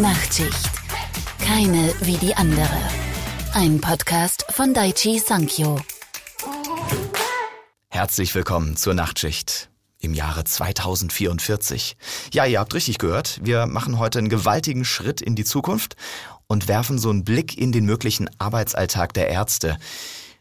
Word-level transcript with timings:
Nachtschicht. 0.00 0.70
Keine 1.44 1.92
wie 2.00 2.16
die 2.16 2.34
andere. 2.34 2.70
Ein 3.52 3.82
Podcast 3.82 4.46
von 4.48 4.72
Daichi 4.72 5.18
Sankyo. 5.18 5.78
Herzlich 7.90 8.34
willkommen 8.34 8.76
zur 8.76 8.94
Nachtschicht 8.94 9.68
im 9.98 10.14
Jahre 10.14 10.44
2044. 10.44 11.98
Ja, 12.32 12.46
ihr 12.46 12.60
habt 12.60 12.72
richtig 12.72 12.96
gehört. 12.96 13.40
Wir 13.42 13.66
machen 13.66 13.98
heute 13.98 14.20
einen 14.20 14.30
gewaltigen 14.30 14.86
Schritt 14.86 15.20
in 15.20 15.34
die 15.34 15.44
Zukunft 15.44 15.96
und 16.46 16.66
werfen 16.66 16.98
so 16.98 17.10
einen 17.10 17.24
Blick 17.24 17.58
in 17.58 17.70
den 17.70 17.84
möglichen 17.84 18.30
Arbeitsalltag 18.38 19.12
der 19.12 19.28
Ärzte. 19.28 19.76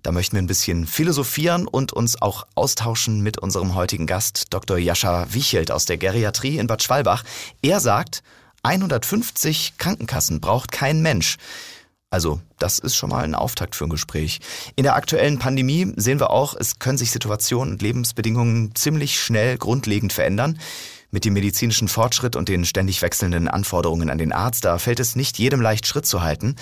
Da 0.03 0.13
möchten 0.13 0.37
wir 0.37 0.41
ein 0.41 0.47
bisschen 0.47 0.87
philosophieren 0.87 1.67
und 1.67 1.91
uns 1.91 2.21
auch 2.21 2.47
austauschen 2.55 3.19
mit 3.19 3.37
unserem 3.37 3.75
heutigen 3.75 4.07
Gast, 4.07 4.53
Dr. 4.53 4.77
Jascha 4.77 5.33
Wichelt 5.33 5.69
aus 5.69 5.83
der 5.83 5.97
Geriatrie 5.97 6.57
in 6.57 6.67
Bad 6.67 6.81
Schwalbach. 6.81 7.25
Er 7.61 7.81
sagt, 7.81 8.23
150 8.69 9.79
Krankenkassen 9.79 10.41
braucht 10.41 10.71
kein 10.71 11.01
Mensch. 11.01 11.37
Also, 12.11 12.39
das 12.59 12.77
ist 12.77 12.95
schon 12.95 13.09
mal 13.09 13.23
ein 13.23 13.33
Auftakt 13.33 13.75
für 13.75 13.85
ein 13.85 13.89
Gespräch. 13.89 14.39
In 14.75 14.83
der 14.83 14.95
aktuellen 14.95 15.39
Pandemie 15.39 15.91
sehen 15.95 16.19
wir 16.19 16.29
auch, 16.29 16.55
es 16.55 16.77
können 16.77 16.97
sich 16.97 17.09
Situationen 17.09 17.73
und 17.73 17.81
Lebensbedingungen 17.81 18.75
ziemlich 18.75 19.19
schnell 19.19 19.57
grundlegend 19.57 20.13
verändern. 20.13 20.59
Mit 21.09 21.25
dem 21.25 21.33
medizinischen 21.33 21.87
Fortschritt 21.87 22.35
und 22.35 22.47
den 22.47 22.63
ständig 22.63 23.01
wechselnden 23.01 23.47
Anforderungen 23.47 24.11
an 24.11 24.19
den 24.19 24.31
Arzt, 24.31 24.65
da 24.65 24.77
fällt 24.77 24.99
es 24.99 25.15
nicht 25.15 25.39
jedem 25.39 25.61
leicht 25.61 25.87
Schritt 25.87 26.05
zu 26.05 26.21
halten. 26.21 26.55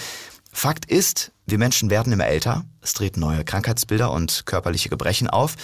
Fakt 0.53 0.85
ist, 0.85 1.33
wir 1.45 1.57
Menschen 1.57 1.89
werden 1.89 2.13
immer 2.13 2.27
älter, 2.27 2.63
es 2.81 2.93
treten 2.93 3.19
neue 3.19 3.43
Krankheitsbilder 3.43 4.11
und 4.11 4.45
körperliche 4.45 4.87
Gebrechen 4.87 5.29
auf, 5.29 5.55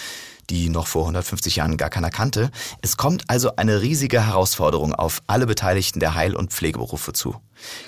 die 0.50 0.68
noch 0.68 0.86
vor 0.86 1.02
150 1.02 1.56
Jahren 1.56 1.76
gar 1.76 1.90
keiner 1.90 2.10
kannte. 2.10 2.50
Es 2.82 2.96
kommt 2.96 3.24
also 3.28 3.56
eine 3.56 3.82
riesige 3.82 4.26
Herausforderung 4.26 4.94
auf 4.94 5.22
alle 5.26 5.46
Beteiligten 5.46 6.00
der 6.00 6.14
Heil- 6.14 6.36
und 6.36 6.52
Pflegeberufe 6.52 7.12
zu. 7.12 7.36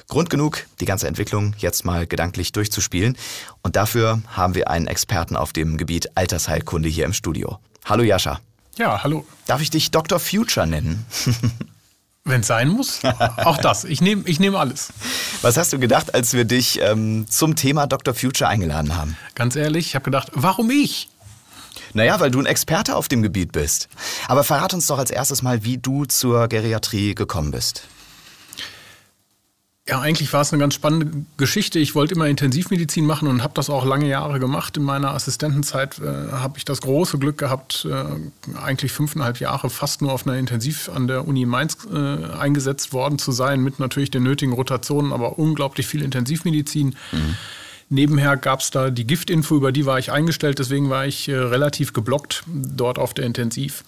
Grund 0.08 0.30
genug, 0.30 0.66
die 0.80 0.84
ganze 0.84 1.08
Entwicklung 1.08 1.54
jetzt 1.58 1.84
mal 1.84 2.06
gedanklich 2.06 2.52
durchzuspielen. 2.52 3.16
Und 3.62 3.76
dafür 3.76 4.20
haben 4.28 4.54
wir 4.54 4.70
einen 4.70 4.86
Experten 4.86 5.36
auf 5.36 5.52
dem 5.52 5.76
Gebiet 5.76 6.16
Altersheilkunde 6.16 6.88
hier 6.88 7.04
im 7.04 7.12
Studio. 7.12 7.58
Hallo 7.84 8.02
Jascha. 8.02 8.40
Ja, 8.76 9.02
hallo. 9.02 9.26
Darf 9.46 9.62
ich 9.62 9.70
dich 9.70 9.90
Dr. 9.90 10.18
Future 10.18 10.66
nennen? 10.66 11.06
Wenn 12.24 12.40
es 12.40 12.48
sein 12.48 12.68
muss, 12.68 13.02
auch 13.36 13.56
das. 13.58 13.84
Ich 13.84 14.00
nehme 14.00 14.24
ich 14.26 14.40
nehm 14.40 14.56
alles. 14.56 14.92
Was 15.42 15.56
hast 15.56 15.72
du 15.72 15.78
gedacht, 15.78 16.12
als 16.12 16.32
wir 16.32 16.44
dich 16.44 16.80
ähm, 16.82 17.26
zum 17.28 17.54
Thema 17.54 17.86
Dr. 17.86 18.14
Future 18.14 18.50
eingeladen 18.50 18.96
haben? 18.96 19.16
Ganz 19.36 19.54
ehrlich, 19.54 19.86
ich 19.86 19.94
habe 19.94 20.06
gedacht, 20.06 20.32
warum 20.34 20.68
ich? 20.70 21.08
Naja, 21.92 22.20
weil 22.20 22.30
du 22.30 22.38
ein 22.38 22.46
Experte 22.46 22.96
auf 22.96 23.08
dem 23.08 23.22
Gebiet 23.22 23.52
bist. 23.52 23.88
Aber 24.28 24.44
verrat 24.44 24.74
uns 24.74 24.86
doch 24.86 24.98
als 24.98 25.10
erstes 25.10 25.42
mal, 25.42 25.64
wie 25.64 25.78
du 25.78 26.04
zur 26.04 26.48
Geriatrie 26.48 27.14
gekommen 27.14 27.50
bist. 27.50 27.88
Ja, 29.88 30.00
eigentlich 30.00 30.32
war 30.32 30.40
es 30.40 30.52
eine 30.52 30.58
ganz 30.58 30.74
spannende 30.74 31.24
Geschichte. 31.36 31.78
Ich 31.78 31.94
wollte 31.94 32.14
immer 32.14 32.26
Intensivmedizin 32.26 33.06
machen 33.06 33.28
und 33.28 33.44
habe 33.44 33.54
das 33.54 33.70
auch 33.70 33.84
lange 33.84 34.08
Jahre 34.08 34.40
gemacht. 34.40 34.76
In 34.76 34.82
meiner 34.82 35.14
Assistentenzeit 35.14 36.00
äh, 36.00 36.32
habe 36.32 36.58
ich 36.58 36.64
das 36.64 36.80
große 36.80 37.18
Glück 37.18 37.38
gehabt, 37.38 37.86
äh, 37.88 38.58
eigentlich 38.58 38.90
fünfeinhalb 38.90 39.38
Jahre 39.38 39.70
fast 39.70 40.02
nur 40.02 40.12
auf 40.12 40.26
einer 40.26 40.36
Intensiv 40.38 40.88
an 40.88 41.06
der 41.06 41.28
Uni 41.28 41.46
Mainz 41.46 41.78
äh, 41.92 41.96
eingesetzt 41.96 42.92
worden 42.92 43.20
zu 43.20 43.30
sein, 43.30 43.60
mit 43.60 43.78
natürlich 43.78 44.10
den 44.10 44.24
nötigen 44.24 44.54
Rotationen, 44.54 45.12
aber 45.12 45.38
unglaublich 45.38 45.86
viel 45.86 46.02
Intensivmedizin. 46.02 46.96
Mhm. 47.12 47.36
Nebenher 47.88 48.36
gab 48.36 48.60
es 48.60 48.70
da 48.70 48.90
die 48.90 49.06
Giftinfo, 49.06 49.56
über 49.56 49.70
die 49.70 49.86
war 49.86 49.98
ich 49.98 50.10
eingestellt, 50.10 50.58
deswegen 50.58 50.90
war 50.90 51.06
ich 51.06 51.28
äh, 51.28 51.36
relativ 51.36 51.92
geblockt 51.92 52.42
dort 52.46 52.98
auf 52.98 53.14
der 53.14 53.24
Intensiv. 53.24 53.84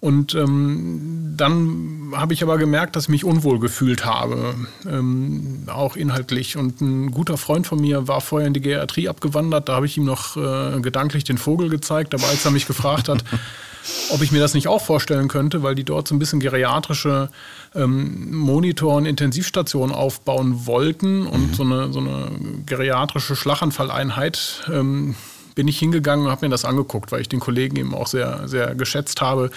Und 0.00 0.34
ähm, 0.36 1.34
dann 1.36 2.12
habe 2.14 2.32
ich 2.32 2.44
aber 2.44 2.56
gemerkt, 2.56 2.94
dass 2.94 3.04
ich 3.04 3.08
mich 3.08 3.24
unwohl 3.24 3.58
gefühlt 3.58 4.04
habe, 4.04 4.54
ähm, 4.88 5.64
auch 5.66 5.96
inhaltlich. 5.96 6.56
Und 6.56 6.80
ein 6.80 7.10
guter 7.10 7.36
Freund 7.36 7.66
von 7.66 7.80
mir 7.80 8.06
war 8.06 8.20
vorher 8.20 8.46
in 8.46 8.54
die 8.54 8.60
Geriatrie 8.60 9.08
abgewandert. 9.08 9.68
Da 9.68 9.74
habe 9.74 9.86
ich 9.86 9.96
ihm 9.96 10.04
noch 10.04 10.36
äh, 10.36 10.80
gedanklich 10.80 11.24
den 11.24 11.36
Vogel 11.36 11.68
gezeigt. 11.68 12.14
Aber 12.14 12.28
als 12.28 12.44
er 12.44 12.52
mich 12.52 12.68
gefragt 12.68 13.08
hat, 13.08 13.24
ob 14.10 14.22
ich 14.22 14.30
mir 14.30 14.38
das 14.38 14.54
nicht 14.54 14.68
auch 14.68 14.84
vorstellen 14.84 15.26
könnte, 15.26 15.64
weil 15.64 15.74
die 15.74 15.84
dort 15.84 16.06
so 16.06 16.14
ein 16.14 16.20
bisschen 16.20 16.38
geriatrische 16.38 17.28
ähm, 17.74 18.32
Monitor- 18.36 18.94
und 18.94 19.06
Intensivstationen 19.06 19.92
aufbauen 19.92 20.66
wollten 20.66 21.26
und 21.26 21.50
mhm. 21.50 21.54
so, 21.54 21.62
eine, 21.64 21.92
so 21.92 21.98
eine 21.98 22.30
geriatrische 22.66 23.34
Schlaganfalleinheit 23.34 24.62
ähm, 24.72 25.16
bin 25.58 25.66
ich 25.66 25.80
hingegangen 25.80 26.26
und 26.26 26.30
habe 26.30 26.46
mir 26.46 26.50
das 26.50 26.64
angeguckt, 26.64 27.10
weil 27.10 27.20
ich 27.20 27.28
den 27.28 27.40
Kollegen 27.40 27.74
eben 27.74 27.92
auch 27.92 28.06
sehr, 28.06 28.46
sehr 28.46 28.76
geschätzt 28.76 29.20
habe. 29.20 29.50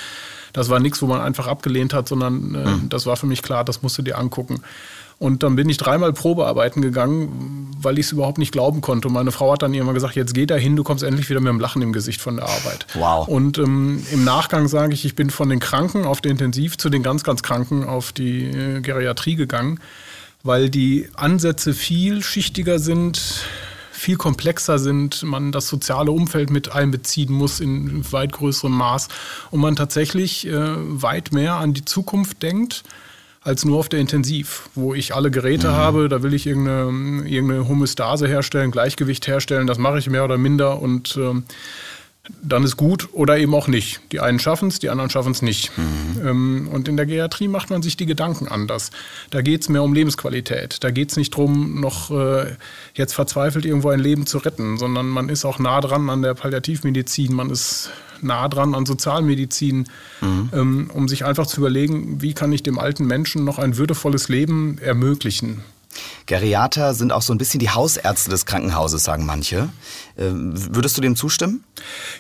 Das 0.52 0.68
war 0.68 0.80
nichts, 0.80 1.00
wo 1.04 1.06
man 1.06 1.22
einfach 1.22 1.46
abgelehnt 1.46 1.94
hat, 1.94 2.08
sondern 2.08 2.56
äh, 2.56 2.58
mhm. 2.58 2.90
das 2.90 3.06
war 3.06 3.18
für 3.18 3.28
mich 3.28 3.44
klar, 3.44 3.64
das 3.64 3.84
musst 3.84 4.00
du 4.00 4.02
dir 4.02 4.18
angucken. 4.18 4.64
Und 5.20 5.44
dann 5.44 5.56
bin 5.56 5.70
ich 5.70 5.78
dreimal 5.78 6.12
Probearbeiten 6.12 6.82
gegangen, 6.82 7.70
weil 7.80 8.00
ich 8.00 8.08
es 8.08 8.14
überhaupt 8.14 8.40
nicht 8.40 8.52
glauben 8.52 8.82
konnte. 8.82 9.10
Und 9.10 9.14
meine 9.14 9.32
Frau 9.32 9.52
hat 9.52 9.62
dann 9.62 9.76
immer 9.76 9.94
gesagt, 9.94 10.16
jetzt 10.16 10.34
geh 10.34 10.48
da 10.48 10.56
hin, 10.56 10.76
du 10.76 10.84
kommst 10.84 11.04
endlich 11.04 11.30
wieder 11.30 11.40
mit 11.40 11.50
dem 11.50 11.60
Lachen 11.60 11.84
im 11.84 11.94
Gesicht 11.94 12.20
von 12.20 12.38
der 12.38 12.46
Arbeit. 12.46 12.88
Wow. 12.96 13.28
Und 13.28 13.60
ähm, 13.60 14.04
im 14.12 14.24
Nachgang 14.24 14.68
sage 14.68 14.96
ich, 14.96 15.06
ich 15.06 15.14
bin 15.14 15.30
von 15.30 15.50
den 15.50 15.60
Kranken 15.60 16.06
auf 16.06 16.20
der 16.20 16.32
Intensiv 16.32 16.80
zu 16.80 16.90
den 16.90 17.04
ganz, 17.04 17.24
ganz 17.24 17.44
Kranken 17.44 17.84
auf 17.84 18.12
die 18.12 18.46
äh, 18.46 18.82
Geriatrie 18.82 19.36
gegangen, 19.36 19.80
weil 20.42 20.72
die 20.72 21.10
Ansätze 21.14 21.76
vielschichtiger 21.76 22.80
sind, 22.80 23.46
viel 24.02 24.18
komplexer 24.18 24.80
sind, 24.80 25.22
man 25.22 25.52
das 25.52 25.68
soziale 25.68 26.12
Umfeld 26.12 26.50
mit 26.50 26.72
einbeziehen 26.72 27.32
muss 27.32 27.60
in 27.60 28.12
weit 28.12 28.32
größerem 28.32 28.74
Maß 28.74 29.10
und 29.52 29.60
man 29.60 29.76
tatsächlich 29.76 30.48
äh, 30.48 30.54
weit 30.56 31.32
mehr 31.32 31.56
an 31.56 31.74
die 31.74 31.86
Zukunft 31.86 32.42
denkt 32.42 32.84
als 33.44 33.66
nur 33.66 33.80
auf 33.80 33.90
der 33.90 34.00
Intensiv, 34.00 34.70
wo 34.76 34.94
ich 34.94 35.16
alle 35.16 35.32
Geräte 35.32 35.70
mhm. 35.70 35.74
habe, 35.74 36.10
da 36.10 36.22
will 36.22 36.34
ich 36.34 36.46
irgendeine, 36.46 37.28
irgendeine 37.28 37.68
Homöostase 37.68 38.28
herstellen, 38.28 38.72
Gleichgewicht 38.72 39.28
herstellen, 39.28 39.68
das 39.68 39.78
mache 39.78 40.00
ich 40.00 40.10
mehr 40.10 40.24
oder 40.24 40.38
minder 40.38 40.80
und 40.82 41.18
ähm, 41.18 41.44
dann 42.44 42.64
ist 42.64 42.78
gut 42.78 43.10
oder 43.14 43.38
eben 43.40 43.54
auch 43.56 43.68
nicht. 43.68 44.00
Die 44.12 44.20
einen 44.20 44.40
schaffen 44.40 44.68
es, 44.68 44.78
die 44.78 44.90
anderen 44.90 45.10
schaffen 45.10 45.32
es 45.32 45.42
nicht. 45.42 45.72
Mhm. 45.78 46.28
Ähm, 46.28 46.70
und 46.72 46.88
in 46.88 46.96
der 46.96 47.08
Geriatrie 47.08 47.48
macht 47.48 47.72
man 47.72 47.82
sich 47.82 47.98
die 47.98 48.06
Gedanken 48.06 48.48
anders. 48.48 48.92
Da 49.32 49.42
geht 49.42 49.62
es 49.62 49.70
mehr 49.70 49.82
um 49.82 49.94
Lebensqualität. 49.94 50.84
Da 50.84 50.92
geht 50.92 51.10
es 51.10 51.18
nicht 51.18 51.34
darum, 51.34 51.82
noch 51.82 52.12
äh, 52.12 52.56
jetzt 52.94 53.14
verzweifelt 53.14 53.66
irgendwo 53.66 53.90
ein 53.90 54.00
Leben 54.00 54.28
zu 54.28 54.38
retten, 54.38 54.78
sondern 54.78 55.08
man 55.08 55.30
ist 55.30 55.46
auch 55.46 55.58
nah 55.58 55.82
dran 55.82 56.10
an 56.10 56.22
der 56.22 56.36
Palliativmedizin, 56.36 57.34
man 57.34 57.50
ist 57.50 57.90
nah 58.22 58.48
dran 58.48 58.76
an 58.76 58.86
Sozialmedizin, 58.86 59.88
mhm. 60.22 60.50
ähm, 60.54 60.92
um 60.94 61.08
sich 61.08 61.26
einfach 61.26 61.48
zu 61.48 61.60
überlegen, 61.60 62.22
wie 62.22 62.34
kann 62.34 62.52
ich 62.52 62.62
dem 62.62 62.78
alten 62.78 63.06
Menschen 63.08 63.44
noch 63.44 63.58
ein 63.58 63.78
würdevolles 63.78 64.30
Leben 64.30 64.78
ermöglichen. 64.78 65.64
Geriater 66.26 66.94
sind 66.94 67.12
auch 67.12 67.22
so 67.22 67.34
ein 67.34 67.38
bisschen 67.38 67.60
die 67.60 67.70
Hausärzte 67.70 68.30
des 68.30 68.46
Krankenhauses, 68.46 69.04
sagen 69.04 69.26
manche. 69.26 69.70
Ähm, 70.18 70.54
würdest 70.74 70.98
du 70.98 71.02
dem 71.02 71.16
zustimmen? 71.16 71.64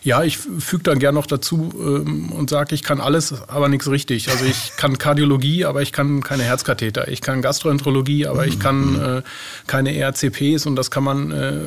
Ja, 0.04 0.24
ich 0.24 0.38
füge 0.38 0.84
dann 0.84 1.00
gern 1.00 1.16
noch 1.16 1.28
dazu 1.28 1.72
ähm, 1.78 2.32
und 2.32 2.50
sage, 2.50 2.74
ich 2.76 2.84
kann 2.84 3.00
alles, 3.00 3.34
aber 3.48 3.70
nichts 3.70 3.90
richtig. 3.90 4.30
Also 4.30 4.46
ich 4.46 4.74
kann 4.78 4.98
Kardiologie, 4.98 5.66
aber 5.66 5.82
ich 5.82 5.92
kann 5.92 6.22
keine 6.24 6.44
Herzkatheter. 6.44 7.08
Ich 7.08 7.22
kann 7.22 7.42
Gastroenterologie, 7.42 8.28
aber 8.28 8.48
ich 8.48 8.60
kann 8.60 8.94
mhm. 8.94 9.18
äh, 9.18 9.22
keine 9.68 9.96
ERCPs 9.96 10.66
und 10.66 10.76
das 10.76 10.92
kann 10.92 11.04
man 11.04 11.32
äh, 11.32 11.62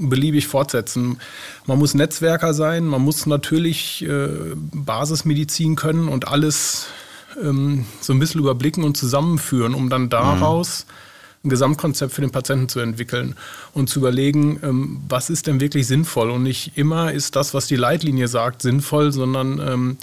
beliebig 0.00 0.46
fortsetzen. 0.48 1.20
Man 1.66 1.78
muss 1.78 1.94
Netzwerker 1.94 2.54
sein, 2.54 2.84
man 2.86 3.02
muss 3.02 3.26
natürlich 3.26 4.04
äh, 4.04 4.28
Basismedizin 4.56 5.76
können 5.76 6.08
und 6.08 6.26
alles 6.28 6.86
ähm, 7.40 7.86
so 8.00 8.12
ein 8.12 8.18
bisschen 8.18 8.40
überblicken 8.40 8.82
und 8.82 8.96
zusammenführen, 8.96 9.74
um 9.74 9.90
dann 9.90 10.08
daraus 10.08 10.86
mhm 10.88 11.09
ein 11.42 11.48
Gesamtkonzept 11.48 12.12
für 12.12 12.20
den 12.20 12.30
Patienten 12.30 12.68
zu 12.68 12.80
entwickeln 12.80 13.34
und 13.72 13.88
zu 13.88 14.00
überlegen, 14.00 14.60
ähm, 14.62 15.00
was 15.08 15.30
ist 15.30 15.46
denn 15.46 15.60
wirklich 15.60 15.86
sinnvoll. 15.86 16.30
Und 16.30 16.42
nicht 16.42 16.76
immer 16.76 17.12
ist 17.12 17.34
das, 17.34 17.54
was 17.54 17.66
die 17.66 17.76
Leitlinie 17.76 18.28
sagt, 18.28 18.60
sinnvoll, 18.60 19.10
sondern 19.10 19.58
ähm, 19.58 19.96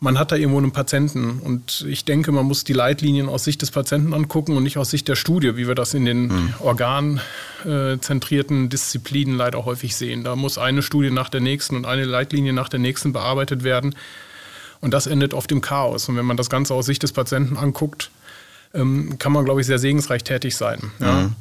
man 0.00 0.18
hat 0.18 0.30
da 0.30 0.36
irgendwo 0.36 0.58
einen 0.58 0.72
Patienten. 0.72 1.38
Und 1.38 1.86
ich 1.88 2.04
denke, 2.04 2.32
man 2.32 2.44
muss 2.44 2.64
die 2.64 2.74
Leitlinien 2.74 3.30
aus 3.30 3.44
Sicht 3.44 3.62
des 3.62 3.70
Patienten 3.70 4.12
angucken 4.12 4.56
und 4.56 4.62
nicht 4.62 4.76
aus 4.76 4.90
Sicht 4.90 5.08
der 5.08 5.16
Studie, 5.16 5.56
wie 5.56 5.66
wir 5.66 5.74
das 5.74 5.94
in 5.94 6.04
den 6.04 6.26
mhm. 6.26 6.54
organzentrierten 6.60 8.68
Disziplinen 8.68 9.36
leider 9.36 9.64
häufig 9.64 9.96
sehen. 9.96 10.22
Da 10.22 10.36
muss 10.36 10.58
eine 10.58 10.82
Studie 10.82 11.10
nach 11.10 11.30
der 11.30 11.40
nächsten 11.40 11.76
und 11.76 11.86
eine 11.86 12.04
Leitlinie 12.04 12.52
nach 12.52 12.68
der 12.68 12.78
nächsten 12.78 13.14
bearbeitet 13.14 13.64
werden. 13.64 13.94
Und 14.80 14.94
das 14.94 15.06
endet 15.06 15.32
oft 15.34 15.50
im 15.50 15.62
Chaos. 15.62 16.08
Und 16.08 16.16
wenn 16.16 16.26
man 16.26 16.36
das 16.36 16.50
Ganze 16.50 16.74
aus 16.74 16.86
Sicht 16.86 17.02
des 17.02 17.12
Patienten 17.12 17.56
anguckt, 17.56 18.12
kann 18.72 19.32
man, 19.32 19.44
glaube 19.44 19.60
ich, 19.60 19.66
sehr 19.66 19.78
segensreich 19.78 20.24
tätig 20.24 20.56
sein. 20.56 20.90
Ja. 21.00 21.12
Mhm. 21.12 21.34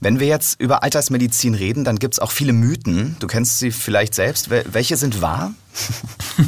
Wenn 0.00 0.18
wir 0.18 0.26
jetzt 0.26 0.60
über 0.60 0.82
Altersmedizin 0.82 1.54
reden, 1.54 1.84
dann 1.84 1.96
gibt 1.96 2.14
es 2.14 2.18
auch 2.18 2.32
viele 2.32 2.52
Mythen. 2.52 3.14
Du 3.20 3.28
kennst 3.28 3.60
sie 3.60 3.70
vielleicht 3.70 4.14
selbst. 4.14 4.50
Welche 4.50 4.96
sind 4.96 5.22
wahr? 5.22 5.54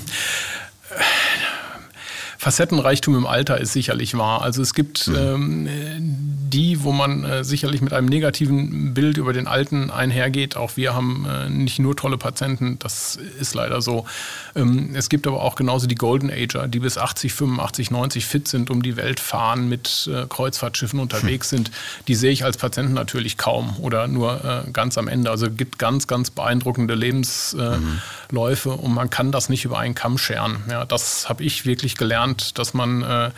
Facettenreichtum 2.39 3.17
im 3.17 3.27
Alter 3.27 3.59
ist 3.61 3.73
sicherlich 3.73 4.19
wahr. 4.19 4.43
Also 4.43 4.61
es 4.61 4.75
gibt 4.75 5.07
mhm. 5.07 5.17
ähm, 5.17 6.34
die, 6.55 6.85
wo 6.85 6.93
man 6.93 7.25
äh, 7.25 7.43
sicherlich 7.43 7.81
mit 7.83 7.93
einem 7.93 8.07
negativen 8.07 8.95
Bild 8.95 9.17
über 9.17 9.33
den 9.33 9.49
Alten 9.49 9.91
einhergeht. 9.91 10.57
Auch 10.57 10.77
wir 10.77 10.95
haben 10.95 11.27
äh, 11.29 11.51
nicht 11.51 11.81
nur 11.81 11.97
tolle 11.97 12.17
Patienten, 12.17 12.79
das 12.79 13.17
ist 13.17 13.55
leider 13.55 13.83
so. 13.83 14.07
Ähm, 14.55 14.91
es 14.95 15.09
gibt 15.09 15.27
aber 15.27 15.43
auch 15.43 15.57
genauso 15.57 15.89
die 15.89 15.97
Golden 15.97 16.31
Ager, 16.31 16.69
die 16.69 16.79
bis 16.79 16.97
80, 16.97 17.35
85, 17.35 17.91
90 17.91 18.25
fit 18.25 18.47
sind, 18.47 18.71
um 18.71 18.83
die 18.83 18.97
Welt 18.97 19.19
fahren, 19.19 19.69
mit 19.69 20.09
äh, 20.13 20.27
Kreuzfahrtschiffen 20.29 21.01
unterwegs 21.01 21.51
hm. 21.51 21.59
sind. 21.59 21.71
Die 22.07 22.15
sehe 22.15 22.31
ich 22.31 22.45
als 22.45 22.57
Patienten 22.57 22.95
natürlich 22.95 23.37
kaum 23.37 23.77
oder 23.81 24.07
nur 24.07 24.45
äh, 24.45 24.71
ganz 24.71 24.97
am 24.97 25.09
Ende. 25.09 25.33
Also 25.33 25.47
es 25.47 25.57
gibt 25.57 25.81
ganz, 25.81 26.07
ganz 26.07 26.31
beeindruckende 26.31 26.95
Lebensläufe 26.95 28.69
mhm. 28.69 28.75
und 28.77 28.95
man 28.95 29.11
kann 29.11 29.33
das 29.33 29.49
nicht 29.49 29.65
über 29.65 29.81
einen 29.81 29.97
Kamm 29.97 30.19
scheren. 30.19 30.63
Ja, 30.71 30.85
das 30.85 31.29
habe 31.29 31.43
ich 31.43 31.67
wirklich 31.67 31.97
gelernt, 31.97 32.59
dass 32.59 32.75
man 32.75 33.33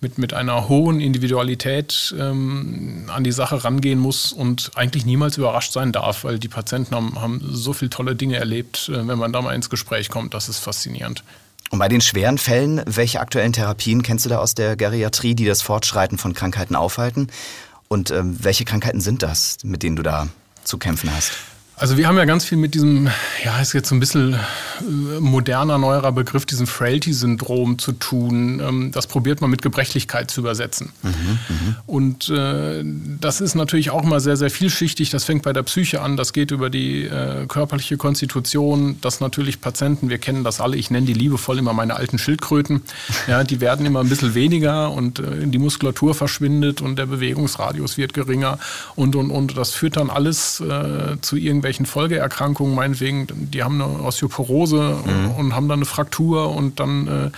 mit, 0.00 0.18
mit 0.18 0.32
einer 0.32 0.68
hohen 0.68 1.00
Individualität 1.00 2.14
ähm, 2.18 3.04
an 3.08 3.22
die 3.22 3.32
Sache 3.32 3.62
rangehen 3.64 3.98
muss 3.98 4.32
und 4.32 4.70
eigentlich 4.74 5.04
niemals 5.04 5.36
überrascht 5.36 5.72
sein 5.72 5.92
darf, 5.92 6.24
weil 6.24 6.38
die 6.38 6.48
Patienten 6.48 6.94
haben, 6.94 7.20
haben 7.20 7.40
so 7.50 7.72
viele 7.72 7.90
tolle 7.90 8.16
Dinge 8.16 8.36
erlebt, 8.36 8.88
äh, 8.88 9.06
wenn 9.06 9.18
man 9.18 9.32
da 9.32 9.42
mal 9.42 9.54
ins 9.54 9.68
Gespräch 9.68 10.08
kommt. 10.08 10.34
Das 10.34 10.48
ist 10.48 10.58
faszinierend. 10.58 11.22
Und 11.70 11.78
bei 11.78 11.88
den 11.88 12.00
schweren 12.00 12.38
Fällen, 12.38 12.82
welche 12.86 13.20
aktuellen 13.20 13.52
Therapien 13.52 14.02
kennst 14.02 14.24
du 14.24 14.28
da 14.28 14.38
aus 14.38 14.54
der 14.54 14.76
Geriatrie, 14.76 15.34
die 15.34 15.44
das 15.44 15.62
Fortschreiten 15.62 16.18
von 16.18 16.34
Krankheiten 16.34 16.74
aufhalten? 16.74 17.28
Und 17.88 18.10
ähm, 18.10 18.36
welche 18.42 18.64
Krankheiten 18.64 19.00
sind 19.00 19.22
das, 19.22 19.58
mit 19.62 19.82
denen 19.82 19.96
du 19.96 20.02
da 20.02 20.28
zu 20.64 20.78
kämpfen 20.78 21.14
hast? 21.14 21.32
Also 21.80 21.96
wir 21.96 22.06
haben 22.06 22.18
ja 22.18 22.26
ganz 22.26 22.44
viel 22.44 22.58
mit 22.58 22.74
diesem, 22.74 23.08
ja, 23.42 23.58
ist 23.58 23.72
jetzt 23.72 23.88
so 23.88 23.94
ein 23.94 24.00
bisschen 24.00 24.34
äh, 24.34 25.18
moderner, 25.18 25.78
neuerer 25.78 26.12
Begriff, 26.12 26.44
diesem 26.44 26.66
Frailty-Syndrom 26.66 27.78
zu 27.78 27.92
tun. 27.92 28.60
Ähm, 28.60 28.90
das 28.92 29.06
probiert 29.06 29.40
man 29.40 29.48
mit 29.48 29.62
Gebrechlichkeit 29.62 30.30
zu 30.30 30.42
übersetzen. 30.42 30.92
Mhm, 31.02 31.10
mh. 31.10 31.82
Und 31.86 32.28
äh, 32.28 32.84
das 33.18 33.40
ist 33.40 33.54
natürlich 33.54 33.88
auch 33.88 34.02
mal 34.02 34.20
sehr, 34.20 34.36
sehr 34.36 34.50
vielschichtig. 34.50 35.08
Das 35.08 35.24
fängt 35.24 35.42
bei 35.42 35.54
der 35.54 35.62
Psyche 35.62 36.02
an, 36.02 36.18
das 36.18 36.34
geht 36.34 36.50
über 36.50 36.68
die 36.68 37.04
äh, 37.04 37.46
körperliche 37.46 37.96
Konstitution, 37.96 38.98
dass 39.00 39.20
natürlich 39.20 39.62
Patienten, 39.62 40.10
wir 40.10 40.18
kennen 40.18 40.44
das 40.44 40.60
alle, 40.60 40.76
ich 40.76 40.90
nenne 40.90 41.06
die 41.06 41.14
liebevoll 41.14 41.58
immer 41.58 41.72
meine 41.72 41.96
alten 41.96 42.18
Schildkröten, 42.18 42.82
ja, 43.26 43.42
die 43.42 43.62
werden 43.62 43.86
immer 43.86 44.00
ein 44.00 44.10
bisschen 44.10 44.34
weniger 44.34 44.90
und 44.90 45.18
äh, 45.18 45.46
die 45.46 45.58
Muskulatur 45.58 46.14
verschwindet 46.14 46.82
und 46.82 46.96
der 46.96 47.06
Bewegungsradius 47.06 47.96
wird 47.96 48.12
geringer 48.12 48.58
und, 48.96 49.16
und, 49.16 49.30
und. 49.30 49.56
Das 49.56 49.70
führt 49.70 49.96
dann 49.96 50.10
alles 50.10 50.60
äh, 50.60 51.16
zu 51.22 51.36
irgendwelchen 51.36 51.69
irgendwelchen 51.70 51.86
Folgeerkrankungen, 51.86 52.74
meinetwegen, 52.74 53.26
die 53.30 53.62
haben 53.62 53.80
eine 53.80 54.02
Osteoporose 54.02 54.96
mhm. 55.04 55.30
und 55.32 55.54
haben 55.54 55.68
dann 55.68 55.78
eine 55.78 55.86
Fraktur 55.86 56.54
und 56.54 56.80
dann 56.80 57.30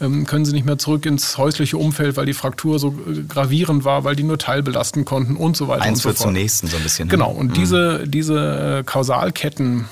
äh, 0.00 0.04
ähm, 0.04 0.26
können 0.26 0.44
sie 0.44 0.52
nicht 0.52 0.66
mehr 0.66 0.78
zurück 0.78 1.06
ins 1.06 1.36
häusliche 1.36 1.76
Umfeld, 1.76 2.16
weil 2.16 2.26
die 2.26 2.34
Fraktur 2.34 2.78
so 2.78 2.88
äh, 2.88 3.22
gravierend 3.28 3.84
war, 3.84 4.04
weil 4.04 4.16
die 4.16 4.22
nur 4.22 4.38
teilbelasten 4.38 5.04
konnten 5.04 5.36
und 5.36 5.56
so 5.56 5.68
weiter. 5.68 5.82
Eins 5.82 5.98
und 5.98 6.02
so 6.02 6.08
wird 6.08 6.16
fort. 6.18 6.26
zum 6.28 6.32
nächsten 6.32 6.66
so 6.68 6.76
ein 6.76 6.82
bisschen. 6.82 7.08
Ne? 7.08 7.12
Genau, 7.12 7.30
und 7.30 7.48
mhm. 7.48 7.54
diese, 7.54 8.06
diese 8.06 8.78
äh, 8.80 8.84
Kausalketten, 8.84 9.86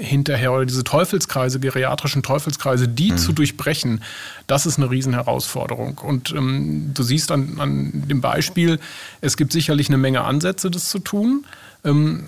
hinterher 0.00 0.52
oder 0.52 0.66
diese 0.66 0.82
Teufelskreise, 0.82 1.60
geriatrischen 1.60 2.24
Teufelskreise, 2.24 2.88
die 2.88 3.12
mhm. 3.12 3.18
zu 3.18 3.32
durchbrechen, 3.32 4.02
das 4.48 4.66
ist 4.66 4.78
eine 4.78 4.90
Riesenherausforderung. 4.90 5.98
Und 5.98 6.32
ähm, 6.32 6.90
du 6.92 7.04
siehst 7.04 7.30
an, 7.30 7.60
an 7.60 8.02
dem 8.08 8.20
Beispiel, 8.20 8.80
es 9.20 9.36
gibt 9.36 9.52
sicherlich 9.52 9.88
eine 9.88 9.98
Menge 9.98 10.22
Ansätze, 10.22 10.72
das 10.72 10.90
zu 10.90 10.98
tun. 10.98 11.46
Ähm, 11.84 12.24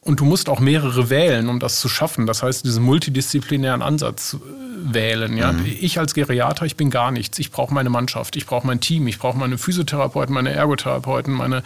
und 0.00 0.20
du 0.20 0.24
musst 0.24 0.48
auch 0.48 0.60
mehrere 0.60 1.10
wählen, 1.10 1.48
um 1.48 1.60
das 1.60 1.80
zu 1.80 1.88
schaffen. 1.88 2.26
Das 2.26 2.42
heißt, 2.42 2.64
diesen 2.64 2.82
multidisziplinären 2.82 3.82
Ansatz 3.82 4.34
äh, 4.34 4.69
wählen. 4.82 5.36
Ja? 5.36 5.52
Mhm. 5.52 5.66
Ich 5.80 5.98
als 5.98 6.14
Geriater, 6.14 6.66
ich 6.66 6.76
bin 6.76 6.90
gar 6.90 7.10
nichts. 7.10 7.38
Ich 7.38 7.50
brauche 7.50 7.72
meine 7.72 7.90
Mannschaft, 7.90 8.36
ich 8.36 8.46
brauche 8.46 8.66
mein 8.66 8.80
Team, 8.80 9.06
ich 9.06 9.18
brauche 9.18 9.38
meine 9.38 9.58
Physiotherapeuten, 9.58 10.34
meine 10.34 10.50
Ergotherapeuten, 10.50 11.32
meine 11.32 11.62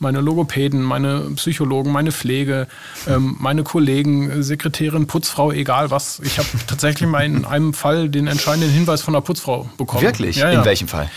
meine 0.00 0.20
Logopäden, 0.20 0.82
meine 0.82 1.30
Psychologen, 1.34 1.92
meine 1.92 2.12
Pflege, 2.12 2.68
ähm, 3.06 3.36
meine 3.40 3.62
Kollegen, 3.64 4.42
Sekretärin, 4.42 5.06
Putzfrau, 5.06 5.52
egal 5.52 5.90
was. 5.90 6.20
Ich 6.24 6.38
habe 6.38 6.48
tatsächlich 6.66 7.08
mal 7.08 7.24
in 7.24 7.44
einem 7.44 7.74
Fall 7.74 8.08
den 8.08 8.26
entscheidenden 8.26 8.70
Hinweis 8.70 9.02
von 9.02 9.14
der 9.14 9.20
Putzfrau 9.20 9.68
bekommen. 9.76 10.02
Wirklich? 10.02 10.36
Ja, 10.36 10.50
ja. 10.50 10.60
In 10.60 10.64
welchem 10.64 10.88
Fall? 10.88 11.10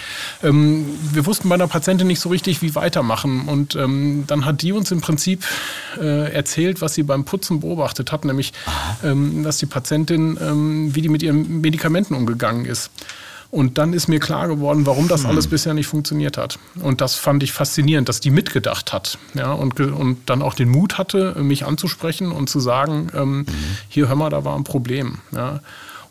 Ähm, 0.44 0.86
wir 1.12 1.26
wussten 1.26 1.50
bei 1.50 1.56
einer 1.56 1.68
Patientin 1.68 2.08
nicht 2.08 2.20
so 2.20 2.30
richtig, 2.30 2.62
wie 2.62 2.76
weitermachen. 2.76 3.48
Und 3.48 3.76
ähm, 3.76 4.24
dann 4.28 4.46
hat 4.46 4.62
die 4.62 4.72
uns 4.72 4.92
im 4.92 5.02
Prinzip 5.02 5.46
äh, 6.00 6.32
erzählt, 6.32 6.82
was 6.82 6.96
sie 6.96 7.04
beim 7.04 7.24
Putzen 7.24 7.60
beobachtet 7.60 8.12
hat, 8.12 8.26
nämlich, 8.26 8.54
ähm, 9.04 9.44
dass 9.44 9.58
die 9.58 9.68
Patientin, 9.68 10.38
ähm, 10.42 10.96
wie 10.96 11.02
die 11.02 11.10
mit 11.10 11.22
ihren 11.32 11.62
Medikamenten 11.62 12.14
umgegangen 12.14 12.66
ist. 12.66 12.92
Und 13.52 13.78
dann 13.78 13.92
ist 13.92 14.08
mir 14.08 14.22
klar 14.22 14.48
geworden, 14.48 14.86
warum 14.86 15.10
das 15.10 15.26
alles 15.26 15.46
hm. 15.46 15.52
bisher 15.52 15.74
nicht 15.74 15.88
funktioniert 15.88 16.38
hat. 16.38 16.58
Und 16.82 17.02
das 17.02 17.16
fand 17.16 17.44
ich 17.44 17.52
faszinierend, 17.52 18.08
dass 18.08 18.22
die 18.22 18.32
mitgedacht 18.32 18.94
hat. 18.94 19.18
Ja, 19.34 19.52
und, 19.52 19.78
und 19.78 20.30
dann 20.30 20.42
auch 20.42 20.54
den 20.54 20.70
Mut 20.70 20.98
hatte, 20.98 21.36
mich 21.38 21.66
anzusprechen 21.66 22.32
und 22.32 22.50
zu 22.50 22.62
sagen, 22.62 23.10
ähm, 23.14 23.38
mhm. 23.40 23.46
hier 23.90 24.08
hör 24.08 24.16
mal, 24.16 24.30
da 24.30 24.46
war 24.46 24.56
ein 24.56 24.64
Problem. 24.64 25.18
Ja. 25.36 25.60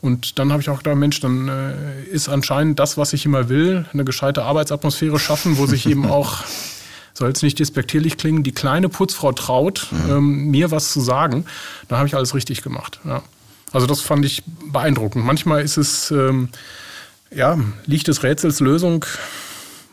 Und 0.01 0.37
dann 0.37 0.51
habe 0.51 0.61
ich 0.61 0.69
auch 0.69 0.77
gedacht, 0.77 0.95
Mensch, 0.95 1.19
dann 1.19 1.47
äh, 1.47 2.03
ist 2.11 2.29
anscheinend 2.29 2.77
das, 2.77 2.97
was 2.97 3.11
ich 3.13 3.25
immer 3.25 3.49
will, 3.49 3.85
eine 3.91 4.05
gescheite 4.05 4.43
Arbeitsatmosphäre 4.43 5.17
schaffen, 5.17 5.57
wo 5.57 5.65
sich 5.65 5.87
eben 5.87 6.05
auch, 6.11 6.43
soll 7.13 7.29
jetzt 7.29 7.41
nicht 7.41 7.57
despektierlich 7.57 8.17
klingen, 8.17 8.43
die 8.43 8.51
kleine 8.51 8.87
Putzfrau 8.87 9.31
traut, 9.31 9.87
mhm. 9.91 10.11
ähm, 10.11 10.51
mir 10.51 10.69
was 10.69 10.91
zu 10.93 11.01
sagen. 11.01 11.45
Dann 11.87 11.97
habe 11.97 12.07
ich 12.07 12.15
alles 12.15 12.35
richtig 12.35 12.61
gemacht. 12.61 12.99
Ja. 13.03 13.23
Also 13.71 13.87
das 13.87 14.01
fand 14.01 14.25
ich 14.25 14.43
beeindruckend. 14.71 15.25
Manchmal 15.25 15.61
ist 15.61 15.77
es... 15.77 16.11
Ähm, 16.11 16.49
ja, 17.33 17.57
liegt 17.85 18.07
des 18.07 18.23
Rätsels 18.23 18.59
Lösung 18.59 19.05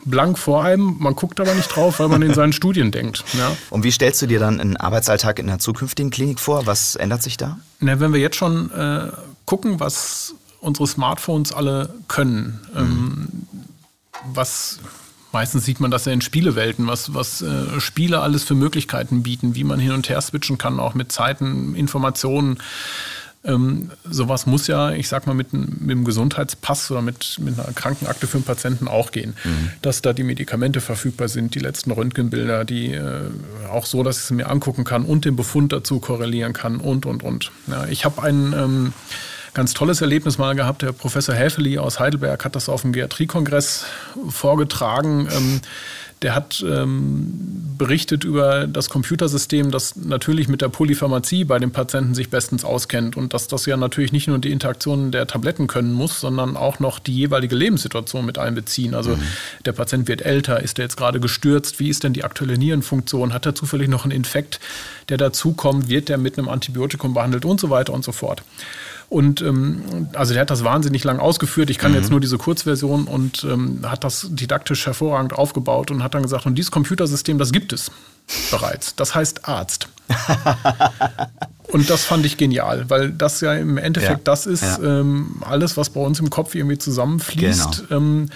blank 0.05 0.37
vor 0.37 0.63
einem. 0.63 0.97
Man 0.99 1.15
guckt 1.15 1.39
aber 1.39 1.53
nicht 1.53 1.73
drauf, 1.73 1.99
weil 1.99 2.07
man 2.07 2.21
in 2.21 2.33
seinen 2.33 2.53
Studien 2.53 2.91
denkt. 2.91 3.23
Ja. 3.37 3.55
Und 3.69 3.83
wie 3.83 3.91
stellst 3.91 4.21
du 4.21 4.27
dir 4.27 4.39
dann 4.39 4.59
einen 4.59 4.77
Arbeitsalltag 4.77 5.39
in 5.39 5.47
der 5.47 5.59
zukünftigen 5.59 6.11
Klinik 6.11 6.39
vor? 6.39 6.65
Was 6.65 6.95
ändert 6.95 7.23
sich 7.23 7.37
da? 7.37 7.59
Na, 7.79 7.99
wenn 7.99 8.13
wir 8.13 8.19
jetzt 8.19 8.35
schon 8.35 8.71
äh, 8.71 9.11
gucken, 9.45 9.79
was 9.79 10.35
unsere 10.61 10.87
Smartphones 10.87 11.53
alle 11.53 11.93
können, 12.07 12.59
ähm, 12.75 12.83
mhm. 12.83 12.91
ähm, 12.91 13.27
was 14.33 14.79
meistens 15.31 15.63
sieht 15.63 15.79
man 15.79 15.91
das 15.91 16.05
ja 16.05 16.11
in 16.11 16.21
Spielewelten, 16.21 16.87
was, 16.87 17.13
was 17.13 17.41
äh, 17.41 17.79
Spiele 17.79 18.19
alles 18.19 18.43
für 18.43 18.55
Möglichkeiten 18.55 19.21
bieten, 19.23 19.55
wie 19.55 19.63
man 19.63 19.79
hin 19.79 19.91
und 19.91 20.09
her 20.09 20.19
switchen 20.21 20.57
kann, 20.57 20.79
auch 20.79 20.93
mit 20.95 21.11
Zeiten, 21.11 21.75
Informationen. 21.75 22.57
Ähm, 23.43 23.91
sowas 24.03 24.45
muss 24.45 24.67
ja, 24.67 24.91
ich 24.91 25.07
sag 25.07 25.25
mal, 25.25 25.33
mit, 25.33 25.53
mit 25.53 25.81
einem 25.81 26.03
Gesundheitspass 26.03 26.91
oder 26.91 27.01
mit, 27.01 27.39
mit 27.39 27.57
einer 27.57 27.71
Krankenakte 27.71 28.27
für 28.27 28.37
einen 28.37 28.43
Patienten 28.43 28.87
auch 28.89 29.11
gehen. 29.11 29.35
Mhm. 29.43 29.71
Dass 29.81 30.01
da 30.01 30.11
die 30.11 30.23
Medikamente 30.23 30.81
verfügbar 30.81 31.29
sind, 31.29 31.55
die 31.55 31.59
letzten 31.59 31.91
Röntgenbilder, 31.91 32.65
die 32.65 32.93
äh, 32.93 33.21
auch 33.71 33.85
so, 33.85 34.03
dass 34.03 34.17
ich 34.17 34.23
sie 34.23 34.33
mir 34.33 34.49
angucken 34.49 34.83
kann 34.83 35.05
und 35.05 35.23
den 35.23 35.37
Befund 35.37 35.71
dazu 35.71 35.99
korrelieren 35.99 36.51
kann 36.51 36.77
und, 36.77 37.05
und, 37.05 37.23
und. 37.23 37.51
Ja, 37.67 37.85
ich 37.85 38.03
habe 38.03 38.21
ein 38.23 38.53
ähm, 38.53 38.93
ganz 39.53 39.73
tolles 39.73 40.01
Erlebnis 40.01 40.37
mal 40.37 40.55
gehabt. 40.55 40.81
Der 40.81 40.91
Professor 40.91 41.33
Häfeli 41.33 41.77
aus 41.77 41.99
Heidelberg 41.99 42.43
hat 42.43 42.55
das 42.55 42.67
auf 42.67 42.81
dem 42.81 42.91
Geriatriekongress 42.91 43.85
vorgetragen. 44.27 45.29
Ähm, 45.31 45.61
der 46.21 46.35
hat 46.35 46.63
ähm, 46.67 47.75
berichtet 47.77 48.25
über 48.25 48.67
das 48.67 48.89
Computersystem, 48.89 49.71
das 49.71 49.95
natürlich 49.95 50.49
mit 50.49 50.61
der 50.61 50.67
Polypharmazie 50.67 51.45
bei 51.45 51.59
den 51.59 51.71
Patienten 51.71 52.13
sich 52.13 52.29
bestens 52.29 52.65
auskennt 52.65 53.15
und 53.15 53.33
dass 53.33 53.47
das 53.47 53.65
ja 53.65 53.77
natürlich 53.77 54.11
nicht 54.11 54.27
nur 54.27 54.37
die 54.37 54.51
Interaktion 54.51 55.11
der 55.11 55.27
Tabletten 55.27 55.67
können 55.67 55.93
muss, 55.93 56.19
sondern 56.19 56.57
auch 56.57 56.79
noch 56.79 56.99
die 56.99 57.15
jeweilige 57.15 57.55
Lebenssituation 57.55 58.25
mit 58.25 58.37
einbeziehen. 58.37 58.95
Also 58.95 59.11
mhm. 59.11 59.23
der 59.65 59.71
Patient 59.71 60.09
wird 60.09 60.21
älter, 60.21 60.61
ist 60.61 60.77
er 60.77 60.85
jetzt 60.85 60.97
gerade 60.97 61.21
gestürzt, 61.21 61.79
wie 61.79 61.89
ist 61.89 62.03
denn 62.03 62.11
die 62.11 62.25
aktuelle 62.25 62.57
Nierenfunktion, 62.57 63.33
hat 63.33 63.45
er 63.45 63.55
zufällig 63.55 63.87
noch 63.87 64.03
einen 64.03 64.11
Infekt, 64.11 64.59
der 65.07 65.17
dazukommt, 65.17 65.87
wird 65.87 66.09
der 66.09 66.17
mit 66.17 66.37
einem 66.37 66.49
Antibiotikum 66.49 67.13
behandelt 67.13 67.45
und 67.45 67.61
so 67.61 67.69
weiter 67.69 67.93
und 67.93 68.03
so 68.03 68.11
fort. 68.11 68.43
Und 69.09 69.41
ähm, 69.41 70.07
also 70.13 70.33
der 70.33 70.41
hat 70.41 70.51
das 70.51 70.63
wahnsinnig 70.63 71.03
lang 71.03 71.19
ausgeführt. 71.19 71.71
Ich 71.71 71.79
kann 71.79 71.91
mhm. 71.91 71.97
jetzt 71.97 72.11
nur 72.11 72.19
diese 72.19 72.37
Kurzversion 72.37 73.05
und 73.05 73.43
ähm, 73.43 73.79
hat 73.83 74.03
das 74.03 74.27
didaktisch 74.29 74.85
hervorragend 74.85 75.33
aufgebaut 75.33 75.89
und 75.89 76.03
hat 76.03 76.13
dann 76.13 76.21
gesagt, 76.21 76.45
und 76.45 76.55
dieses 76.55 76.69
Computersystem, 76.69 77.39
das 77.39 77.51
gibt 77.51 77.73
es 77.73 77.91
bereits. 78.51 78.95
Das 78.95 79.15
heißt 79.15 79.47
Arzt. 79.47 79.89
und 81.71 81.89
das 81.89 82.05
fand 82.05 82.25
ich 82.25 82.37
genial, 82.37 82.85
weil 82.89 83.11
das 83.11 83.41
ja 83.41 83.53
im 83.53 83.77
Endeffekt 83.77 84.11
ja. 84.11 84.23
das 84.23 84.45
ist, 84.45 84.63
ja. 84.63 85.01
ähm, 85.01 85.37
alles, 85.41 85.77
was 85.77 85.89
bei 85.89 86.01
uns 86.01 86.19
im 86.19 86.29
Kopf 86.29 86.55
irgendwie 86.55 86.77
zusammenfließt. 86.77 87.87
Genau. 87.89 87.97
Ähm, 87.97 88.29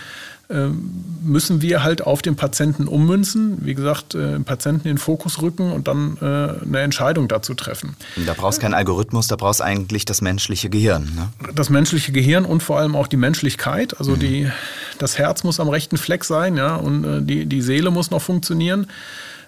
ähm, 0.49 0.91
müssen 1.23 1.61
wir 1.61 1.83
halt 1.83 2.01
auf 2.05 2.21
den 2.21 2.35
Patienten 2.35 2.87
ummünzen, 2.87 3.65
wie 3.65 3.73
gesagt, 3.73 4.13
äh, 4.13 4.39
Patienten 4.39 4.87
in 4.87 4.95
den 4.95 4.97
Fokus 4.97 5.41
rücken 5.41 5.71
und 5.71 5.87
dann 5.87 6.17
äh, 6.21 6.65
eine 6.65 6.79
Entscheidung 6.81 7.29
dazu 7.29 7.53
treffen. 7.53 7.95
Da 8.25 8.33
brauchst 8.33 8.57
du 8.57 8.61
keinen 8.61 8.73
Algorithmus, 8.73 9.27
da 9.27 9.37
brauchst 9.37 9.61
du 9.61 9.63
eigentlich 9.63 10.03
das 10.03 10.21
menschliche 10.21 10.69
Gehirn. 10.69 11.11
Ne? 11.15 11.53
Das 11.55 11.69
menschliche 11.69 12.11
Gehirn 12.11 12.43
und 12.43 12.61
vor 12.61 12.77
allem 12.77 12.95
auch 12.95 13.07
die 13.07 13.17
Menschlichkeit. 13.17 13.97
Also 13.97 14.11
mhm. 14.11 14.19
die, 14.19 14.51
das 14.99 15.17
Herz 15.17 15.43
muss 15.43 15.61
am 15.61 15.69
rechten 15.69 15.97
Fleck 15.97 16.25
sein, 16.25 16.57
ja, 16.57 16.75
und 16.75 17.05
äh, 17.05 17.21
die, 17.21 17.45
die 17.45 17.61
Seele 17.61 17.89
muss 17.89 18.11
noch 18.11 18.21
funktionieren. 18.21 18.87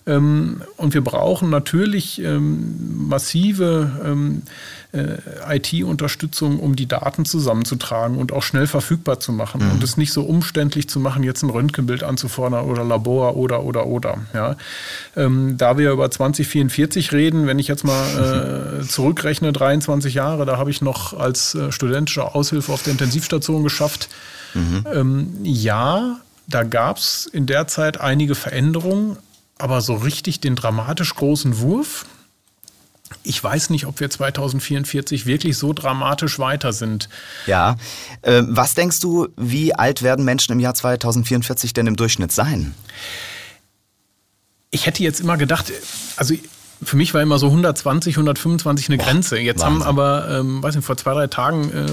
Ähm, 0.08 0.62
und 0.78 0.94
wir 0.94 1.04
brauchen 1.04 1.50
natürlich 1.50 2.22
ähm, 2.22 3.08
massive 3.08 3.92
ähm, 4.06 4.44
äh, 4.92 5.18
IT-Unterstützung, 5.58 6.60
um 6.60 6.76
die 6.76 6.88
Daten 6.88 7.26
zusammenzutragen 7.26 8.18
und 8.18 8.32
auch 8.32 8.44
schnell 8.44 8.68
verfügbar 8.68 9.20
zu 9.20 9.32
machen 9.32 9.66
mhm. 9.66 9.72
und 9.72 9.84
es 9.84 9.98
nicht 9.98 10.14
so 10.14 10.24
umständlich 10.24 10.88
zu 10.88 11.00
machen, 11.00 11.24
jetzt 11.24 11.44
ein 11.44 11.50
Röntgenbild 11.50 12.04
anzufordern 12.04 12.66
oder 12.66 12.84
Labor 12.84 13.36
oder 13.36 13.64
oder 13.64 13.88
oder. 13.88 14.18
Ja. 14.34 14.56
Da 15.16 15.78
wir 15.78 15.92
über 15.92 16.10
2044 16.10 17.12
reden, 17.12 17.48
wenn 17.48 17.60
ich 17.60 17.68
jetzt 17.68 17.84
mal 17.84 18.82
äh, 18.82 18.86
zurückrechne, 18.88 19.52
23 19.54 20.14
Jahre, 20.14 20.46
da 20.46 20.58
habe 20.58 20.70
ich 20.70 20.82
noch 20.82 21.14
als 21.14 21.56
äh, 21.56 21.72
studentische 21.72 22.36
Aushilfe 22.36 22.72
auf 22.72 22.84
der 22.84 22.92
Intensivstation 22.92 23.64
geschafft. 23.64 24.10
Mhm. 24.54 24.86
Ähm, 24.94 25.30
ja, 25.44 26.20
da 26.48 26.64
gab 26.64 26.98
es 26.98 27.26
in 27.32 27.46
der 27.46 27.68
Zeit 27.68 28.00
einige 28.00 28.36
Veränderungen, 28.36 29.18
aber 29.58 29.82
so 29.82 29.96
richtig 29.96 30.40
den 30.40 30.56
dramatisch 30.56 31.16
großen 31.16 31.60
Wurf, 31.60 32.06
ich 33.24 33.44
weiß 33.44 33.70
nicht, 33.70 33.86
ob 33.86 34.00
wir 34.00 34.10
2044 34.10 35.26
wirklich 35.26 35.58
so 35.58 35.74
dramatisch 35.74 36.40
weiter 36.40 36.74
sind. 36.74 37.10
Ja. 37.46 37.78
Äh, 38.22 38.44
was 38.48 38.74
denkst 38.74 39.00
du, 39.00 39.28
wie 39.38 39.74
alt 39.74 40.02
werden 40.02 40.26
Menschen 40.26 40.52
im 40.54 40.60
Jahr 40.60 40.74
2044 40.74 41.74
denn 41.74 41.88
im 41.88 41.96
Durchschnitt 41.96 42.32
sein? 42.32 42.74
Ich 44.72 44.86
hätte 44.86 45.04
jetzt 45.04 45.20
immer 45.20 45.38
gedacht, 45.38 45.72
also 46.18 46.36
für 46.84 46.98
mich 46.98 47.14
war 47.14 47.22
immer 47.22 47.40
so 47.40 47.48
120, 47.48 48.16
125 48.16 48.90
eine 48.90 48.98
Boah, 48.98 49.06
Grenze. 49.06 49.38
Jetzt 49.40 49.62
Wahnsinn. 49.62 49.86
haben 49.86 49.88
aber, 49.88 50.40
ähm, 50.40 50.62
weiß 50.62 50.76
nicht, 50.76 50.86
vor 50.86 50.98
zwei, 50.98 51.14
drei 51.14 51.28
Tagen 51.28 51.72
äh, 51.72 51.86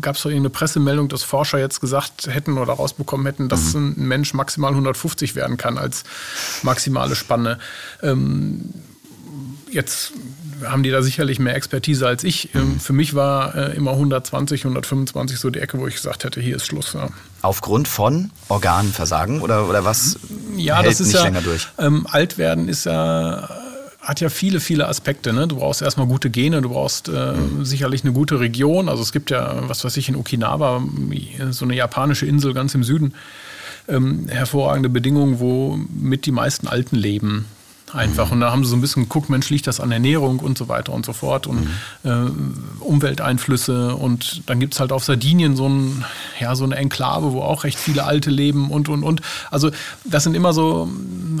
gab 0.00 0.16
es 0.16 0.22
so 0.22 0.28
irgendeine 0.28 0.50
Pressemeldung, 0.50 1.08
dass 1.08 1.22
Forscher 1.22 1.58
jetzt 1.58 1.80
gesagt 1.80 2.28
hätten 2.28 2.58
oder 2.58 2.74
rausbekommen 2.74 3.26
hätten, 3.26 3.48
dass 3.48 3.74
mhm. 3.74 3.94
ein 3.96 4.08
Mensch 4.08 4.34
maximal 4.34 4.70
150 4.70 5.34
werden 5.34 5.56
kann 5.56 5.78
als 5.78 6.04
maximale 6.62 7.14
Spanne. 7.16 7.58
Ähm, 8.02 8.72
jetzt 9.70 10.12
haben 10.64 10.82
die 10.82 10.90
da 10.90 11.02
sicherlich 11.02 11.38
mehr 11.38 11.54
Expertise 11.54 12.06
als 12.06 12.24
ich. 12.24 12.54
Ähm, 12.54 12.74
mhm. 12.74 12.80
Für 12.80 12.92
mich 12.92 13.14
war 13.14 13.54
äh, 13.54 13.76
immer 13.76 13.92
120, 13.92 14.62
125 14.62 15.38
so 15.38 15.50
die 15.50 15.60
Ecke, 15.60 15.78
wo 15.78 15.86
ich 15.86 15.94
gesagt 15.94 16.24
hätte, 16.24 16.40
hier 16.40 16.56
ist 16.56 16.66
Schluss. 16.66 16.94
Ja. 16.94 17.08
Aufgrund 17.42 17.88
von 17.88 18.30
Organversagen 18.48 19.40
oder, 19.40 19.68
oder 19.68 19.84
was 19.84 20.18
ja, 20.56 20.76
hält 20.76 20.86
das 20.86 21.00
ist 21.00 21.08
nicht 21.08 21.16
ja, 21.16 21.24
länger 21.24 21.42
durch? 21.42 21.68
Ähm, 21.78 22.06
alt 22.10 22.38
werden 22.38 22.68
ist 22.68 22.86
ja 22.86 23.48
hat 24.06 24.20
ja 24.20 24.28
viele, 24.28 24.60
viele 24.60 24.88
Aspekte. 24.88 25.32
Ne? 25.32 25.48
Du 25.48 25.56
brauchst 25.56 25.82
erstmal 25.82 26.06
gute 26.06 26.30
Gene, 26.30 26.62
du 26.62 26.70
brauchst 26.70 27.08
äh, 27.08 27.32
mhm. 27.32 27.64
sicherlich 27.64 28.04
eine 28.04 28.12
gute 28.12 28.38
Region. 28.38 28.88
Also 28.88 29.02
es 29.02 29.12
gibt 29.12 29.30
ja, 29.30 29.68
was 29.68 29.84
weiß 29.84 29.96
ich, 29.96 30.08
in 30.08 30.16
Okinawa, 30.16 30.82
so 31.50 31.64
eine 31.64 31.74
japanische 31.74 32.24
Insel 32.24 32.54
ganz 32.54 32.74
im 32.74 32.84
Süden, 32.84 33.14
ähm, 33.88 34.28
hervorragende 34.28 34.88
Bedingungen, 34.88 35.40
wo 35.40 35.76
mit 35.92 36.26
die 36.26 36.32
meisten 36.32 36.68
Alten 36.68 36.96
leben 36.96 37.46
einfach. 37.92 38.26
Mhm. 38.26 38.32
Und 38.32 38.40
da 38.40 38.50
haben 38.50 38.64
sie 38.64 38.70
so 38.70 38.76
ein 38.76 38.80
bisschen 38.80 39.04
geguckt, 39.04 39.30
Mensch, 39.30 39.50
liegt 39.50 39.66
das 39.66 39.80
an 39.80 39.92
Ernährung 39.92 40.38
und 40.40 40.58
so 40.58 40.68
weiter 40.68 40.92
und 40.92 41.06
so 41.06 41.12
fort 41.12 41.46
und 41.46 41.64
mhm. 41.64 41.70
äh, 42.04 42.84
Umwelteinflüsse. 42.84 43.94
Und 43.94 44.42
dann 44.48 44.60
gibt 44.60 44.74
es 44.74 44.80
halt 44.80 44.92
auf 44.92 45.04
Sardinien 45.04 45.56
so, 45.56 45.68
ein, 45.68 46.04
ja, 46.40 46.54
so 46.54 46.64
eine 46.64 46.76
Enklave, 46.76 47.32
wo 47.32 47.42
auch 47.42 47.64
recht 47.64 47.78
viele 47.78 48.04
Alte 48.04 48.30
leben 48.30 48.70
und, 48.70 48.88
und, 48.88 49.02
und. 49.02 49.20
Also 49.50 49.70
das 50.04 50.24
sind 50.24 50.34
immer 50.34 50.52
so 50.52 50.88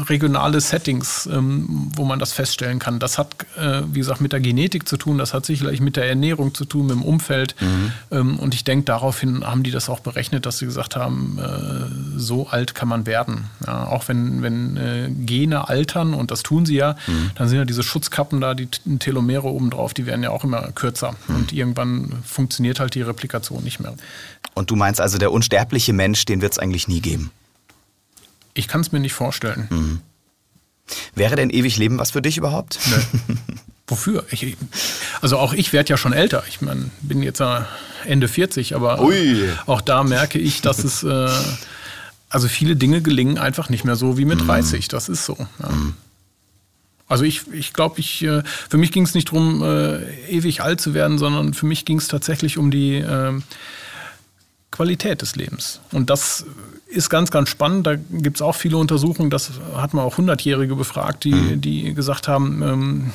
regionale 0.08 0.60
Settings, 0.60 1.26
ähm, 1.26 1.90
wo 1.94 2.04
man 2.04 2.18
das 2.18 2.32
feststellen 2.32 2.78
kann. 2.78 2.98
Das 2.98 3.18
hat, 3.18 3.34
äh, 3.58 3.82
wie 3.90 3.98
gesagt, 3.98 4.20
mit 4.20 4.32
der 4.32 4.40
Genetik 4.40 4.88
zu 4.88 4.96
tun, 4.96 5.18
das 5.18 5.34
hat 5.34 5.46
sicherlich 5.46 5.80
mit 5.80 5.96
der 5.96 6.08
Ernährung 6.08 6.54
zu 6.54 6.64
tun, 6.64 6.86
mit 6.86 6.96
dem 6.96 7.02
Umfeld. 7.02 7.56
Mhm. 7.60 7.92
Ähm, 8.10 8.38
und 8.38 8.54
ich 8.54 8.64
denke, 8.64 8.84
daraufhin 8.84 9.44
haben 9.44 9.62
die 9.62 9.70
das 9.70 9.88
auch 9.88 10.00
berechnet, 10.00 10.46
dass 10.46 10.58
sie 10.58 10.66
gesagt 10.66 10.96
haben, 10.96 11.38
äh, 11.38 12.18
so 12.18 12.48
alt 12.48 12.74
kann 12.74 12.88
man 12.88 13.06
werden. 13.06 13.46
Ja, 13.66 13.86
auch 13.86 14.08
wenn, 14.08 14.42
wenn 14.42 14.76
äh, 14.76 15.10
Gene 15.10 15.68
altern 15.68 16.14
und 16.14 16.30
das 16.30 16.35
tun 16.42 16.66
sie 16.66 16.76
ja, 16.76 16.96
mhm. 17.06 17.30
dann 17.34 17.48
sind 17.48 17.58
ja 17.58 17.64
diese 17.64 17.82
Schutzkappen 17.82 18.40
da, 18.40 18.54
die 18.54 18.66
Telomere 18.98 19.48
obendrauf, 19.48 19.94
die 19.94 20.06
werden 20.06 20.22
ja 20.22 20.30
auch 20.30 20.44
immer 20.44 20.72
kürzer. 20.72 21.16
Mhm. 21.28 21.34
Und 21.36 21.52
irgendwann 21.52 22.12
funktioniert 22.24 22.80
halt 22.80 22.94
die 22.94 23.02
Replikation 23.02 23.62
nicht 23.62 23.80
mehr. 23.80 23.94
Und 24.54 24.70
du 24.70 24.76
meinst 24.76 25.00
also, 25.00 25.18
der 25.18 25.32
unsterbliche 25.32 25.92
Mensch, 25.92 26.24
den 26.24 26.40
wird 26.40 26.52
es 26.52 26.58
eigentlich 26.58 26.88
nie 26.88 27.00
geben? 27.00 27.30
Ich 28.54 28.68
kann 28.68 28.80
es 28.80 28.92
mir 28.92 29.00
nicht 29.00 29.12
vorstellen. 29.12 29.66
Mhm. 29.70 30.00
Wäre 31.14 31.36
denn 31.36 31.50
ewig 31.50 31.76
Leben 31.76 31.98
was 31.98 32.12
für 32.12 32.22
dich 32.22 32.38
überhaupt? 32.38 32.78
Nee. 32.86 33.36
Wofür? 33.88 34.24
Ich, 34.30 34.56
also 35.20 35.38
auch 35.38 35.52
ich 35.52 35.72
werde 35.72 35.90
ja 35.90 35.96
schon 35.96 36.12
älter. 36.12 36.42
Ich 36.48 36.60
mein, 36.60 36.90
bin 37.02 37.22
jetzt 37.22 37.42
Ende 38.04 38.28
40, 38.28 38.74
aber 38.74 39.00
Ui. 39.00 39.48
auch 39.66 39.80
da 39.80 40.02
merke 40.02 40.38
ich, 40.38 40.60
dass 40.60 40.82
es 40.82 41.04
äh, 41.04 41.28
also 42.28 42.48
viele 42.48 42.76
Dinge 42.76 43.00
gelingen 43.02 43.38
einfach 43.38 43.68
nicht 43.68 43.84
mehr 43.84 43.96
so 43.96 44.18
wie 44.18 44.24
mit 44.24 44.46
30. 44.46 44.86
Mhm. 44.86 44.90
Das 44.90 45.08
ist 45.08 45.24
so. 45.24 45.36
Ja. 45.62 45.68
Mhm. 45.68 45.94
Also 47.08 47.24
ich, 47.24 47.42
ich 47.52 47.72
glaube, 47.72 48.00
ich, 48.00 48.22
äh, 48.24 48.42
für 48.68 48.78
mich 48.78 48.90
ging 48.90 49.04
es 49.04 49.14
nicht 49.14 49.28
darum, 49.28 49.62
äh, 49.62 50.28
ewig 50.28 50.62
alt 50.62 50.80
zu 50.80 50.92
werden, 50.92 51.18
sondern 51.18 51.54
für 51.54 51.66
mich 51.66 51.84
ging 51.84 51.98
es 51.98 52.08
tatsächlich 52.08 52.58
um 52.58 52.70
die 52.70 52.96
äh, 52.96 53.32
Qualität 54.72 55.22
des 55.22 55.36
Lebens. 55.36 55.80
Und 55.92 56.10
das 56.10 56.44
ist 56.86 57.08
ganz, 57.08 57.30
ganz 57.30 57.48
spannend. 57.48 57.86
Da 57.86 57.94
gibt 57.94 58.38
es 58.38 58.42
auch 58.42 58.54
viele 58.54 58.76
Untersuchungen, 58.76 59.30
das 59.30 59.52
hat 59.74 59.94
man 59.94 60.04
auch 60.04 60.18
Hundertjährige 60.18 60.74
befragt, 60.74 61.24
die, 61.24 61.34
mhm. 61.34 61.60
die 61.60 61.94
gesagt 61.94 62.26
haben, 62.26 62.62
ähm, 62.62 63.12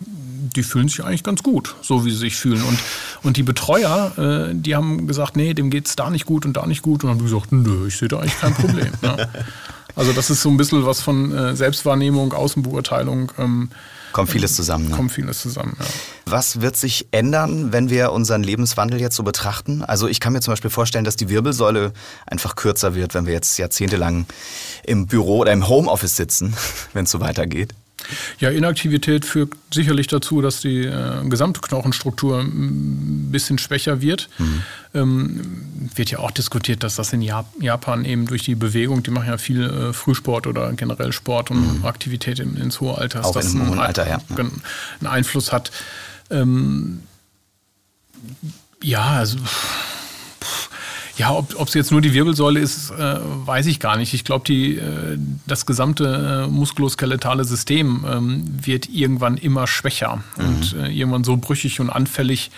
die 0.00 0.62
fühlen 0.62 0.88
sich 0.88 1.04
eigentlich 1.04 1.24
ganz 1.24 1.42
gut, 1.42 1.76
so 1.82 2.06
wie 2.06 2.10
sie 2.10 2.16
sich 2.16 2.36
fühlen. 2.36 2.62
Und, 2.62 2.78
und 3.22 3.36
die 3.36 3.42
Betreuer, 3.42 4.12
äh, 4.50 4.54
die 4.54 4.74
haben 4.74 5.06
gesagt, 5.06 5.36
nee, 5.36 5.52
dem 5.52 5.68
geht 5.68 5.86
es 5.86 5.96
da 5.96 6.08
nicht 6.08 6.24
gut 6.24 6.46
und 6.46 6.56
da 6.56 6.66
nicht 6.66 6.82
gut. 6.82 7.04
Und 7.04 7.10
haben 7.10 7.22
gesagt, 7.22 7.52
nö, 7.52 7.86
ich 7.88 7.96
sehe 7.96 8.08
da 8.08 8.20
eigentlich 8.20 8.38
kein 8.38 8.54
Problem. 8.54 8.92
ja. 9.02 9.16
Also 9.98 10.12
das 10.12 10.30
ist 10.30 10.42
so 10.42 10.48
ein 10.48 10.56
bisschen 10.56 10.86
was 10.86 11.00
von 11.00 11.36
äh, 11.36 11.56
Selbstwahrnehmung, 11.56 12.32
Außenbeurteilung. 12.32 13.32
Ähm, 13.36 13.68
Kommt 14.12 14.30
vieles 14.30 14.54
zusammen. 14.54 14.88
Ne? 14.88 14.94
Kommt 14.94 15.10
vieles 15.10 15.40
zusammen, 15.40 15.76
ja. 15.78 15.84
Was 16.24 16.60
wird 16.60 16.76
sich 16.76 17.08
ändern, 17.10 17.72
wenn 17.72 17.90
wir 17.90 18.12
unseren 18.12 18.44
Lebenswandel 18.44 19.00
jetzt 19.00 19.16
so 19.16 19.24
betrachten? 19.24 19.82
Also 19.82 20.06
ich 20.06 20.20
kann 20.20 20.32
mir 20.32 20.40
zum 20.40 20.52
Beispiel 20.52 20.70
vorstellen, 20.70 21.04
dass 21.04 21.16
die 21.16 21.28
Wirbelsäule 21.28 21.92
einfach 22.26 22.54
kürzer 22.54 22.94
wird, 22.94 23.14
wenn 23.14 23.26
wir 23.26 23.32
jetzt 23.32 23.58
jahrzehntelang 23.58 24.26
im 24.84 25.08
Büro 25.08 25.38
oder 25.38 25.52
im 25.52 25.68
Homeoffice 25.68 26.14
sitzen, 26.14 26.54
wenn 26.92 27.04
es 27.04 27.10
so 27.10 27.20
weitergeht. 27.20 27.74
Ja, 28.38 28.50
Inaktivität 28.50 29.24
führt 29.24 29.52
sicherlich 29.72 30.06
dazu, 30.06 30.40
dass 30.40 30.60
die 30.60 30.84
äh, 30.84 31.28
gesamte 31.28 31.60
Knochenstruktur 31.60 32.40
ein 32.40 33.28
bisschen 33.30 33.58
schwächer 33.58 34.00
wird. 34.00 34.28
Mhm. 34.38 34.62
Ähm, 34.94 35.40
wird 35.94 36.10
ja 36.10 36.20
auch 36.20 36.30
diskutiert, 36.30 36.82
dass 36.82 36.96
das 36.96 37.12
in 37.12 37.22
Japan 37.22 38.04
eben 38.04 38.26
durch 38.26 38.44
die 38.44 38.54
Bewegung, 38.54 39.02
die 39.02 39.10
machen 39.10 39.28
ja 39.28 39.38
viel 39.38 39.62
äh, 39.62 39.92
Frühsport 39.92 40.46
oder 40.46 40.72
generell 40.72 41.12
Sport 41.12 41.50
und 41.50 41.80
mhm. 41.80 41.84
Aktivität 41.84 42.38
in, 42.38 42.56
ins 42.56 42.80
hohe 42.80 42.96
Alter, 42.96 43.20
dass 43.20 43.32
das 43.32 43.54
einen, 43.54 43.78
Alter, 43.78 44.08
ja. 44.08 44.20
einen, 44.36 45.06
Einfluss 45.06 45.52
hat. 45.52 45.70
Ähm, 46.30 47.00
ja, 48.82 49.04
also 49.04 49.38
ja, 51.18 51.32
ob 51.32 51.66
es 51.66 51.74
jetzt 51.74 51.90
nur 51.90 52.00
die 52.00 52.14
Wirbelsäule 52.14 52.60
ist, 52.60 52.90
äh, 52.90 53.16
weiß 53.20 53.66
ich 53.66 53.80
gar 53.80 53.96
nicht. 53.96 54.14
Ich 54.14 54.24
glaube, 54.24 54.52
äh, 54.52 55.18
das 55.48 55.66
gesamte 55.66 56.46
äh, 56.46 56.50
muskuloskeletale 56.50 57.44
System 57.44 58.04
ähm, 58.08 58.44
wird 58.64 58.88
irgendwann 58.88 59.36
immer 59.36 59.66
schwächer 59.66 60.22
mhm. 60.36 60.44
und 60.44 60.76
äh, 60.76 60.88
irgendwann 60.88 61.24
so 61.24 61.36
brüchig 61.36 61.80
und 61.80 61.90
anfällig, 61.90 62.52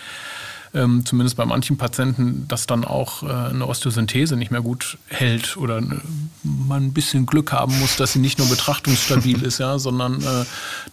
ähm, 0.75 1.03
zumindest 1.07 1.37
bei 1.37 1.45
manchen 1.45 1.77
Patienten, 1.77 2.45
dass 2.47 2.67
dann 2.67 2.85
auch 2.85 3.23
äh, 3.23 3.49
eine 3.49 3.65
Osteosynthese 3.65 4.37
nicht 4.37 4.51
mehr 4.51 4.61
gut 4.61 4.99
hält 5.07 5.57
oder 5.57 5.79
äh, 5.79 5.99
man 6.43 6.85
ein 6.85 6.93
bisschen 6.93 7.25
Glück 7.25 7.51
haben 7.51 7.77
muss, 7.79 7.95
dass 7.97 8.13
sie 8.13 8.19
nicht 8.19 8.37
nur 8.37 8.47
betrachtungsstabil 8.47 9.41
ist, 9.43 9.57
ja, 9.57 9.79
sondern 9.79 10.23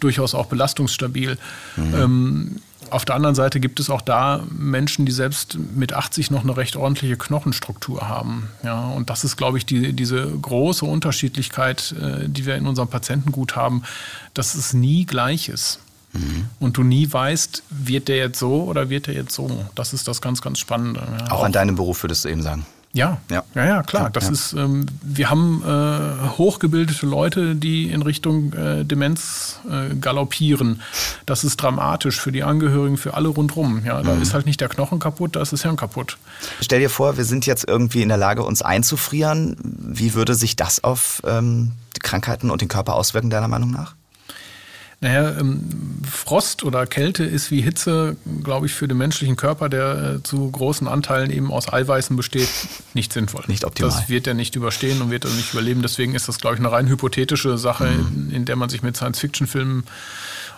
durchaus 0.01 0.35
auch 0.35 0.47
belastungsstabil. 0.47 1.37
Mhm. 1.77 1.95
Ähm, 1.95 2.57
auf 2.91 3.05
der 3.05 3.15
anderen 3.15 3.35
Seite 3.35 3.61
gibt 3.61 3.81
es 3.81 3.91
auch 3.91 4.01
da 4.01 4.45
Menschen, 4.51 5.07
die 5.07 5.13
selbst 5.13 5.59
mit 5.75 5.93
80 5.93 6.31
noch 6.31 6.43
eine 6.43 6.57
recht 6.57 6.77
ordentliche 6.77 7.17
Knochenstruktur 7.17 8.09
haben. 8.09 8.49
Ja, 8.63 8.89
und 8.89 9.11
das 9.11 9.25
ist, 9.25 9.37
glaube 9.37 9.59
ich, 9.59 9.67
die, 9.67 9.93
diese 9.93 10.27
große 10.27 10.85
Unterschiedlichkeit, 10.85 11.95
äh, 12.01 12.29
die 12.29 12.47
wir 12.47 12.57
in 12.57 12.67
unserem 12.67 12.89
Patientengut 12.89 13.57
haben, 13.57 13.83
dass 14.35 14.55
es 14.55 14.73
nie 14.73 15.07
gleich 15.07 15.49
ist. 15.49 15.81
Mhm. 16.13 16.47
Und 16.59 16.77
du 16.77 16.83
nie 16.83 17.11
weißt, 17.11 17.63
wird 17.71 18.09
der 18.09 18.17
jetzt 18.17 18.39
so 18.39 18.65
oder 18.65 18.91
wird 18.91 19.07
der 19.07 19.15
jetzt 19.15 19.35
so. 19.35 19.67
Das 19.75 19.93
ist 19.93 20.09
das 20.09 20.21
ganz, 20.21 20.41
ganz 20.41 20.59
Spannende. 20.59 21.01
Ja, 21.01 21.27
auch, 21.27 21.41
auch 21.41 21.45
an 21.45 21.53
deinem 21.53 21.77
Beruf 21.77 22.03
würdest 22.03 22.25
du 22.25 22.29
eben 22.29 22.43
sagen. 22.43 22.67
Ja, 22.93 23.19
ja, 23.31 23.45
ja, 23.55 23.67
ja 23.67 23.83
klar. 23.83 24.05
Ja, 24.05 24.11
das 24.11 24.25
ja. 24.25 24.31
ist, 24.33 24.53
ähm, 24.55 24.87
wir 25.03 25.29
haben 25.29 25.63
äh, 25.63 26.29
hochgebildete 26.39 27.05
Leute, 27.07 27.55
die 27.55 27.91
in 27.91 28.03
Richtung 28.03 28.53
äh, 28.55 28.85
Demenz 28.85 29.61
äh, 29.71 29.95
galoppieren. 29.95 30.81
Das 31.27 31.45
ist 31.45 31.59
dramatisch 31.59 32.19
für 32.19 32.33
die 32.33 32.43
Angehörigen, 32.43 32.97
für 32.97 33.15
alle 33.15 33.29
rundherum. 33.29 33.83
Ja, 33.85 34.03
da 34.03 34.15
mhm. 34.15 34.23
ist 34.23 34.33
halt 34.33 34.47
nicht 34.47 34.61
der 34.61 34.69
Knochen 34.69 35.01
kaputt, 35.01 35.37
da 35.37 35.43
ist 35.43 35.53
das 35.53 35.63
Hirn 35.63 35.77
kaputt. 35.77 36.17
Stell 36.61 36.81
dir 36.81 36.91
vor, 36.91 37.19
wir 37.19 37.25
sind 37.25 37.45
jetzt 37.47 37.69
irgendwie 37.69 38.03
in 38.03 38.09
der 38.09 38.19
Lage, 38.19 38.43
uns 38.43 38.63
einzufrieren. 38.63 39.57
Wie 39.63 40.15
würde 40.15 40.35
sich 40.35 40.57
das 40.57 40.83
auf 40.83 41.21
ähm, 41.27 41.73
die 41.95 42.01
Krankheiten 42.01 42.51
und 42.51 42.63
den 42.63 42.69
Körper 42.69 42.95
auswirken, 42.95 43.29
deiner 43.29 43.49
Meinung 43.49 43.71
nach? 43.71 43.98
Naja, 45.01 45.39
ähm, 45.39 45.61
Frost 46.11 46.65
oder 46.65 46.85
Kälte 46.87 47.23
ist 47.25 47.53
wie 47.53 47.61
Hitze, 47.61 48.17
glaube 48.43 48.67
ich, 48.67 48.75
für 48.75 48.89
den 48.89 48.99
menschlichen 48.99 49.37
Körper, 49.37 49.69
der 49.69 50.17
äh, 50.17 50.23
zu 50.25 50.51
großen 50.51 50.89
Anteilen 50.89 51.31
eben 51.31 51.53
aus 51.53 51.73
Eiweißen 51.73 52.17
besteht, 52.17 52.49
nicht 52.95 53.13
sinnvoll. 53.13 53.45
Nicht 53.47 53.65
optimal. 53.65 53.93
Das 53.93 54.09
wird 54.09 54.27
er 54.27 54.35
nicht 54.35 54.57
überstehen 54.57 55.01
und 55.01 55.11
wird 55.11 55.25
er 55.25 55.31
nicht 55.31 55.53
überleben. 55.53 55.83
Deswegen 55.83 56.17
ist 56.17 56.27
das, 56.27 56.39
glaube 56.39 56.57
ich, 56.57 56.61
eine 56.61 56.73
rein 56.73 56.89
hypothetische 56.89 57.59
Sache, 57.59 57.85
mhm. 57.85 58.31
in, 58.31 58.37
in, 58.37 58.45
der 58.45 58.57
man 58.57 58.71
sich 58.71 58.83
mit 58.83 58.97
Science-Fiction-Filmen 58.97 59.85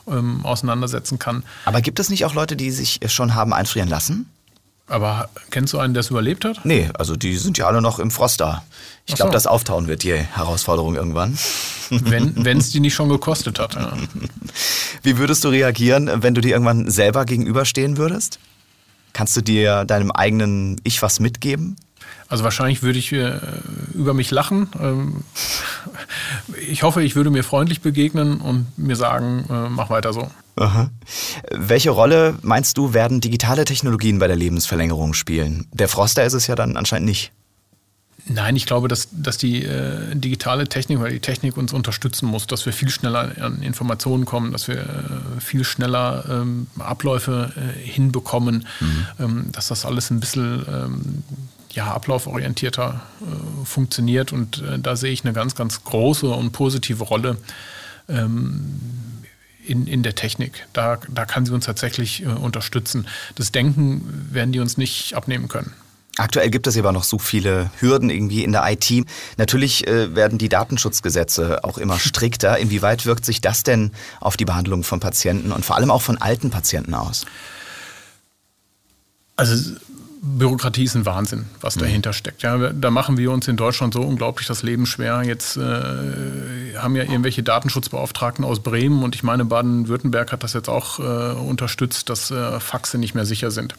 ähm, 0.09 0.47
auseinandersetzen 0.47 1.19
kann. 1.19 1.45
Aber 1.67 1.83
gibt 1.83 2.01
es 2.01 2.09
nicht 2.09 2.25
auch 2.25 2.33
Leute, 2.33 2.57
die 2.57 2.71
sich 2.71 3.01
schon 3.09 3.35
haben 3.35 3.53
einfrieren 3.53 3.89
lassen? 3.89 4.27
Aber 4.91 5.29
kennst 5.51 5.73
du 5.73 5.79
einen, 5.79 5.95
der 5.95 6.01
es 6.01 6.11
überlebt 6.11 6.45
hat? 6.45 6.65
Nee, 6.65 6.91
also 6.95 7.15
die 7.15 7.37
sind 7.37 7.57
ja 7.59 7.67
alle 7.69 7.81
noch 7.81 8.01
im 8.01 8.11
Frost 8.11 8.41
da. 8.41 8.65
Ich 9.07 9.15
glaube, 9.15 9.31
so. 9.31 9.35
das 9.35 9.47
Auftauen 9.47 9.87
wird 9.87 10.03
die 10.03 10.15
Herausforderung 10.15 10.97
irgendwann. 10.97 11.39
Wenn 11.91 12.47
es 12.59 12.71
die 12.71 12.81
nicht 12.81 12.95
schon 12.95 13.09
gekostet 13.09 13.61
hat. 13.61 13.75
Ja. 13.75 13.93
Wie 15.03 15.17
würdest 15.17 15.45
du 15.45 15.49
reagieren, 15.49 16.11
wenn 16.23 16.35
du 16.35 16.41
dir 16.41 16.51
irgendwann 16.51 16.91
selber 16.91 17.25
gegenüberstehen 17.25 17.97
würdest? 17.99 18.41
Kannst 19.13 19.37
du 19.37 19.41
dir 19.43 19.85
deinem 19.85 20.11
eigenen 20.11 20.81
Ich 20.83 21.03
was 21.03 21.21
mitgeben? 21.21 21.77
Also 22.29 22.43
wahrscheinlich 22.45 22.83
würde 22.83 22.99
ich 22.99 23.13
äh, 23.13 23.39
über 23.95 24.15
mich 24.15 24.31
lachen. 24.31 24.71
Ähm, 24.81 25.25
ich 26.69 26.83
hoffe, 26.83 27.03
ich 27.03 27.15
würde 27.15 27.31
mir 27.31 27.45
freundlich 27.45 27.81
begegnen 27.81 28.41
und 28.41 28.67
mir 28.77 28.97
sagen, 28.97 29.45
äh, 29.49 29.69
mach 29.69 29.91
weiter 29.91 30.13
so. 30.13 30.31
Aha. 30.61 30.91
Welche 31.51 31.91
Rolle 31.91 32.39
meinst 32.43 32.77
du, 32.77 32.93
werden 32.93 33.23
digitale 33.23 33.65
Technologien 33.65 34.19
bei 34.19 34.27
der 34.27 34.37
Lebensverlängerung 34.37 35.15
spielen? 35.15 35.67
Der 35.73 35.89
Froster 35.89 36.25
ist 36.25 36.35
es 36.35 36.47
ja 36.47 36.55
dann 36.55 36.77
anscheinend 36.77 37.09
nicht. 37.09 37.33
Nein, 38.27 38.55
ich 38.57 38.67
glaube, 38.67 38.87
dass, 38.87 39.09
dass 39.11 39.39
die 39.39 39.65
äh, 39.65 40.15
digitale 40.15 40.69
Technik 40.69 41.01
oder 41.01 41.09
die 41.09 41.21
Technik 41.21 41.57
uns 41.57 41.73
unterstützen 41.73 42.27
muss, 42.27 42.47
dass 42.47 42.67
wir 42.67 42.75
viel 42.75 42.91
schneller 42.91 43.33
an 43.41 43.63
Informationen 43.63 44.27
kommen, 44.27 44.53
dass 44.53 44.69
wir 44.69 44.81
äh, 44.81 45.41
viel 45.41 45.65
schneller 45.65 46.27
ähm, 46.29 46.67
Abläufe 46.79 47.53
äh, 47.57 47.79
hinbekommen, 47.79 48.67
mhm. 48.81 49.07
ähm, 49.19 49.45
dass 49.53 49.69
das 49.69 49.87
alles 49.87 50.11
ein 50.11 50.21
bisschen 50.21 50.67
ähm, 50.71 51.25
ja, 51.73 51.95
ablauforientierter 51.95 53.01
äh, 53.23 53.65
funktioniert. 53.65 54.33
Und 54.33 54.63
äh, 54.63 54.79
da 54.79 54.95
sehe 54.97 55.13
ich 55.13 55.25
eine 55.25 55.33
ganz, 55.33 55.55
ganz 55.55 55.83
große 55.85 56.29
und 56.29 56.53
positive 56.53 57.03
Rolle 57.03 57.39
ähm, 58.09 58.79
in, 59.71 59.87
in 59.87 60.03
der 60.03 60.15
Technik. 60.15 60.67
Da, 60.73 60.99
da 61.09 61.25
kann 61.25 61.47
sie 61.47 61.53
uns 61.53 61.67
tatsächlich 61.67 62.23
äh, 62.23 62.27
unterstützen. 62.27 63.07
Das 63.37 63.53
Denken 63.53 64.29
werden 64.33 64.53
die 64.53 64.61
uns 64.61 64.77
nicht 64.77 65.15
abnehmen 65.15 65.49
können. 65.49 65.73
Aktuell 66.17 66.51
gibt 66.51 66.67
es 66.67 66.77
aber 66.77 66.93
noch 66.93 67.05
so 67.05 67.19
viele 67.19 67.71
Hürden 67.79 68.11
irgendwie 68.11 68.43
in 68.43 68.53
der 68.53 68.71
IT. 68.71 69.07
Natürlich 69.39 69.87
äh, 69.87 70.15
werden 70.15 70.39
die 70.39 70.49
Datenschutzgesetze 70.49 71.65
auch 71.65 71.79
immer 71.79 71.99
strikter. 72.01 72.59
Inwieweit 72.59 73.07
wirkt 73.07 73.25
sich 73.25 73.41
das 73.41 73.63
denn 73.63 73.93
auf 74.21 74.37
die 74.37 74.45
Behandlung 74.45 74.83
von 74.83 75.01
Patienten 75.01 75.53
und 75.53 75.65
vor 75.65 75.77
allem 75.77 75.91
auch 75.91 76.03
von 76.03 76.19
alten 76.19 76.51
Patienten 76.51 76.95
aus? 76.95 77.25
Also 79.37 79.77
Bürokratie 80.23 80.85
ist 80.85 80.95
ein 80.97 81.07
Wahnsinn, 81.07 81.47
was 81.63 81.77
mhm. 81.77 81.81
dahinter 81.81 82.13
steckt. 82.13 82.43
Ja, 82.43 82.73
da 82.73 82.91
machen 82.91 83.17
wir 83.17 83.33
uns 83.33 83.49
in 83.49 83.57
Deutschland 83.57 83.95
so 83.95 84.03
unglaublich 84.03 84.47
das 84.47 84.63
Leben 84.63 84.85
schwer. 84.85 85.23
Jetzt 85.23 85.57
äh, 85.57 86.77
haben 86.77 86.95
ja 86.95 87.05
irgendwelche 87.05 87.43
Datenschutzbeauftragten 87.43 88.45
aus 88.45 88.61
Bremen 88.61 89.03
und 89.03 89.15
ich 89.15 89.23
meine, 89.23 89.47
Baden-Württemberg 89.47 90.33
hat 90.33 90.43
das 90.43 90.53
jetzt 90.53 90.69
auch 90.69 90.99
äh, 90.99 91.03
unterstützt, 91.39 92.11
dass 92.11 92.31
äh, 92.31 92.61
Faxe 92.61 92.99
nicht 92.99 93.15
mehr 93.15 93.25
sicher 93.25 93.51
sind. 93.51 93.75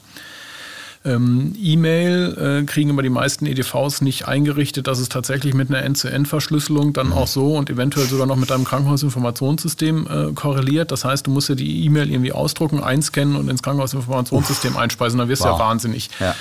Ähm, 1.04 1.56
E-Mail 1.60 2.62
äh, 2.62 2.66
kriegen 2.66 2.92
immer 2.92 3.02
die 3.02 3.10
meisten 3.10 3.48
EDVs 3.48 4.02
nicht 4.02 4.28
eingerichtet, 4.28 4.86
dass 4.86 5.00
es 5.00 5.10
tatsächlich 5.10 5.56
mit 5.56 5.70
einer 5.70 5.82
End-zu-End-Verschlüsselung 5.84 6.94
dann 6.94 7.08
mhm. 7.08 7.14
auch 7.14 7.28
so 7.28 7.56
und 7.56 7.72
eventuell 7.72 8.06
sogar 8.06 8.28
noch 8.28 8.36
mit 8.36 8.52
deinem 8.52 8.66
Krankenhausinformationssystem 8.66 10.08
äh, 10.08 10.34
korreliert. 10.34 10.92
Das 10.92 11.04
heißt, 11.04 11.26
du 11.26 11.32
musst 11.32 11.50
ja 11.50 11.56
die 11.56 11.86
E-Mail 11.86 12.12
irgendwie 12.12 12.32
ausdrucken, 12.32 12.84
einscannen 12.84 13.36
und 13.36 13.50
ins 13.50 13.64
Krankenhausinformationssystem 13.64 14.78
einspeisen. 14.78 15.18
Dann 15.18 15.28
wirst 15.28 15.42
du 15.42 15.50
wow. 15.50 15.60
ja 15.60 15.66
wahnsinnig. 15.66 16.12
Ja. 16.20 16.36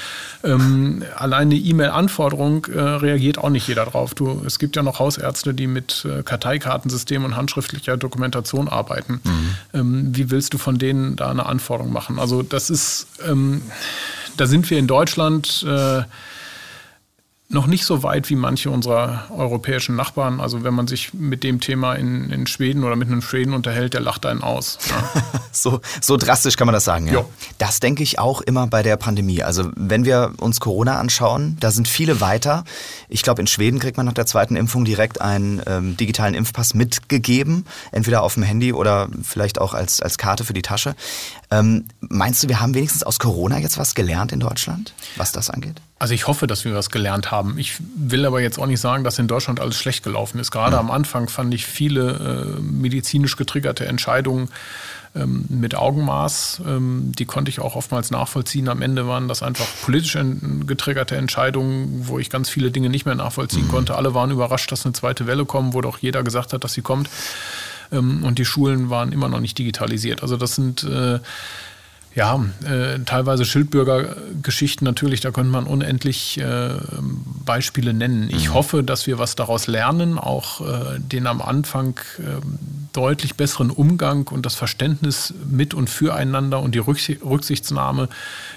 Ähm, 0.44 1.04
allein 1.16 1.48
eine 1.48 1.56
E-Mail-Anforderung 1.56 2.66
äh, 2.66 2.78
reagiert 2.78 3.38
auch 3.38 3.48
nicht 3.48 3.66
jeder 3.66 3.86
drauf. 3.86 4.14
Du, 4.14 4.42
es 4.44 4.58
gibt 4.58 4.76
ja 4.76 4.82
noch 4.82 4.98
Hausärzte, 4.98 5.54
die 5.54 5.68
mit 5.68 6.04
äh, 6.04 6.22
Karteikartensystem 6.22 7.24
und 7.24 7.34
handschriftlicher 7.34 7.96
Dokumentation 7.96 8.68
arbeiten. 8.68 9.20
Mhm. 9.24 9.54
Ähm, 9.72 10.08
wie 10.12 10.30
willst 10.30 10.52
du 10.52 10.58
von 10.58 10.76
denen 10.76 11.16
da 11.16 11.30
eine 11.30 11.46
Anforderung 11.46 11.92
machen? 11.92 12.18
Also 12.18 12.42
das 12.42 12.68
ist 12.68 13.06
ähm, 13.26 13.62
da 14.40 14.46
sind 14.46 14.70
wir 14.70 14.78
in 14.78 14.86
Deutschland 14.86 15.64
äh, 15.68 16.02
noch 17.52 17.66
nicht 17.66 17.84
so 17.84 18.04
weit 18.04 18.30
wie 18.30 18.36
manche 18.36 18.70
unserer 18.70 19.24
europäischen 19.36 19.96
Nachbarn. 19.96 20.40
Also 20.40 20.62
wenn 20.62 20.72
man 20.72 20.86
sich 20.86 21.12
mit 21.12 21.42
dem 21.42 21.58
Thema 21.60 21.94
in, 21.94 22.30
in 22.30 22.46
Schweden 22.46 22.84
oder 22.84 22.94
mit 22.94 23.08
einem 23.08 23.22
Schweden 23.22 23.54
unterhält, 23.54 23.92
der 23.92 24.00
lacht 24.00 24.24
einen 24.24 24.42
aus. 24.42 24.78
Ja. 24.88 25.22
so, 25.52 25.80
so 26.00 26.16
drastisch 26.16 26.56
kann 26.56 26.66
man 26.66 26.74
das 26.74 26.84
sagen, 26.84 27.08
ja. 27.08 27.14
Jo. 27.14 27.28
Das 27.58 27.80
denke 27.80 28.04
ich 28.04 28.20
auch 28.20 28.40
immer 28.40 28.68
bei 28.68 28.84
der 28.84 28.96
Pandemie. 28.96 29.42
Also 29.42 29.68
wenn 29.74 30.04
wir 30.04 30.32
uns 30.38 30.60
Corona 30.60 31.00
anschauen, 31.00 31.56
da 31.58 31.72
sind 31.72 31.88
viele 31.88 32.20
weiter. 32.20 32.64
Ich 33.08 33.24
glaube, 33.24 33.40
in 33.40 33.48
Schweden 33.48 33.80
kriegt 33.80 33.96
man 33.96 34.06
nach 34.06 34.12
der 34.12 34.26
zweiten 34.26 34.54
Impfung 34.54 34.84
direkt 34.84 35.20
einen 35.20 35.60
ähm, 35.66 35.96
digitalen 35.96 36.34
Impfpass 36.34 36.74
mitgegeben, 36.74 37.66
entweder 37.90 38.22
auf 38.22 38.34
dem 38.34 38.44
Handy 38.44 38.72
oder 38.72 39.08
vielleicht 39.24 39.60
auch 39.60 39.74
als, 39.74 40.00
als 40.00 40.18
Karte 40.18 40.44
für 40.44 40.54
die 40.54 40.62
Tasche. 40.62 40.94
Ähm, 41.52 41.86
meinst 42.00 42.44
du, 42.44 42.48
wir 42.48 42.60
haben 42.60 42.74
wenigstens 42.74 43.02
aus 43.02 43.18
Corona 43.18 43.58
jetzt 43.58 43.76
was 43.76 43.96
gelernt 43.96 44.30
in 44.30 44.38
Deutschland, 44.38 44.94
was 45.16 45.32
das 45.32 45.50
angeht? 45.50 45.80
Also 45.98 46.14
ich 46.14 46.28
hoffe, 46.28 46.46
dass 46.46 46.64
wir 46.64 46.74
was 46.74 46.90
gelernt 46.90 47.32
haben. 47.32 47.58
Ich 47.58 47.74
will 47.96 48.24
aber 48.24 48.40
jetzt 48.40 48.58
auch 48.58 48.66
nicht 48.66 48.80
sagen, 48.80 49.02
dass 49.02 49.18
in 49.18 49.26
Deutschland 49.26 49.58
alles 49.58 49.76
schlecht 49.76 50.04
gelaufen 50.04 50.38
ist. 50.38 50.52
Gerade 50.52 50.76
ja. 50.76 50.80
am 50.80 50.90
Anfang 50.92 51.28
fand 51.28 51.52
ich 51.52 51.66
viele 51.66 52.56
äh, 52.56 52.60
medizinisch 52.60 53.36
getriggerte 53.36 53.86
Entscheidungen 53.86 54.48
ähm, 55.16 55.44
mit 55.48 55.74
Augenmaß. 55.74 56.62
Ähm, 56.66 57.10
die 57.18 57.24
konnte 57.24 57.50
ich 57.50 57.58
auch 57.58 57.74
oftmals 57.74 58.12
nachvollziehen. 58.12 58.68
Am 58.68 58.80
Ende 58.80 59.08
waren 59.08 59.26
das 59.26 59.42
einfach 59.42 59.66
politisch 59.82 60.16
getriggerte 60.66 61.16
Entscheidungen, 61.16 62.06
wo 62.06 62.20
ich 62.20 62.30
ganz 62.30 62.48
viele 62.48 62.70
Dinge 62.70 62.90
nicht 62.90 63.06
mehr 63.06 63.16
nachvollziehen 63.16 63.66
mhm. 63.66 63.72
konnte. 63.72 63.96
Alle 63.96 64.14
waren 64.14 64.30
überrascht, 64.30 64.70
dass 64.70 64.86
eine 64.86 64.92
zweite 64.92 65.26
Welle 65.26 65.46
kommt, 65.46 65.74
wo 65.74 65.80
doch 65.80 65.98
jeder 65.98 66.22
gesagt 66.22 66.52
hat, 66.52 66.62
dass 66.62 66.74
sie 66.74 66.82
kommt. 66.82 67.10
Ähm, 67.92 68.24
und 68.24 68.38
die 68.38 68.44
Schulen 68.44 68.90
waren 68.90 69.12
immer 69.12 69.28
noch 69.28 69.40
nicht 69.40 69.58
digitalisiert. 69.58 70.22
Also 70.22 70.36
das 70.36 70.54
sind 70.54 70.84
äh, 70.84 71.20
ja, 72.14 72.44
äh, 72.64 72.98
teilweise 73.04 73.44
Schildbürgergeschichten 73.44 74.84
natürlich, 74.84 75.20
da 75.20 75.30
könnte 75.30 75.52
man 75.52 75.66
unendlich 75.66 76.40
äh, 76.40 76.70
Beispiele 77.44 77.94
nennen. 77.94 78.28
Ich 78.30 78.48
mhm. 78.48 78.54
hoffe, 78.54 78.82
dass 78.82 79.06
wir 79.06 79.18
was 79.18 79.36
daraus 79.36 79.68
lernen, 79.68 80.18
auch 80.18 80.60
äh, 80.60 80.98
den 80.98 81.28
am 81.28 81.40
Anfang 81.40 82.00
ähm, 82.18 82.58
deutlich 82.92 83.36
besseren 83.36 83.70
Umgang 83.70 84.28
und 84.28 84.46
das 84.46 84.54
Verständnis 84.54 85.34
mit 85.48 85.74
und 85.74 85.88
füreinander 85.88 86.60
und 86.60 86.74
die 86.74 86.78
Rücksichtsnahme, 86.78 88.08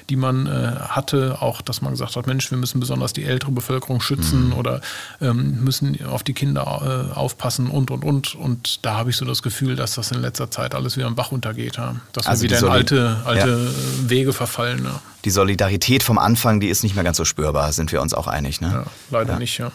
die 0.10 0.16
man 0.16 0.48
äh, 0.48 0.76
hatte, 0.88 1.42
auch 1.42 1.62
dass 1.62 1.82
man 1.82 1.92
gesagt 1.92 2.16
hat, 2.16 2.28
Mensch, 2.28 2.50
wir 2.52 2.58
müssen 2.58 2.80
besonders 2.80 3.14
die 3.14 3.24
ältere 3.24 3.52
Bevölkerung 3.52 4.02
schützen 4.02 4.48
mhm. 4.48 4.54
oder 4.54 4.82
ähm, 5.22 5.64
müssen 5.64 6.04
auf 6.06 6.24
die 6.24 6.34
Kinder 6.34 7.10
äh, 7.14 7.18
aufpassen 7.18 7.68
und, 7.68 7.92
und, 7.92 8.04
und. 8.04 8.36
Und 8.36 8.86
da 8.86 8.96
habe 8.96 9.10
ich 9.10 9.18
so 9.18 9.26
das 9.26 9.42
Gefühl, 9.42 9.76
dass 9.76 9.96
das 9.96 10.12
in 10.12 10.22
letzter 10.22 10.50
Zeit 10.52 10.76
alles 10.76 10.98
wieder 10.98 11.08
im 11.08 11.16
Bach 11.16 11.32
untergeht. 11.32 11.78
Ja? 11.78 11.96
Dass 12.14 12.28
also 12.28 12.44
wir 12.44 12.50
wieder 12.50 12.60
in 12.60 12.72
alte, 12.72 13.18
alte 13.26 13.50
ja. 13.50 14.10
Wege 14.10 14.34
verfallen. 14.34 14.84
Ja. 14.84 15.02
Die 15.26 15.32
Solidarität 15.32 16.04
vom 16.04 16.18
Anfang, 16.18 16.60
die 16.60 16.68
ist 16.68 16.84
nicht 16.84 16.96
mehr 16.96 17.04
ganz 17.04 17.18
so 17.18 17.26
spürbar, 17.26 17.72
sind 17.72 17.92
wir 17.92 18.02
uns 18.02 18.14
auch 18.14 18.28
einig. 18.28 18.62
Ne? 18.62 18.72
Ja, 18.72 18.86
leider 19.10 19.38
nicht, 19.38 19.58
ja. 19.58 19.72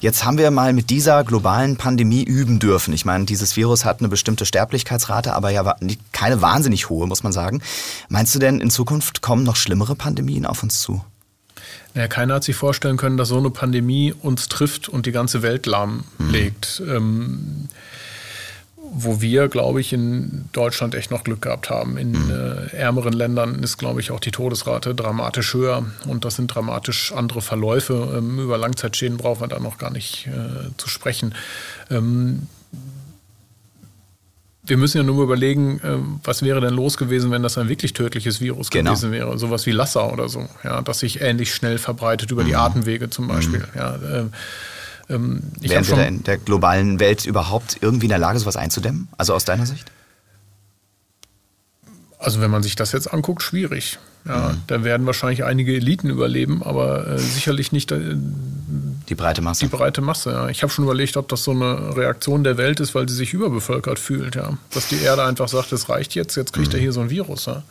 Jetzt 0.00 0.24
haben 0.24 0.38
wir 0.38 0.50
mal 0.50 0.72
mit 0.72 0.90
dieser 0.90 1.24
globalen 1.24 1.76
Pandemie 1.76 2.22
üben 2.22 2.58
dürfen. 2.58 2.94
Ich 2.94 3.04
meine, 3.04 3.24
dieses 3.24 3.56
Virus 3.56 3.84
hat 3.84 4.00
eine 4.00 4.08
bestimmte 4.08 4.46
Sterblichkeitsrate, 4.46 5.34
aber 5.34 5.50
ja 5.50 5.76
keine 6.12 6.42
wahnsinnig 6.42 6.88
hohe, 6.88 7.06
muss 7.06 7.22
man 7.22 7.32
sagen. 7.32 7.62
Meinst 8.08 8.34
du 8.34 8.38
denn, 8.38 8.60
in 8.60 8.70
Zukunft 8.70 9.22
kommen 9.22 9.44
noch 9.44 9.56
schlimmere 9.56 9.94
Pandemien 9.96 10.46
auf 10.46 10.62
uns 10.62 10.80
zu? 10.80 11.04
Ja, 11.94 12.08
keiner 12.08 12.34
hat 12.34 12.44
sich 12.44 12.56
vorstellen 12.56 12.96
können, 12.96 13.16
dass 13.16 13.28
so 13.28 13.38
eine 13.38 13.50
Pandemie 13.50 14.12
uns 14.12 14.48
trifft 14.48 14.88
und 14.88 15.06
die 15.06 15.12
ganze 15.12 15.42
Welt 15.42 15.66
lahmlegt. 15.66 16.82
Mhm. 16.84 16.94
Ähm, 16.94 17.68
wo 18.96 19.20
wir, 19.20 19.48
glaube 19.48 19.80
ich, 19.80 19.92
in 19.92 20.44
Deutschland 20.52 20.94
echt 20.94 21.10
noch 21.10 21.24
Glück 21.24 21.42
gehabt 21.42 21.68
haben. 21.68 21.96
In 21.96 22.12
mhm. 22.12 22.30
äh, 22.30 22.76
ärmeren 22.76 23.12
Ländern 23.12 23.62
ist, 23.62 23.76
glaube 23.76 24.00
ich, 24.00 24.12
auch 24.12 24.20
die 24.20 24.30
Todesrate 24.30 24.94
dramatisch 24.94 25.52
höher 25.52 25.84
und 26.06 26.24
das 26.24 26.36
sind 26.36 26.46
dramatisch 26.54 27.12
andere 27.12 27.42
Verläufe. 27.42 28.14
Ähm, 28.16 28.38
über 28.38 28.56
Langzeitschäden 28.56 29.18
brauchen 29.18 29.40
wir 29.40 29.48
da 29.48 29.58
noch 29.58 29.78
gar 29.78 29.90
nicht 29.90 30.28
äh, 30.28 30.70
zu 30.76 30.88
sprechen. 30.88 31.34
Ähm, 31.90 32.46
wir 34.66 34.76
müssen 34.76 34.96
ja 34.96 35.02
nur 35.02 35.22
überlegen, 35.24 35.80
äh, 35.80 35.98
was 36.22 36.42
wäre 36.42 36.60
denn 36.60 36.74
los 36.74 36.96
gewesen, 36.96 37.30
wenn 37.30 37.42
das 37.42 37.58
ein 37.58 37.68
wirklich 37.68 37.92
tödliches 37.92 38.40
Virus 38.40 38.70
genau. 38.70 38.92
gewesen 38.92 39.10
wäre. 39.10 39.36
Sowas 39.38 39.66
wie 39.66 39.72
Lassa 39.72 40.08
oder 40.08 40.28
so, 40.28 40.48
ja, 40.62 40.80
das 40.82 41.00
sich 41.00 41.20
ähnlich 41.20 41.52
schnell 41.52 41.78
verbreitet 41.78 42.30
über 42.30 42.44
mhm. 42.44 42.46
die 42.46 42.56
Atemwege 42.56 43.10
zum 43.10 43.28
Beispiel. 43.28 43.60
Mhm. 43.60 43.78
Ja, 43.78 43.96
äh, 43.96 44.24
ähm, 45.08 45.42
Wären 45.60 45.86
wir 45.86 46.06
in 46.06 46.22
der 46.24 46.38
globalen 46.38 47.00
Welt 47.00 47.26
überhaupt 47.26 47.78
irgendwie 47.80 48.06
in 48.06 48.10
der 48.10 48.18
Lage, 48.18 48.38
sowas 48.38 48.56
einzudämmen? 48.56 49.08
Also 49.16 49.34
aus 49.34 49.44
deiner 49.44 49.66
Sicht? 49.66 49.90
Also 52.18 52.40
wenn 52.40 52.50
man 52.50 52.62
sich 52.62 52.74
das 52.74 52.92
jetzt 52.92 53.12
anguckt, 53.12 53.42
schwierig. 53.42 53.98
Ja, 54.26 54.50
mhm. 54.50 54.62
Da 54.66 54.82
werden 54.84 55.04
wahrscheinlich 55.04 55.44
einige 55.44 55.74
Eliten 55.74 56.08
überleben, 56.08 56.62
aber 56.62 57.06
äh, 57.06 57.18
sicherlich 57.18 57.72
nicht 57.72 57.92
äh, 57.92 58.16
die 59.08 59.14
breite 59.14 59.42
Masse. 59.42 59.66
Die 59.66 59.70
breite 59.70 60.00
Masse, 60.00 60.32
ja. 60.32 60.48
Ich 60.48 60.62
habe 60.62 60.72
schon 60.72 60.84
überlegt, 60.84 61.18
ob 61.18 61.28
das 61.28 61.44
so 61.44 61.50
eine 61.50 61.94
Reaktion 61.94 62.42
der 62.42 62.56
Welt 62.56 62.80
ist, 62.80 62.94
weil 62.94 63.06
sie 63.06 63.14
sich 63.14 63.34
überbevölkert 63.34 63.98
fühlt, 63.98 64.36
ja. 64.36 64.56
Dass 64.70 64.88
die 64.88 65.02
Erde 65.02 65.24
einfach 65.24 65.48
sagt, 65.48 65.72
es 65.72 65.90
reicht 65.90 66.14
jetzt, 66.14 66.36
jetzt 66.36 66.54
kriegt 66.54 66.68
mhm. 66.68 66.76
er 66.76 66.80
hier 66.80 66.92
so 66.92 67.00
ein 67.00 67.10
Virus, 67.10 67.44
ja. 67.44 67.62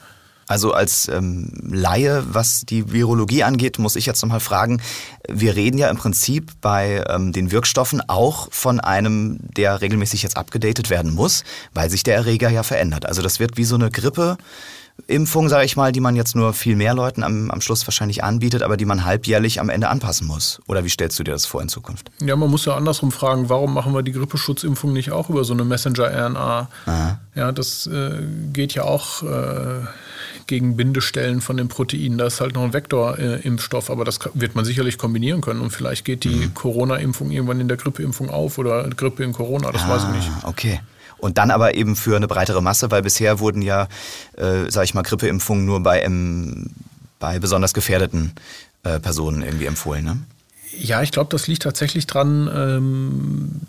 Also 0.53 0.71
als 0.71 1.07
ähm, 1.07 1.49
Laie, 1.67 2.23
was 2.31 2.61
die 2.61 2.91
Virologie 2.91 3.41
angeht, 3.41 3.79
muss 3.79 3.95
ich 3.95 4.05
jetzt 4.05 4.21
nochmal 4.21 4.39
fragen, 4.39 4.83
wir 5.27 5.55
reden 5.55 5.79
ja 5.79 5.89
im 5.89 5.97
Prinzip 5.97 6.51
bei 6.61 7.03
ähm, 7.09 7.33
den 7.33 7.49
Wirkstoffen 7.49 8.07
auch 8.07 8.49
von 8.51 8.79
einem, 8.79 9.39
der 9.57 9.81
regelmäßig 9.81 10.21
jetzt 10.21 10.37
abgedatet 10.37 10.91
werden 10.91 11.15
muss, 11.15 11.43
weil 11.73 11.89
sich 11.89 12.03
der 12.03 12.13
Erreger 12.13 12.49
ja 12.49 12.61
verändert. 12.61 13.07
Also 13.07 13.23
das 13.23 13.39
wird 13.39 13.57
wie 13.57 13.63
so 13.63 13.73
eine 13.73 13.89
Grippe. 13.89 14.37
Impfung, 15.07 15.49
sage 15.49 15.65
ich 15.65 15.75
mal, 15.75 15.91
die 15.91 16.01
man 16.01 16.15
jetzt 16.15 16.35
nur 16.35 16.53
viel 16.53 16.75
mehr 16.75 16.93
Leuten 16.93 17.23
am, 17.23 17.49
am 17.49 17.61
Schluss 17.61 17.87
wahrscheinlich 17.87 18.23
anbietet, 18.23 18.61
aber 18.61 18.77
die 18.77 18.85
man 18.85 19.05
halbjährlich 19.05 19.59
am 19.59 19.69
Ende 19.69 19.89
anpassen 19.89 20.27
muss. 20.27 20.61
Oder 20.67 20.83
wie 20.83 20.89
stellst 20.89 21.17
du 21.17 21.23
dir 21.23 21.31
das 21.31 21.47
vor 21.47 21.63
in 21.63 21.67
Zukunft? 21.67 22.11
Ja, 22.21 22.35
man 22.35 22.51
muss 22.51 22.65
ja 22.65 22.75
andersrum 22.75 23.11
fragen, 23.11 23.49
warum 23.49 23.73
machen 23.73 23.95
wir 23.95 24.03
die 24.03 24.11
Grippeschutzimpfung 24.11 24.93
nicht 24.93 25.11
auch 25.11 25.31
über 25.31 25.45
so 25.45 25.53
eine 25.53 25.63
Messenger-RNA? 25.63 26.69
Ja, 27.33 27.51
das 27.51 27.87
äh, 27.87 28.21
geht 28.53 28.75
ja 28.75 28.83
auch 28.83 29.23
äh, 29.23 29.81
gegen 30.47 30.75
Bindestellen 30.75 31.41
von 31.41 31.57
den 31.57 31.67
Proteinen. 31.67 32.17
Da 32.17 32.27
ist 32.27 32.41
halt 32.41 32.55
noch 32.55 32.63
ein 32.63 32.73
Vektorimpfstoff, 32.73 33.89
aber 33.89 34.05
das 34.05 34.19
wird 34.33 34.55
man 34.55 34.65
sicherlich 34.65 34.97
kombinieren 34.97 35.41
können. 35.41 35.61
Und 35.61 35.71
vielleicht 35.71 36.05
geht 36.05 36.23
die 36.23 36.47
mhm. 36.47 36.53
Corona-Impfung 36.53 37.31
irgendwann 37.31 37.59
in 37.59 37.67
der 37.67 37.77
Grippeimpfung 37.77 38.29
auf 38.29 38.57
oder 38.57 38.89
Grippe 38.89 39.23
in 39.23 39.33
Corona, 39.33 39.71
das 39.71 39.83
ah, 39.83 39.89
weiß 39.89 40.03
ich 40.03 40.09
nicht. 40.09 40.29
Okay. 40.43 40.79
Und 41.17 41.37
dann 41.37 41.51
aber 41.51 41.75
eben 41.75 41.95
für 41.95 42.17
eine 42.17 42.27
breitere 42.27 42.61
Masse, 42.61 42.91
weil 42.91 43.01
bisher 43.01 43.39
wurden 43.39 43.61
ja, 43.61 43.87
äh, 44.35 44.69
sag 44.69 44.83
ich 44.83 44.93
mal, 44.93 45.03
Grippeimpfungen 45.03 45.65
nur 45.65 45.81
bei, 45.81 46.01
ähm, 46.01 46.71
bei 47.19 47.39
besonders 47.39 47.73
gefährdeten 47.73 48.33
äh, 48.83 48.99
Personen 48.99 49.41
irgendwie 49.41 49.65
empfohlen. 49.65 50.03
Ne? 50.03 50.17
Ja, 50.77 51.01
ich 51.01 51.11
glaube, 51.11 51.29
das 51.29 51.47
liegt 51.47 51.63
tatsächlich 51.63 52.07
dran, 52.07 52.49
ähm, 52.53 53.61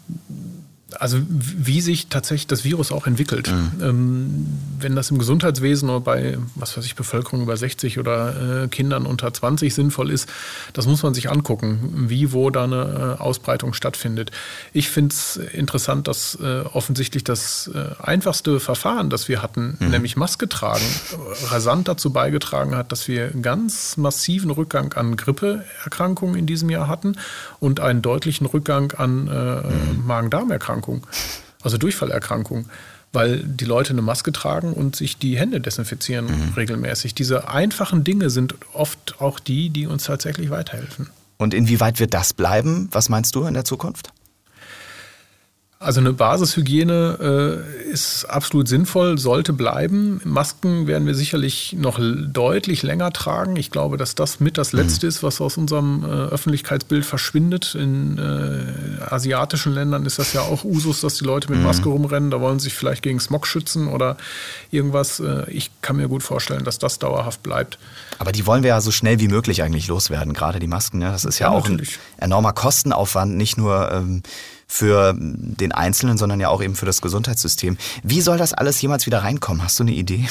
also 1.01 1.19
wie 1.29 1.81
sich 1.81 2.09
tatsächlich 2.09 2.47
das 2.47 2.65
Virus 2.65 2.93
auch 2.93 3.07
entwickelt. 3.07 3.51
Mhm. 3.51 3.83
Ähm, 3.83 4.47
wenn 4.79 4.97
das 4.97 5.11
im 5.11 5.19
Gesundheitswesen 5.19 5.89
oder 5.89 6.01
bei, 6.01 6.39
was 6.55 6.77
weiß 6.77 6.85
ich, 6.85 6.95
Bevölkerung 6.95 7.43
über 7.43 7.57
60 7.57 7.99
oder 7.99 8.65
äh, 8.65 8.69
Kindern 8.69 9.07
unter 9.07 9.33
20 9.33 9.75
sinnvoll 9.75 10.11
ist, 10.11 10.29
das 10.73 10.87
muss 10.87 11.03
man 11.03 11.15
sich 11.15 11.31
angucken, 11.31 12.07
wie, 12.09 12.33
wo 12.33 12.51
da 12.51 12.65
eine 12.65 13.17
äh, 13.19 13.23
Ausbreitung 13.23 13.75
stattfindet. 13.75 14.31
Ich 14.73 14.89
finde 14.89 15.15
es 15.15 15.37
interessant, 15.37 16.09
dass 16.09 16.39
äh, 16.41 16.61
offensichtlich 16.73 17.25
das 17.25 17.71
äh, 17.75 18.03
einfachste 18.03 18.61
Verfahren, 18.61 19.11
das 19.11 19.29
wir 19.29 19.43
hatten, 19.43 19.77
mhm. 19.79 19.91
nämlich 19.91 20.17
Maske 20.17 20.49
tragen, 20.49 20.85
rasant 21.47 21.89
dazu 21.89 22.13
beigetragen 22.13 22.77
hat, 22.77 22.93
dass 22.93 23.09
wir 23.09 23.31
einen 23.31 23.43
ganz 23.43 23.97
massiven 23.97 24.51
Rückgang 24.51 24.93
an 24.95 25.17
Grippeerkrankungen 25.17 26.37
in 26.37 26.47
diesem 26.47 26.71
Jahr 26.71 26.89
hatten 26.89 27.17
und 27.61 27.81
einen 27.81 28.03
deutlichen 28.03 28.47
Rückgang 28.47 28.93
an 28.93 29.29
äh, 29.29 29.31
mhm. 29.31 30.07
Magen-Darm-Erkrankungen. 30.07 30.84
Erkrankung, 30.85 31.07
also 31.63 31.79
Durchfallerkrankung, 31.79 32.67
weil 33.13 33.39
die 33.39 33.65
Leute 33.65 33.91
eine 33.91 34.03
Maske 34.03 34.33
tragen 34.33 34.73
und 34.73 34.97
sich 34.97 35.17
die 35.17 35.39
Hände 35.39 35.61
desinfizieren 35.61 36.27
mhm. 36.27 36.53
regelmäßig. 36.57 37.15
Diese 37.15 37.49
einfachen 37.49 38.05
Dinge 38.05 38.31
sind 38.31 38.55
oft 38.73 39.21
auch 39.21 39.39
die, 39.41 39.71
die 39.71 39.87
uns 39.87 40.05
tatsächlich 40.05 40.51
weiterhelfen. 40.51 41.09
Und 41.37 41.55
inwieweit 41.55 42.01
wird 42.01 42.15
das 42.15 42.33
bleiben? 42.33 42.89
Was 42.93 43.09
meinst 43.09 43.35
du 43.35 43.45
in 43.45 43.55
der 43.55 43.65
Zukunft? 43.65 44.13
Also 45.85 46.01
eine 46.01 46.15
Basishygiene 46.15 47.63
äh, 47.69 47.91
ist 47.93 48.25
absolut 48.25 48.69
sinnvoll, 48.69 49.19
sollte 49.19 49.53
bleiben. 49.53 50.19
Masken 50.25 50.87
werden 50.87 51.07
wir 51.07 51.15
sicherlich 51.15 51.77
noch 51.79 52.01
deutlich 52.01 52.83
länger 52.83 53.13
tragen. 53.13 53.57
Ich 53.57 53.71
glaube, 53.71 53.99
dass 53.99 54.15
das 54.15 54.41
mit 54.41 54.57
das 54.57 54.73
Letzte 54.73 55.05
mhm. 55.05 55.09
ist, 55.11 55.23
was 55.23 55.43
aus 55.43 55.59
unserem 55.59 56.03
äh, 56.03 56.07
Öffentlichkeitsbild 56.07 57.05
verschwindet. 57.05 57.75
In 57.75 58.17
äh, 58.19 59.03
asiatischen 59.05 59.75
Ländern 59.75 60.07
ist 60.07 60.19
das 60.19 60.33
ja 60.33 60.41
auch 60.41 60.65
Usus, 60.65 61.03
dass 61.03 61.17
die 61.17 61.25
Leute 61.25 61.51
mit 61.51 61.59
mhm. 61.59 61.67
Maske 61.67 61.91
rumrennen. 61.91 62.31
Da 62.31 62.41
wollen 62.41 62.59
sie 62.59 62.65
sich 62.65 62.75
vielleicht 62.75 63.03
gegen 63.03 63.21
Smog 63.21 63.47
schützen 63.47 63.89
oder 63.89 64.17
irgendwas. 64.71 65.21
Äh, 65.21 65.51
ich 65.51 65.71
kann 65.83 65.97
mir 65.97 66.09
gut 66.09 66.23
vorstellen, 66.23 66.65
dass 66.65 66.79
das 66.79 66.99
dauerhaft 66.99 67.43
bleibt. 67.43 67.79
Aber 68.19 68.33
die 68.33 68.47
wollen 68.47 68.63
wir 68.63 68.69
ja 68.69 68.81
so 68.81 68.91
schnell 68.91 69.21
wie 69.21 69.29
möglich 69.29 69.63
eigentlich 69.63 69.89
loswerden, 69.89 70.33
gerade 70.33 70.61
die 70.61 70.67
Masken. 70.67 71.03
Ja? 71.03 71.13
Das 71.13 71.27
ist 71.27 71.41
ja, 71.41 71.49
ja 71.49 71.53
auch 71.53 71.69
natürlich. 71.69 71.99
ein 72.17 72.25
enormer 72.25 72.55
Kostenaufwand, 72.55 73.37
nicht 73.37 73.59
nur 73.59 73.93
ähm, 73.93 74.23
für 74.75 75.15
den 75.17 75.71
Einzelnen, 75.71 76.19
sondern 76.19 76.41
ja 76.41 76.49
auch 76.49 76.61
eben 76.61 76.75
für 76.75 76.85
das 76.85 77.01
Gesundheitssystem. 77.01 77.79
Wie 78.03 78.21
soll 78.21 78.39
das 78.39 78.53
alles 78.53 78.83
jemals 78.83 79.07
wieder 79.07 79.21
reinkommen? 79.23 79.63
Hast 79.63 79.79
du 79.79 79.85
eine 79.85 79.93
Idee? 79.93 80.29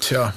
Tja, 0.00 0.34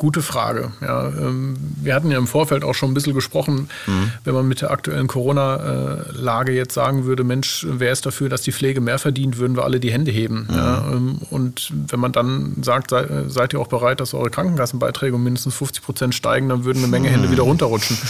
Gute 0.00 0.22
Frage. 0.22 0.70
Ja, 0.80 1.08
ähm, 1.08 1.56
wir 1.82 1.92
hatten 1.92 2.12
ja 2.12 2.18
im 2.18 2.28
Vorfeld 2.28 2.62
auch 2.62 2.74
schon 2.74 2.92
ein 2.92 2.94
bisschen 2.94 3.14
gesprochen, 3.14 3.68
mhm. 3.88 4.12
wenn 4.22 4.32
man 4.32 4.46
mit 4.46 4.60
der 4.60 4.70
aktuellen 4.70 5.08
Corona-Lage 5.08 6.52
jetzt 6.52 6.74
sagen 6.74 7.04
würde, 7.04 7.24
Mensch, 7.24 7.66
wer 7.68 7.90
ist 7.90 8.06
dafür, 8.06 8.28
dass 8.28 8.42
die 8.42 8.52
Pflege 8.52 8.80
mehr 8.80 9.00
verdient, 9.00 9.38
würden 9.38 9.56
wir 9.56 9.64
alle 9.64 9.80
die 9.80 9.90
Hände 9.90 10.12
heben. 10.12 10.46
Mhm. 10.48 10.54
Ja, 10.54 10.88
ähm, 10.92 11.18
und 11.30 11.72
wenn 11.88 11.98
man 11.98 12.12
dann 12.12 12.62
sagt, 12.62 12.94
seid 13.26 13.52
ihr 13.52 13.58
auch 13.58 13.66
bereit, 13.66 13.98
dass 13.98 14.14
eure 14.14 14.30
Krankenkassenbeiträge 14.30 15.16
um 15.16 15.24
mindestens 15.24 15.56
50 15.56 15.82
Prozent 15.82 16.14
steigen, 16.14 16.48
dann 16.48 16.64
würden 16.64 16.78
eine 16.78 16.86
Menge 16.86 17.08
Hände 17.08 17.26
mhm. 17.26 17.32
wieder 17.32 17.42
runterrutschen. 17.42 17.98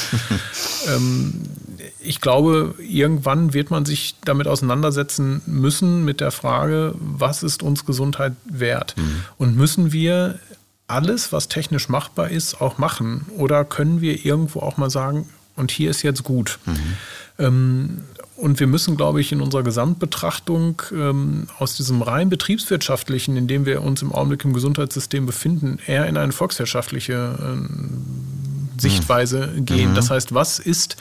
Ähm, 0.87 1.43
ich 2.01 2.21
glaube, 2.21 2.75
irgendwann 2.79 3.53
wird 3.53 3.71
man 3.71 3.85
sich 3.85 4.15
damit 4.25 4.47
auseinandersetzen 4.47 5.43
müssen 5.47 6.05
mit 6.05 6.21
der 6.21 6.31
Frage, 6.31 6.95
was 6.99 7.43
ist 7.43 7.63
uns 7.63 7.85
Gesundheit 7.85 8.33
wert? 8.49 8.95
Mhm. 8.97 9.25
Und 9.37 9.57
müssen 9.57 9.93
wir 9.93 10.39
alles, 10.89 11.33
was 11.33 11.49
technisch 11.49 11.89
machbar 11.89 12.31
ist, 12.31 12.61
auch 12.61 12.79
machen? 12.79 13.27
Oder 13.37 13.65
können 13.65 14.01
wir 14.01 14.25
irgendwo 14.25 14.61
auch 14.61 14.77
mal 14.77 14.91
sagen, 14.91 15.29
und 15.55 15.71
hier 15.71 15.91
ist 15.91 16.03
jetzt 16.03 16.25
gut? 16.25 16.59
Mhm. 16.67 16.97
Ähm, 17.39 18.03
und 18.37 18.61
wir 18.61 18.69
müssen, 18.69 18.97
glaube 18.97 19.21
ich, 19.21 19.33
in 19.33 19.41
unserer 19.41 19.65
Gesamtbetrachtung 19.65 20.81
ähm, 20.93 21.49
aus 21.59 21.77
diesem 21.77 22.03
rein 22.03 22.31
betriebswirtschaftlichen, 22.31 23.37
in 23.37 23.49
dem 23.49 23.67
wir 23.67 23.83
uns 23.83 24.01
im 24.01 24.13
Augenblick 24.13 24.45
im 24.45 24.53
Gesundheitssystem 24.53 25.27
befinden, 25.27 25.79
eher 25.87 26.07
in 26.07 26.17
eine 26.17 26.33
volkswirtschaftliche 26.33 27.37
äh, 27.59 28.81
Sichtweise 28.81 29.49
mhm. 29.49 29.65
gehen. 29.65 29.91
Mhm. 29.91 29.95
Das 29.97 30.11
heißt, 30.11 30.35
was 30.35 30.61
ist 30.61 30.97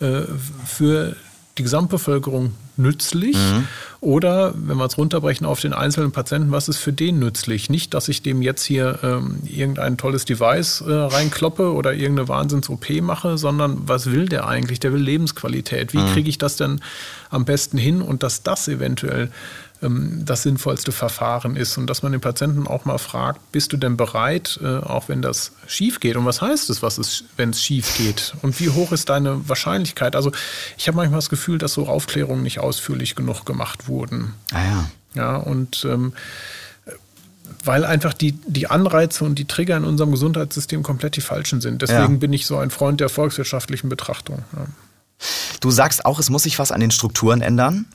äh, 0.00 0.22
für 0.64 1.14
die 1.58 1.62
Gesamtbevölkerung 1.62 2.52
nützlich? 2.76 3.36
Mhm. 3.36 3.66
Oder, 4.00 4.54
wenn 4.56 4.76
wir 4.76 4.84
es 4.84 4.96
runterbrechen 4.96 5.44
auf 5.44 5.60
den 5.60 5.72
einzelnen 5.72 6.12
Patienten, 6.12 6.52
was 6.52 6.68
ist 6.68 6.78
für 6.78 6.92
den 6.92 7.18
nützlich? 7.18 7.68
Nicht, 7.68 7.94
dass 7.94 8.08
ich 8.08 8.22
dem 8.22 8.42
jetzt 8.42 8.62
hier 8.62 9.00
ähm, 9.02 9.40
irgendein 9.44 9.98
tolles 9.98 10.24
Device 10.24 10.82
äh, 10.82 10.92
reinkloppe 10.92 11.72
oder 11.72 11.92
irgendeine 11.92 12.28
Wahnsinns-OP 12.28 13.02
mache, 13.02 13.36
sondern 13.36 13.88
was 13.88 14.10
will 14.10 14.26
der 14.26 14.46
eigentlich? 14.46 14.78
Der 14.78 14.92
will 14.92 15.02
Lebensqualität. 15.02 15.92
Wie 15.92 15.98
mhm. 15.98 16.12
kriege 16.12 16.30
ich 16.30 16.38
das 16.38 16.56
denn 16.56 16.80
am 17.30 17.44
besten 17.44 17.76
hin? 17.76 18.00
Und 18.00 18.22
dass 18.22 18.44
das 18.44 18.68
eventuell 18.68 19.30
das 19.80 20.42
sinnvollste 20.42 20.90
Verfahren 20.90 21.54
ist 21.54 21.78
und 21.78 21.86
dass 21.86 22.02
man 22.02 22.10
den 22.10 22.20
Patienten 22.20 22.66
auch 22.66 22.84
mal 22.84 22.98
fragt, 22.98 23.52
bist 23.52 23.72
du 23.72 23.76
denn 23.76 23.96
bereit, 23.96 24.58
äh, 24.62 24.78
auch 24.78 25.08
wenn 25.08 25.22
das 25.22 25.52
schief 25.68 26.00
geht? 26.00 26.16
Und 26.16 26.24
was 26.24 26.42
heißt 26.42 26.68
es, 26.70 26.82
was 26.82 26.98
ist, 26.98 27.24
wenn 27.36 27.50
es 27.50 27.62
schief 27.62 27.96
geht? 27.96 28.34
Und 28.42 28.58
wie 28.58 28.70
hoch 28.70 28.90
ist 28.90 29.08
deine 29.08 29.48
Wahrscheinlichkeit? 29.48 30.16
Also 30.16 30.32
ich 30.76 30.88
habe 30.88 30.96
manchmal 30.96 31.18
das 31.18 31.30
Gefühl, 31.30 31.58
dass 31.58 31.74
so 31.74 31.86
Aufklärungen 31.86 32.42
nicht 32.42 32.58
ausführlich 32.58 33.14
genug 33.14 33.44
gemacht 33.44 33.86
wurden. 33.86 34.34
Ah 34.52 34.64
ja. 34.64 34.90
Ja, 35.14 35.36
und 35.36 35.86
ähm, 35.88 36.12
weil 37.64 37.84
einfach 37.84 38.14
die, 38.14 38.32
die 38.32 38.68
Anreize 38.68 39.24
und 39.24 39.36
die 39.36 39.46
Trigger 39.46 39.76
in 39.76 39.84
unserem 39.84 40.10
Gesundheitssystem 40.10 40.82
komplett 40.82 41.16
die 41.16 41.20
falschen 41.20 41.60
sind. 41.60 41.82
Deswegen 41.82 42.14
ja. 42.14 42.18
bin 42.18 42.32
ich 42.32 42.46
so 42.46 42.58
ein 42.58 42.70
Freund 42.70 43.00
der 43.00 43.08
volkswirtschaftlichen 43.08 43.88
Betrachtung. 43.88 44.44
Ja. 44.56 44.66
Du 45.60 45.70
sagst 45.70 46.04
auch, 46.04 46.18
es 46.18 46.30
muss 46.30 46.44
sich 46.44 46.58
was 46.58 46.72
an 46.72 46.80
den 46.80 46.90
Strukturen 46.90 47.40
ändern. 47.40 47.86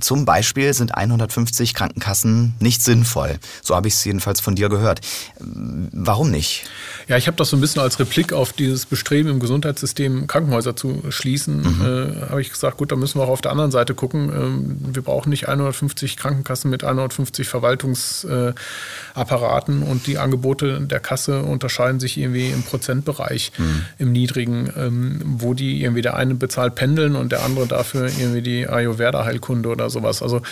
Zum 0.00 0.24
Beispiel 0.24 0.72
sind 0.74 0.94
150 0.94 1.74
Krankenkassen 1.74 2.54
nicht 2.60 2.82
sinnvoll. 2.82 3.38
So 3.62 3.74
habe 3.74 3.88
ich 3.88 3.94
es 3.94 4.04
jedenfalls 4.04 4.40
von 4.40 4.54
dir 4.54 4.68
gehört. 4.68 5.00
Warum 5.38 6.30
nicht? 6.30 6.68
Ja, 7.08 7.16
ich 7.16 7.26
habe 7.26 7.36
das 7.36 7.50
so 7.50 7.56
ein 7.56 7.60
bisschen 7.60 7.82
als 7.82 7.98
Replik 7.98 8.32
auf 8.32 8.52
dieses 8.52 8.86
Bestreben 8.86 9.30
im 9.30 9.40
Gesundheitssystem 9.40 10.26
Krankenhäuser 10.26 10.76
zu 10.76 11.02
schließen. 11.08 11.62
Mhm. 11.62 11.80
Äh, 11.82 12.30
habe 12.30 12.40
ich 12.40 12.50
gesagt, 12.50 12.76
gut, 12.76 12.92
da 12.92 12.96
müssen 12.96 13.18
wir 13.18 13.24
auch 13.24 13.30
auf 13.30 13.40
der 13.40 13.50
anderen 13.50 13.70
Seite 13.70 13.94
gucken. 13.94 14.30
Ähm, 14.32 14.76
wir 14.94 15.02
brauchen 15.02 15.30
nicht 15.30 15.48
150 15.48 16.16
Krankenkassen 16.16 16.70
mit 16.70 16.84
150 16.84 17.48
Verwaltungsapparaten 17.48 19.82
und 19.82 20.06
die 20.06 20.18
Angebote 20.18 20.80
der 20.80 21.00
Kasse 21.00 21.42
unterscheiden 21.42 21.98
sich 22.00 22.16
irgendwie 22.16 22.50
im 22.50 22.62
Prozentbereich, 22.62 23.52
mhm. 23.58 23.82
im 23.98 24.12
niedrigen, 24.12 24.72
ähm, 24.76 25.20
wo 25.24 25.54
die 25.54 25.82
irgendwie 25.82 26.02
der 26.02 26.16
eine 26.16 26.34
bezahlt 26.34 26.76
pendeln 26.76 27.16
und 27.16 27.32
der 27.32 27.42
andere 27.42 27.66
dafür 27.66 28.06
irgendwie 28.06 28.42
die 28.42 28.68
Ayurveda-Heilkunde 28.68 29.68
oder 29.68 29.89
sowas. 29.90 30.22
Also 30.22 30.42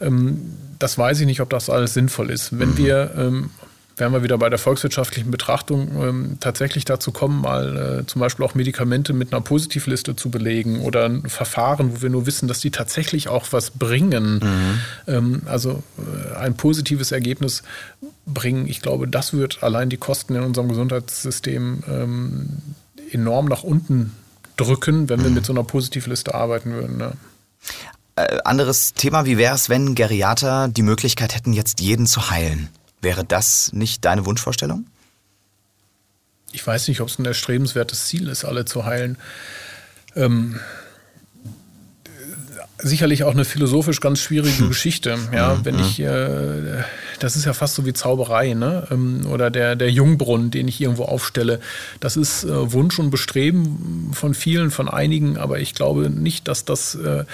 ähm, 0.00 0.52
das 0.78 0.98
weiß 0.98 1.20
ich 1.20 1.26
nicht, 1.26 1.40
ob 1.40 1.50
das 1.50 1.70
alles 1.70 1.94
sinnvoll 1.94 2.30
ist. 2.30 2.58
Wenn 2.58 2.70
mhm. 2.70 2.78
wir 2.78 3.10
ähm, 3.16 3.50
werden 3.96 4.12
wir 4.12 4.22
wieder 4.22 4.38
bei 4.38 4.48
der 4.48 4.58
volkswirtschaftlichen 4.58 5.30
Betrachtung 5.30 5.90
ähm, 6.02 6.36
tatsächlich 6.40 6.84
dazu 6.84 7.12
kommen, 7.12 7.40
mal 7.40 8.00
äh, 8.00 8.06
zum 8.06 8.20
Beispiel 8.20 8.44
auch 8.44 8.54
Medikamente 8.54 9.12
mit 9.12 9.32
einer 9.32 9.42
Positivliste 9.42 10.16
zu 10.16 10.30
belegen 10.30 10.80
oder 10.80 11.04
ein 11.04 11.28
Verfahren, 11.28 11.92
wo 11.92 12.02
wir 12.02 12.10
nur 12.10 12.26
wissen, 12.26 12.48
dass 12.48 12.60
die 12.60 12.70
tatsächlich 12.70 13.28
auch 13.28 13.46
was 13.50 13.70
bringen. 13.70 14.40
Mhm. 14.42 14.80
Ähm, 15.06 15.42
also 15.46 15.82
äh, 15.98 16.36
ein 16.36 16.54
positives 16.56 17.12
Ergebnis 17.12 17.62
bringen. 18.26 18.66
Ich 18.66 18.80
glaube, 18.80 19.08
das 19.08 19.34
wird 19.34 19.62
allein 19.62 19.90
die 19.90 19.98
Kosten 19.98 20.34
in 20.34 20.42
unserem 20.42 20.68
Gesundheitssystem 20.68 21.82
ähm, 21.88 22.48
enorm 23.10 23.46
nach 23.46 23.62
unten 23.62 24.12
drücken, 24.56 25.08
wenn 25.08 25.22
wir 25.22 25.30
mit 25.30 25.44
so 25.44 25.52
einer 25.52 25.64
Positivliste 25.64 26.34
arbeiten 26.34 26.72
würden. 26.72 26.96
Ne? 26.96 27.12
Äh, 28.16 28.38
anderes 28.44 28.92
Thema, 28.94 29.24
wie 29.24 29.38
wäre 29.38 29.54
es, 29.54 29.68
wenn 29.68 29.94
Geriater 29.94 30.68
die 30.68 30.82
Möglichkeit 30.82 31.34
hätten, 31.34 31.52
jetzt 31.52 31.80
jeden 31.80 32.06
zu 32.06 32.30
heilen? 32.30 32.68
Wäre 33.00 33.24
das 33.24 33.72
nicht 33.72 34.04
deine 34.04 34.26
Wunschvorstellung? 34.26 34.86
Ich 36.52 36.66
weiß 36.66 36.88
nicht, 36.88 37.00
ob 37.00 37.08
es 37.08 37.18
ein 37.18 37.24
erstrebenswertes 37.24 38.06
Ziel 38.06 38.28
ist, 38.28 38.44
alle 38.44 38.66
zu 38.66 38.84
heilen. 38.84 39.16
Ähm, 40.14 40.60
sicherlich 42.78 43.24
auch 43.24 43.32
eine 43.32 43.44
philosophisch 43.44 44.00
ganz 44.00 44.20
schwierige 44.20 44.68
Geschichte. 44.68 45.18
Ja, 45.32 45.64
wenn 45.64 45.78
ich, 45.78 46.00
äh, 46.00 46.82
das 47.18 47.36
ist 47.36 47.46
ja 47.46 47.54
fast 47.54 47.74
so 47.74 47.86
wie 47.86 47.92
Zauberei, 47.92 48.54
ne? 48.54 48.86
Ähm, 48.90 49.26
oder 49.26 49.50
der, 49.50 49.76
der 49.76 49.90
Jungbrunnen, 49.90 50.50
den 50.50 50.68
ich 50.68 50.80
irgendwo 50.80 51.04
aufstelle. 51.04 51.60
Das 52.00 52.16
ist 52.16 52.44
äh, 52.44 52.72
Wunsch 52.72 52.98
und 52.98 53.10
Bestreben 53.10 54.10
von 54.12 54.34
vielen, 54.34 54.70
von 54.70 54.88
einigen, 54.88 55.38
aber 55.38 55.60
ich 55.60 55.74
glaube 55.74 56.10
nicht, 56.10 56.48
dass 56.48 56.64
das 56.64 56.94
äh, 56.94 57.24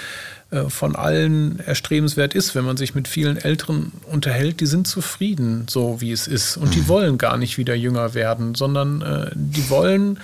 von 0.67 0.95
allen 0.95 1.59
erstrebenswert 1.59 2.33
ist, 2.33 2.55
wenn 2.55 2.65
man 2.65 2.75
sich 2.75 2.95
mit 2.95 3.07
vielen 3.07 3.37
Älteren 3.37 3.91
unterhält, 4.11 4.61
die 4.61 4.65
sind 4.65 4.87
zufrieden, 4.87 5.67
so 5.69 6.01
wie 6.01 6.11
es 6.11 6.25
ist. 6.25 6.57
Und 6.57 6.73
die 6.73 6.81
mhm. 6.81 6.87
wollen 6.87 7.17
gar 7.19 7.37
nicht 7.37 7.59
wieder 7.59 7.75
jünger 7.75 8.15
werden, 8.15 8.55
sondern 8.55 9.01
äh, 9.03 9.31
die 9.35 9.69
wollen 9.69 10.19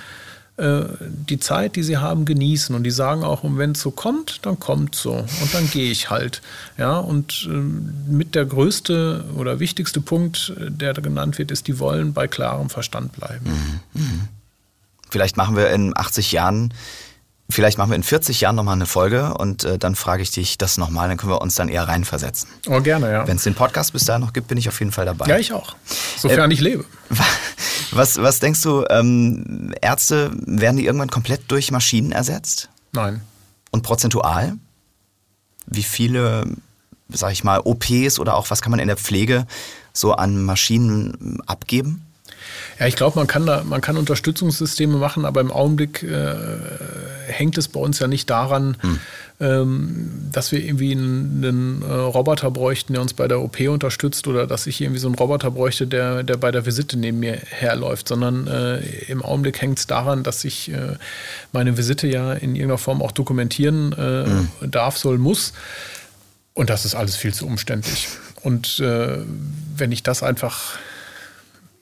äh, 0.58 0.86
die 1.00 1.38
Zeit, 1.38 1.76
die 1.76 1.84
sie 1.84 1.98
haben, 1.98 2.26
genießen. 2.26 2.76
Und 2.76 2.84
die 2.84 2.92
sagen 2.92 3.24
auch, 3.24 3.42
wenn 3.44 3.74
es 3.74 3.82
so 3.82 3.92
kommt, 3.92 4.46
dann 4.48 4.60
kommt 4.60 4.96
so. 4.96 5.14
Und 5.14 5.54
dann 5.54 5.70
gehe 5.70 5.92
ich 5.92 6.10
halt. 6.10 6.42
Ja, 6.78 6.98
und 6.98 7.48
äh, 7.48 8.12
mit 8.12 8.34
der 8.34 8.46
größte 8.46 9.26
oder 9.36 9.60
wichtigste 9.60 10.02
Punkt, 10.02 10.54
der 10.58 10.94
da 10.94 11.02
genannt 11.02 11.38
wird, 11.38 11.52
ist, 11.52 11.68
die 11.68 11.78
wollen 11.78 12.14
bei 12.14 12.28
klarem 12.28 12.72
Verstand 12.72 13.12
bleiben. 13.12 13.46
Mhm. 13.94 14.02
mhm. 14.02 14.22
Vielleicht 15.12 15.38
machen 15.38 15.56
wir 15.56 15.70
in 15.70 15.96
80 15.96 16.32
Jahren 16.32 16.74
Vielleicht 17.48 17.78
machen 17.78 17.92
wir 17.92 17.96
in 17.96 18.04
40 18.04 18.42
Jahren 18.42 18.56
nochmal 18.56 18.74
eine 18.74 18.88
Folge 18.88 19.36
und 19.36 19.64
äh, 19.64 19.78
dann 19.78 19.96
frage 19.96 20.24
ich 20.24 20.32
dich 20.32 20.58
das 20.58 20.78
nochmal, 20.78 21.08
dann 21.10 21.18
können 21.18 21.32
wir 21.32 21.42
uns 21.42 21.54
dann 21.54 21.70
eher 21.70 21.88
reinversetzen. 21.88 22.50
Oh, 22.68 22.82
gerne, 22.82 23.12
ja. 23.12 23.28
Wenn 23.28 23.38
es 23.38 23.44
den 23.44 23.54
Podcast 23.54 23.94
bis 23.94 24.06
dahin 24.06 24.22
noch 24.22 24.34
gibt, 24.34 24.48
bin 24.48 24.58
ich 24.58 24.68
auf 24.68 24.80
jeden 24.80 24.92
Fall 24.92 25.06
dabei. 25.06 25.28
Ja, 25.28 25.38
ich 25.38 25.54
auch. 25.54 25.76
Sofern 26.18 26.50
äh, 26.50 26.54
ich 26.54 26.62
lebe. 26.62 26.86
Was, 27.92 28.18
was 28.18 28.40
denkst 28.40 28.62
du, 28.62 28.84
ähm, 28.90 29.74
Ärzte, 29.80 30.32
werden 30.46 30.76
die 30.76 30.86
irgendwann 30.86 31.10
komplett 31.10 31.50
durch 31.50 31.72
Maschinen 31.72 32.12
ersetzt? 32.12 32.70
Nein. 32.92 33.22
Und 33.72 33.84
prozentual? 33.84 34.58
Wie 35.68 35.84
viele, 35.84 36.46
sag 37.10 37.32
ich 37.32 37.44
mal, 37.44 37.62
OPs 37.64 38.20
oder 38.20 38.36
auch 38.36 38.50
was 38.50 38.62
kann 38.62 38.72
man 38.72 38.80
in 38.80 38.88
der 38.88 38.98
Pflege 38.98 39.46
so 39.94 40.14
an 40.14 40.44
Maschinen 40.44 41.40
abgeben? 41.46 42.05
Ja, 42.80 42.88
ich 42.88 42.96
glaube, 42.96 43.18
man 43.18 43.28
kann 43.28 43.46
da, 43.46 43.64
man 43.64 43.82
kann 43.82 43.98
Unterstützungssysteme 43.98 44.98
machen, 44.98 45.26
aber 45.26 45.42
im 45.42 45.52
Augenblick 45.52 46.04
äh, 46.04 46.36
hängt 47.28 47.58
es 47.58 47.68
bei 47.68 47.80
uns 47.80 48.00
ja 48.00 48.08
nicht 48.08 48.30
daran, 48.30 48.78
hm. 48.82 49.00
ähm, 49.40 50.12
dass 50.32 50.52
wir 50.52 50.64
irgendwie 50.64 50.92
einen, 50.92 51.44
einen 51.44 51.82
äh, 51.82 51.94
Roboter 51.94 52.52
bräuchten, 52.52 52.94
der 52.94 53.02
uns 53.02 53.14
bei 53.14 53.28
der 53.28 53.42
OP 53.42 53.60
unterstützt 53.62 54.28
oder 54.28 54.48
dass 54.48 54.68
ich 54.68 54.82
irgendwie 54.82 55.00
so 55.00 55.08
einen 55.08 55.16
Roboter 55.16 55.52
bräuchte, 55.52 55.88
der, 55.88 56.24
der 56.24 56.38
bei 56.38 56.52
der 56.52 56.66
Visite 56.66 56.98
neben 56.98 57.20
mir 57.20 57.34
herläuft, 57.34 58.08
sondern 58.08 58.48
äh, 58.48 58.80
im 59.08 59.24
Augenblick 59.24 59.62
hängt 59.62 59.80
es 59.80 59.88
daran, 59.88 60.24
dass 60.24 60.44
ich 60.44 60.72
äh, 60.72 60.96
meine 61.52 61.78
Visite 61.78 62.08
ja 62.08 62.34
in 62.34 62.56
irgendeiner 62.56 62.78
Form 62.78 63.02
auch 63.02 63.12
dokumentieren 63.12 63.96
hm. 63.96 64.50
darf, 64.72 64.98
soll, 64.98 65.18
muss. 65.18 65.54
Und 66.54 66.70
das 66.70 66.86
ist 66.86 66.96
alles 66.96 67.16
viel 67.16 67.34
zu 67.34 67.46
umständlich. 67.46 68.08
Und 68.42 68.80
äh, 68.80 69.18
wenn 69.76 69.92
ich 69.92 70.04
das 70.04 70.24
einfach 70.24 70.78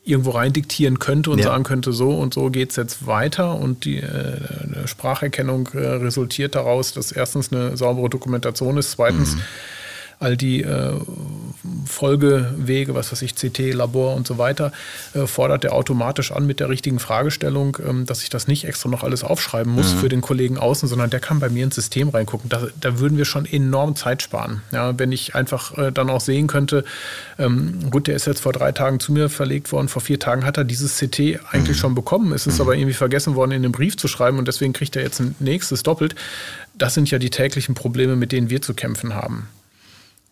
irgendwo 0.03 0.31
rein 0.31 0.51
diktieren 0.51 0.99
könnte 0.99 1.31
und 1.31 1.39
ja. 1.39 1.45
sagen 1.45 1.63
könnte, 1.63 1.93
so 1.93 2.11
und 2.11 2.33
so 2.33 2.49
geht 2.49 2.71
es 2.71 2.75
jetzt 2.75 3.07
weiter 3.07 3.55
und 3.55 3.85
die 3.85 3.97
äh, 3.97 4.85
Spracherkennung 4.85 5.69
äh, 5.73 5.79
resultiert 5.79 6.55
daraus, 6.55 6.93
dass 6.93 7.11
erstens 7.11 7.53
eine 7.53 7.77
saubere 7.77 8.09
Dokumentation 8.09 8.77
ist, 8.77 8.91
zweitens 8.91 9.35
mhm 9.35 9.41
all 10.23 10.37
die 10.37 10.61
äh, 10.61 10.93
Folgewege, 11.85 12.93
was 12.93 13.11
weiß 13.11 13.21
ich, 13.21 13.35
CT, 13.35 13.73
Labor 13.73 14.15
und 14.15 14.27
so 14.27 14.37
weiter, 14.37 14.71
äh, 15.13 15.27
fordert 15.27 15.63
er 15.63 15.73
automatisch 15.73 16.31
an 16.31 16.45
mit 16.45 16.59
der 16.59 16.69
richtigen 16.69 16.99
Fragestellung, 16.99 17.77
ähm, 17.87 18.05
dass 18.05 18.23
ich 18.23 18.29
das 18.29 18.47
nicht 18.47 18.65
extra 18.65 18.89
noch 18.89 19.03
alles 19.03 19.23
aufschreiben 19.23 19.71
muss 19.71 19.93
mhm. 19.93 19.99
für 19.99 20.09
den 20.09 20.21
Kollegen 20.21 20.57
außen, 20.57 20.89
sondern 20.89 21.09
der 21.09 21.19
kann 21.19 21.39
bei 21.39 21.49
mir 21.49 21.63
ins 21.63 21.75
System 21.75 22.09
reingucken. 22.09 22.49
Da, 22.49 22.67
da 22.79 22.99
würden 22.99 23.17
wir 23.17 23.25
schon 23.25 23.45
enorm 23.45 23.95
Zeit 23.95 24.21
sparen. 24.21 24.61
Ja, 24.71 24.97
wenn 24.99 25.11
ich 25.11 25.35
einfach 25.35 25.77
äh, 25.77 25.91
dann 25.91 26.09
auch 26.09 26.21
sehen 26.21 26.47
könnte, 26.47 26.83
ähm, 27.39 27.89
gut, 27.89 28.07
der 28.07 28.15
ist 28.15 28.27
jetzt 28.27 28.41
vor 28.41 28.53
drei 28.53 28.71
Tagen 28.71 28.99
zu 28.99 29.13
mir 29.13 29.29
verlegt 29.29 29.71
worden, 29.71 29.87
vor 29.87 30.01
vier 30.01 30.19
Tagen 30.19 30.45
hat 30.45 30.57
er 30.57 30.65
dieses 30.65 30.97
CT 30.97 31.39
eigentlich 31.51 31.77
mhm. 31.77 31.81
schon 31.81 31.95
bekommen, 31.95 32.33
es 32.33 32.45
ist 32.45 32.55
mhm. 32.55 32.61
aber 32.61 32.75
irgendwie 32.75 32.93
vergessen 32.93 33.35
worden, 33.35 33.51
in 33.51 33.63
den 33.63 33.71
Brief 33.71 33.97
zu 33.97 34.07
schreiben 34.07 34.37
und 34.37 34.47
deswegen 34.47 34.73
kriegt 34.73 34.95
er 34.95 35.03
jetzt 35.03 35.19
ein 35.19 35.35
nächstes 35.39 35.83
doppelt. 35.83 36.15
Das 36.75 36.93
sind 36.93 37.09
ja 37.09 37.19
die 37.19 37.29
täglichen 37.29 37.75
Probleme, 37.75 38.15
mit 38.15 38.31
denen 38.31 38.49
wir 38.49 38.61
zu 38.61 38.73
kämpfen 38.73 39.13
haben. 39.13 39.47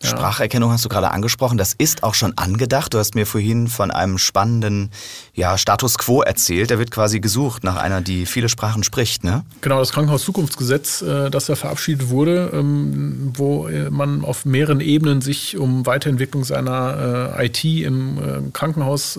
Ja. 0.02 0.10
Spracherkennung 0.10 0.72
hast 0.72 0.84
du 0.84 0.88
gerade 0.88 1.10
angesprochen. 1.10 1.58
Das 1.58 1.72
ist 1.72 2.02
auch 2.02 2.14
schon 2.14 2.36
angedacht. 2.36 2.92
Du 2.94 2.98
hast 2.98 3.14
mir 3.14 3.26
vorhin 3.26 3.68
von 3.68 3.90
einem 3.90 4.18
spannenden 4.18 4.90
ja, 5.34 5.56
Status 5.56 5.98
quo 5.98 6.22
erzählt. 6.22 6.70
Da 6.70 6.78
wird 6.78 6.90
quasi 6.90 7.20
gesucht 7.20 7.64
nach 7.64 7.76
einer, 7.76 8.00
die 8.00 8.26
viele 8.26 8.48
Sprachen 8.48 8.82
spricht, 8.82 9.24
ne? 9.24 9.44
Genau, 9.60 9.78
das 9.78 9.92
Krankenhauszukunftsgesetz, 9.92 11.02
äh, 11.02 11.30
das 11.30 11.46
da 11.46 11.56
verabschiedet 11.56 12.10
wurde, 12.10 12.50
ähm, 12.52 13.32
wo 13.36 13.68
äh, 13.68 13.90
man 13.90 14.24
auf 14.24 14.44
mehreren 14.44 14.80
Ebenen 14.80 15.20
sich 15.20 15.56
um 15.56 15.86
Weiterentwicklung 15.86 16.44
seiner 16.44 17.36
äh, 17.38 17.46
IT 17.46 17.64
im 17.64 18.52
Krankenhaus 18.52 19.18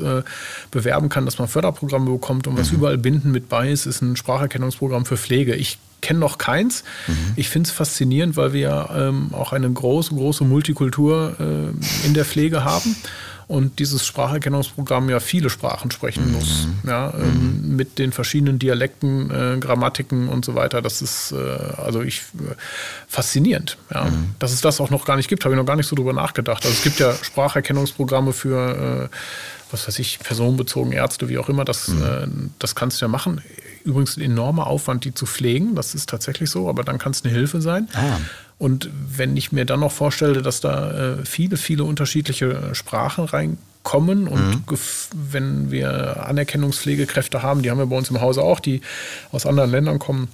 bewerben 0.72 1.10
kann, 1.10 1.26
dass 1.26 1.38
man 1.38 1.48
Förderprogramme 1.48 2.12
bekommt 2.12 2.48
und 2.48 2.58
was 2.58 2.72
mhm. 2.72 2.78
überall 2.78 2.98
Binden 2.98 3.32
mit 3.32 3.50
bei 3.50 3.72
ist, 3.72 3.86
ist 3.86 4.02
ein 4.02 4.16
Spracherkennungsprogramm 4.16 5.06
für 5.06 5.18
Pflege. 5.18 5.56
Ich 5.56 5.78
kenne 6.04 6.20
noch 6.20 6.38
keins. 6.38 6.84
Mhm. 7.08 7.34
Ich 7.38 7.50
finde 7.50 7.68
es 7.68 7.74
faszinierend, 7.74 8.36
weil 8.36 8.54
wir 8.54 8.60
ja 8.60 9.08
ähm, 9.08 9.30
auch 9.34 9.54
eine 9.54 9.72
große, 9.72 10.14
große 10.14 10.44
Multikultur 10.44 11.36
äh, 11.40 12.06
in 12.06 12.14
der 12.14 12.26
Pflege 12.26 12.64
haben 12.64 12.96
und 13.48 13.80
dieses 13.80 14.06
Spracherkennungsprogramm 14.06 15.10
ja 15.10 15.20
viele 15.20 15.50
Sprachen 15.50 15.92
sprechen 15.92 16.28
mhm. 16.28 16.34
muss. 16.34 16.68
Ja, 16.86 17.14
ähm, 17.16 17.62
mhm. 17.62 17.76
Mit 17.78 18.00
den 18.00 18.12
verschiedenen 18.12 18.60
Dialekten, 18.60 19.32
äh, 19.32 19.58
Grammatiken 19.60 20.28
und 20.28 20.44
so 20.44 20.56
weiter. 20.56 20.82
Das 20.82 21.02
ist 21.02 21.32
äh, 21.32 21.36
also 21.82 22.02
ich 22.02 22.20
äh, 22.40 22.56
faszinierend. 23.08 23.78
Ja. 23.94 24.06
Mhm. 24.06 24.36
Dass 24.40 24.52
es 24.52 24.60
das 24.60 24.82
auch 24.82 24.90
noch 24.90 25.06
gar 25.06 25.16
nicht 25.16 25.30
gibt, 25.30 25.46
habe 25.46 25.56
ich 25.56 25.60
noch 25.60 25.66
gar 25.66 25.78
nicht 25.78 25.88
so 25.88 25.96
drüber 25.96 26.14
nachgedacht. 26.14 26.66
Also 26.66 26.76
es 26.76 26.84
gibt 26.84 27.00
ja 27.00 27.14
Spracherkennungsprogramme 27.14 28.34
für 28.34 29.10
äh, 29.10 29.16
was 29.72 29.88
weiß 29.88 29.98
ich, 30.00 30.20
personenbezogene 30.20 30.96
Ärzte, 30.96 31.30
wie 31.30 31.40
auch 31.40 31.50
immer, 31.50 31.66
das, 31.66 31.88
mhm. 31.88 32.04
äh, 32.04 32.28
das 32.60 32.76
kannst 32.76 33.02
du 33.02 33.06
ja 33.06 33.10
machen. 33.10 33.42
Übrigens 33.84 34.18
ein 34.18 34.22
enormer 34.22 34.68
Aufwand, 34.68 35.06
die 35.06 35.14
zu 35.14 35.26
pflegen, 35.26 35.76
das 35.76 35.94
ist 35.96 36.10
tatsächlich 36.10 36.50
so, 36.50 36.70
aber 36.70 36.84
dann 36.84 36.98
kann 36.98 37.12
es 37.12 37.24
eine 37.24 37.34
Hilfe 37.34 37.62
sein. 37.62 37.90
Ah. 37.94 38.18
Und 38.58 38.90
wenn 38.94 39.36
ich 39.36 39.52
mir 39.52 39.66
dann 39.66 39.82
noch 39.82 39.92
vorstelle, 39.92 40.42
dass 40.42 40.62
da 40.62 41.18
äh, 41.20 41.26
viele, 41.26 41.58
viele 41.58 41.84
unterschiedliche 41.84 42.74
Sprachen 42.74 43.26
reinkommen 43.26 44.28
und 44.28 44.70
mhm. 44.70 44.80
wenn 45.14 45.72
wir 45.72 46.26
Anerkennungspflegekräfte 46.28 47.44
haben, 47.44 47.62
die 47.62 47.72
haben 47.72 47.80
wir 47.80 47.88
bei 47.88 47.98
uns 47.98 48.10
im 48.10 48.22
Hause 48.22 48.42
auch, 48.42 48.60
die 48.60 48.82
aus 49.32 49.46
anderen 49.46 49.72
Ländern 49.72 50.00
kommen, 50.00 50.30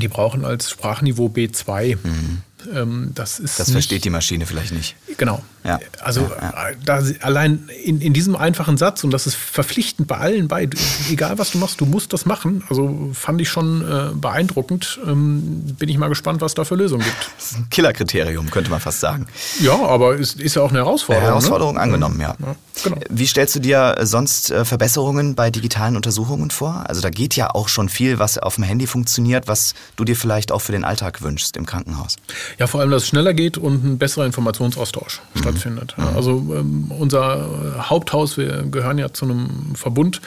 die 0.00 0.08
brauchen 0.08 0.44
als 0.44 0.70
Sprachniveau 0.70 1.26
B2. 1.26 1.96
Mhm. 2.02 2.42
Ähm, 2.74 3.12
das 3.14 3.38
ist 3.38 3.58
das 3.60 3.70
versteht 3.70 4.04
die 4.04 4.10
Maschine 4.10 4.46
vielleicht 4.46 4.72
nicht. 4.72 4.96
Genau. 5.16 5.42
Ja. 5.64 5.80
Also 6.00 6.22
ja, 6.22 6.28
ja. 6.40 6.70
Da, 6.84 7.02
allein 7.22 7.68
in, 7.84 8.00
in 8.00 8.12
diesem 8.12 8.36
einfachen 8.36 8.76
Satz, 8.76 9.02
und 9.04 9.10
das 9.10 9.26
ist 9.26 9.34
verpflichtend 9.34 10.06
bei 10.06 10.16
allen 10.16 10.48
bei, 10.48 10.68
egal 11.10 11.38
was 11.38 11.50
du 11.50 11.58
machst, 11.58 11.80
du 11.80 11.86
musst 11.86 12.12
das 12.12 12.24
machen. 12.24 12.62
Also 12.68 13.10
fand 13.12 13.40
ich 13.40 13.48
schon 13.48 13.82
äh, 13.82 14.14
beeindruckend. 14.14 15.00
Ähm, 15.06 15.74
bin 15.78 15.88
ich 15.88 15.98
mal 15.98 16.08
gespannt, 16.08 16.40
was 16.40 16.54
da 16.54 16.64
für 16.64 16.76
Lösungen 16.76 17.04
gibt. 17.04 17.16
Das 17.36 17.52
ist 17.52 17.58
ein 17.58 17.70
Killerkriterium, 17.70 18.50
könnte 18.50 18.70
man 18.70 18.80
fast 18.80 19.00
sagen. 19.00 19.26
Ja, 19.60 19.74
aber 19.74 20.14
es 20.14 20.34
ist, 20.34 20.40
ist 20.40 20.56
ja 20.56 20.62
auch 20.62 20.70
eine 20.70 20.78
Herausforderung. 20.78 21.22
Eine 21.22 21.26
ne? 21.26 21.34
Herausforderung 21.34 21.74
ne? 21.74 21.80
angenommen, 21.80 22.20
ja. 22.20 22.34
Genau. 22.82 22.96
Wie 23.08 23.26
stellst 23.26 23.54
du 23.54 23.60
dir 23.60 23.96
sonst 24.02 24.50
äh, 24.50 24.64
Verbesserungen 24.64 25.34
bei 25.34 25.50
digitalen 25.50 25.96
Untersuchungen 25.96 26.50
vor? 26.50 26.84
Also 26.86 27.00
da 27.00 27.10
geht 27.10 27.36
ja 27.36 27.50
auch 27.54 27.68
schon 27.68 27.88
viel, 27.88 28.18
was 28.18 28.38
auf 28.38 28.56
dem 28.56 28.64
Handy 28.64 28.86
funktioniert, 28.86 29.48
was 29.48 29.74
du 29.96 30.04
dir 30.04 30.16
vielleicht 30.16 30.50
auch 30.50 30.60
für 30.60 30.72
den 30.72 30.84
Alltag 30.84 31.22
wünschst 31.22 31.56
im 31.56 31.66
Krankenhaus. 31.66 32.16
Ja, 32.58 32.66
vor 32.66 32.80
allem, 32.80 32.90
dass 32.90 33.02
es 33.02 33.08
schneller 33.08 33.34
geht 33.34 33.58
und 33.58 33.84
ein 33.84 33.98
besserer 33.98 34.26
Informationsaustausch 34.26 35.20
mhm. 35.34 35.38
stattfindet. 35.38 35.94
Mhm. 35.96 36.16
Also 36.16 36.30
ähm, 36.56 36.90
unser 36.90 37.88
Haupthaus, 37.88 38.36
wir 38.36 38.62
gehören 38.64 38.98
ja 38.98 39.12
zu 39.12 39.26
einem 39.26 39.74
Verbund, 39.74 40.20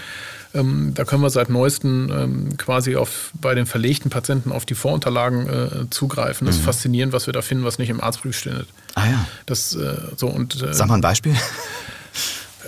ähm, 0.54 0.94
da 0.96 1.04
können 1.06 1.22
wir 1.22 1.30
seit 1.30 1.50
neuestem 1.50 2.12
ähm, 2.12 2.58
quasi 2.58 2.96
auf, 2.96 3.32
bei 3.40 3.54
den 3.54 3.68
verlegten 3.68 4.10
Patienten 4.10 4.52
auf 4.52 4.66
die 4.66 4.74
Vorunterlagen 4.74 5.48
äh, 5.48 5.90
zugreifen. 5.92 6.48
Das 6.48 6.56
mhm. 6.56 6.62
ist 6.62 6.66
faszinierend, 6.66 7.14
was 7.14 7.28
wir 7.28 7.34
da 7.34 7.42
finden, 7.42 7.66
was 7.66 7.78
nicht 7.78 7.90
im 7.90 8.02
Arztbrief 8.02 8.38
steht. 8.38 8.66
Ah 8.96 9.06
ja. 9.06 9.28
Das, 9.46 9.76
äh, 9.76 9.96
so, 10.16 10.28
und, 10.28 10.62
äh, 10.64 10.74
Sag 10.74 10.88
mal 10.88 10.96
ein 10.96 11.02
Beispiel 11.02 11.36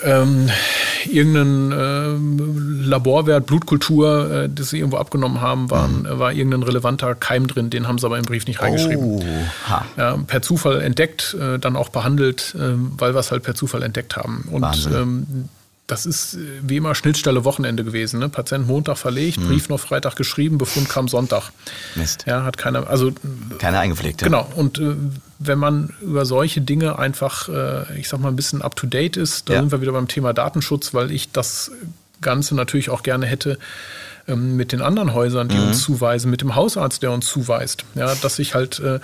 ähm, 0.04 0.50
irgendeinen 1.06 1.72
äh, 1.72 2.88
Laborwert, 2.88 3.46
Blutkultur, 3.46 4.32
äh, 4.32 4.50
das 4.50 4.70
sie 4.70 4.80
irgendwo 4.80 4.98
abgenommen 4.98 5.42
haben, 5.42 5.70
waren, 5.72 6.04
mhm. 6.04 6.20
war 6.20 6.32
irgendein 6.34 6.64
relevanter 6.64 7.16
Keim 7.16 7.48
drin, 7.48 7.70
den 7.70 7.88
haben 7.88 7.98
sie 7.98 8.06
aber 8.06 8.18
im 8.18 8.26
Brief 8.26 8.48
nicht 8.48 8.62
reingeschrieben. 8.62 9.04
Oh, 9.04 9.24
ja, 9.98 10.18
per 10.28 10.42
Zufall 10.42 10.82
entdeckt, 10.82 11.36
äh, 11.40 11.60
dann 11.60 11.76
auch 11.76 11.90
behandelt, 11.90 12.56
ähm, 12.60 12.92
weil 12.98 13.14
wir 13.14 13.20
es 13.20 13.32
halt 13.32 13.44
per 13.44 13.56
Zufall 13.56 13.84
entdeckt 13.84 14.16
haben. 14.16 14.48
Und 14.52 14.90
ähm, 14.94 15.50
das 15.92 16.06
ist 16.06 16.36
äh, 16.36 16.40
wie 16.62 16.78
immer 16.78 16.96
Schnittstelle 16.96 17.44
Wochenende 17.44 17.84
gewesen. 17.84 18.22
Ne? 18.22 18.30
Patient 18.30 18.66
Montag 18.66 18.98
verlegt, 18.98 19.40
mhm. 19.40 19.48
Brief 19.48 19.68
noch 19.68 19.80
Freitag 19.80 20.16
geschrieben, 20.16 20.58
Befund 20.58 20.88
kam 20.88 21.10
Sonntag. 21.10 21.52
Mist. 21.96 22.24
Ja, 22.26 22.46
hat 22.46 22.58
keiner, 22.58 22.90
also. 22.90 23.12
Keiner 23.60 23.80
eingepflegt. 23.80 24.22
Ja. 24.22 24.28
Genau. 24.28 24.50
Und 24.56 24.80
äh, 24.80 24.96
wenn 25.40 25.60
man 25.60 25.94
über 26.02 26.26
solche 26.26 26.62
Dinge 26.62 26.98
einfach, 26.98 27.50
äh, 27.50 28.00
ich 28.00 28.08
sag 28.08 28.22
mal, 28.22 28.30
ein 28.30 28.38
bisschen 28.38 28.62
up 28.62 28.78
to 28.78 28.88
date 28.88 29.18
ist, 29.18 29.50
da 29.50 29.56
ja. 29.56 29.60
sind 29.60 29.74
wir 29.74 29.82
wieder 29.82 29.92
beim 29.92 30.08
Thema 30.08 30.32
Datenschutz, 30.34 30.94
weil 30.94 31.12
ich 31.12 31.34
das 31.34 31.72
Ganze 32.22 32.56
natürlich 32.56 32.90
auch 32.90 33.04
gerne 33.04 33.26
hätte, 33.26 33.60
ähm, 34.32 34.56
mit 34.56 34.72
den 34.72 34.82
anderen 34.82 35.14
Häusern, 35.14 35.48
die 35.48 35.58
mhm. 35.58 35.68
uns 35.68 35.82
zuweisen, 35.84 36.32
mit 36.32 36.42
dem 36.42 36.56
Hausarzt, 36.56 37.04
der 37.04 37.12
uns 37.12 37.28
zuweist. 37.28 37.86
Ja, 37.96 38.14
dass 38.16 38.40
ich 38.40 38.56
halt 38.56 38.80
äh, 38.80 39.00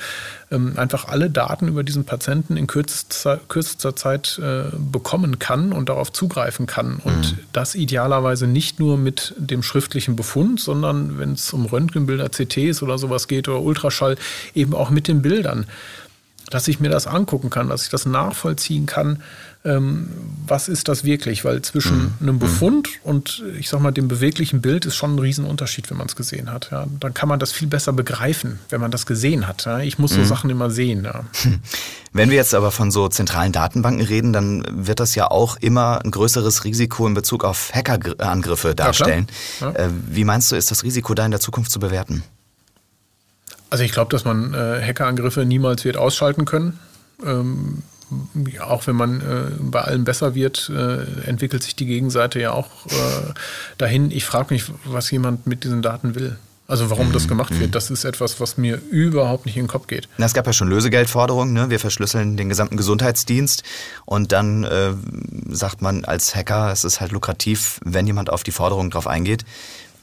ähm, 0.51 0.73
einfach 0.77 1.07
alle 1.07 1.29
Daten 1.29 1.67
über 1.67 1.83
diesen 1.83 2.05
Patienten 2.05 2.57
in 2.57 2.67
kürzester, 2.67 3.39
kürzester 3.47 3.95
Zeit 3.95 4.39
äh, 4.41 4.75
bekommen 4.77 5.39
kann 5.39 5.73
und 5.73 5.89
darauf 5.89 6.11
zugreifen 6.11 6.65
kann. 6.65 6.97
Und 7.03 7.33
mhm. 7.33 7.39
das 7.53 7.75
idealerweise 7.75 8.47
nicht 8.47 8.79
nur 8.79 8.97
mit 8.97 9.33
dem 9.37 9.63
schriftlichen 9.63 10.15
Befund, 10.15 10.59
sondern 10.59 11.19
wenn 11.19 11.33
es 11.33 11.51
um 11.53 11.65
Röntgenbilder, 11.65 12.29
CTs 12.29 12.81
oder 12.81 12.97
sowas 12.97 13.27
geht 13.27 13.47
oder 13.47 13.61
Ultraschall, 13.61 14.15
eben 14.53 14.73
auch 14.73 14.89
mit 14.89 15.07
den 15.07 15.21
Bildern 15.21 15.67
dass 16.49 16.67
ich 16.67 16.79
mir 16.79 16.89
das 16.89 17.07
angucken 17.07 17.49
kann, 17.49 17.69
dass 17.69 17.83
ich 17.83 17.89
das 17.89 18.05
nachvollziehen 18.05 18.85
kann, 18.85 19.21
ähm, 19.65 20.09
was 20.45 20.69
ist 20.69 20.87
das 20.87 21.03
wirklich? 21.03 21.43
Weil 21.43 21.61
zwischen 21.61 21.97
mhm. 21.97 22.13
einem 22.21 22.35
mhm. 22.35 22.39
Befund 22.39 22.89
und 23.03 23.43
ich 23.59 23.69
sag 23.69 23.81
mal 23.81 23.91
dem 23.91 24.07
beweglichen 24.07 24.61
Bild 24.61 24.85
ist 24.85 24.95
schon 24.95 25.15
ein 25.15 25.19
Riesenunterschied, 25.19 25.89
wenn 25.89 25.97
man 25.97 26.07
es 26.07 26.15
gesehen 26.15 26.51
hat. 26.51 26.69
Ja. 26.71 26.85
Dann 26.99 27.13
kann 27.13 27.27
man 27.27 27.39
das 27.39 27.51
viel 27.51 27.67
besser 27.67 27.93
begreifen, 27.93 28.59
wenn 28.69 28.79
man 28.79 28.91
das 28.91 29.05
gesehen 29.05 29.47
hat. 29.47 29.65
Ja. 29.65 29.79
Ich 29.79 29.99
muss 29.99 30.11
so 30.11 30.19
mhm. 30.19 30.25
Sachen 30.25 30.49
immer 30.49 30.69
sehen. 30.69 31.03
Ja. 31.03 31.25
Wenn 32.13 32.29
wir 32.29 32.37
jetzt 32.37 32.55
aber 32.55 32.71
von 32.71 32.89
so 32.89 33.09
zentralen 33.09 33.51
Datenbanken 33.51 34.03
reden, 34.03 34.33
dann 34.33 34.63
wird 34.71 34.99
das 34.99 35.13
ja 35.13 35.29
auch 35.29 35.57
immer 35.57 36.03
ein 36.03 36.09
größeres 36.09 36.63
Risiko 36.63 37.05
in 37.05 37.13
Bezug 37.13 37.43
auf 37.43 37.71
Hackerangriffe 37.73 38.73
darstellen. 38.73 39.27
Äh, 39.61 39.89
wie 40.09 40.23
meinst 40.23 40.51
du, 40.51 40.55
ist 40.55 40.71
das 40.71 40.83
Risiko 40.83 41.13
da 41.13 41.25
in 41.25 41.31
der 41.31 41.39
Zukunft 41.39 41.69
zu 41.69 41.79
bewerten? 41.79 42.23
Also 43.69 43.83
ich 43.83 43.91
glaube, 43.91 44.09
dass 44.09 44.25
man 44.25 44.53
äh, 44.53 44.81
Hackerangriffe 44.81 45.45
niemals 45.45 45.83
wird 45.83 45.97
ausschalten 45.97 46.45
können. 46.45 46.79
Ähm, 47.23 47.83
auch 48.61 48.87
wenn 48.87 48.95
man 48.95 49.21
äh, 49.21 49.51
bei 49.59 49.81
allem 49.81 50.03
besser 50.03 50.35
wird, 50.35 50.69
äh, 50.73 51.27
entwickelt 51.27 51.63
sich 51.63 51.75
die 51.75 51.85
Gegenseite 51.85 52.39
ja 52.39 52.51
auch 52.51 52.85
äh, 52.87 53.33
dahin. 53.77 54.11
Ich 54.11 54.25
frage 54.25 54.53
mich, 54.53 54.65
was 54.85 55.11
jemand 55.11 55.47
mit 55.47 55.63
diesen 55.63 55.81
Daten 55.81 56.15
will. 56.15 56.37
Also 56.67 56.89
warum 56.89 57.09
mhm. 57.09 57.13
das 57.13 57.29
gemacht 57.29 57.51
wird, 57.51 57.69
mhm. 57.69 57.71
das 57.71 57.89
ist 57.89 58.03
etwas, 58.03 58.41
was 58.41 58.57
mir 58.57 58.81
überhaupt 58.91 59.45
nicht 59.45 59.55
in 59.55 59.63
den 59.63 59.69
Kopf 59.69 59.87
geht. 59.87 60.09
Na, 60.17 60.25
es 60.25 60.33
gab 60.33 60.45
ja 60.45 60.51
schon 60.51 60.67
Lösegeldforderungen, 60.67 61.53
ne? 61.53 61.69
wir 61.69 61.79
verschlüsseln 61.79 62.35
den 62.35 62.49
gesamten 62.49 62.75
Gesundheitsdienst 62.75 63.63
und 64.05 64.33
dann 64.33 64.65
äh, 64.65 64.91
sagt 65.49 65.81
man 65.81 66.03
als 66.03 66.35
Hacker, 66.35 66.71
es 66.71 66.83
ist 66.83 66.99
halt 66.99 67.13
lukrativ, 67.13 67.79
wenn 67.85 68.05
jemand 68.05 68.29
auf 68.29 68.43
die 68.43 68.51
Forderung 68.51 68.89
drauf 68.89 69.07
eingeht, 69.07 69.45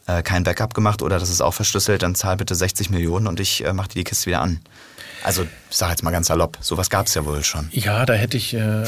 äh, 0.06 0.22
kein 0.22 0.44
Backup 0.44 0.72
gemacht 0.72 1.02
oder 1.02 1.18
das 1.18 1.28
ist 1.28 1.42
auch 1.42 1.52
verschlüsselt, 1.52 2.02
dann 2.02 2.14
zahl 2.14 2.38
bitte 2.38 2.54
60 2.54 2.88
Millionen 2.88 3.26
und 3.26 3.40
ich 3.40 3.62
äh, 3.62 3.74
mache 3.74 3.88
dir 3.88 4.00
die 4.00 4.04
Kiste 4.04 4.26
wieder 4.26 4.40
an. 4.40 4.60
Also, 5.24 5.42
ich 5.42 5.76
sage 5.76 5.90
jetzt 5.92 6.02
mal 6.02 6.10
ganz 6.10 6.28
salopp, 6.28 6.58
sowas 6.60 6.90
gab 6.90 7.06
es 7.06 7.14
ja 7.14 7.24
wohl 7.24 7.42
schon. 7.42 7.68
Ja, 7.72 8.06
da 8.06 8.12
hätte 8.12 8.36
ich 8.36 8.54
äh, 8.54 8.84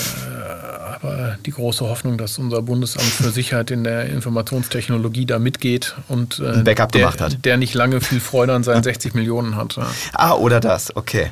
aber 0.96 1.38
die 1.44 1.50
große 1.50 1.84
Hoffnung, 1.88 2.18
dass 2.18 2.38
unser 2.38 2.62
Bundesamt 2.62 3.06
für 3.06 3.30
Sicherheit 3.30 3.70
in 3.70 3.84
der 3.84 4.06
Informationstechnologie 4.06 5.26
da 5.26 5.38
mitgeht 5.38 5.94
und 6.08 6.38
äh, 6.38 6.52
Ein 6.52 6.64
Backup 6.64 6.92
der, 6.92 7.00
gemacht 7.02 7.20
hat. 7.20 7.44
der 7.44 7.56
nicht 7.56 7.74
lange 7.74 8.00
viel 8.00 8.20
Freude 8.20 8.54
an 8.54 8.62
seinen 8.64 8.82
60 8.82 9.14
Millionen 9.14 9.56
hat. 9.56 9.76
Ja. 9.76 9.86
Ah, 10.12 10.32
oder 10.34 10.60
das, 10.60 10.94
okay. 10.94 11.30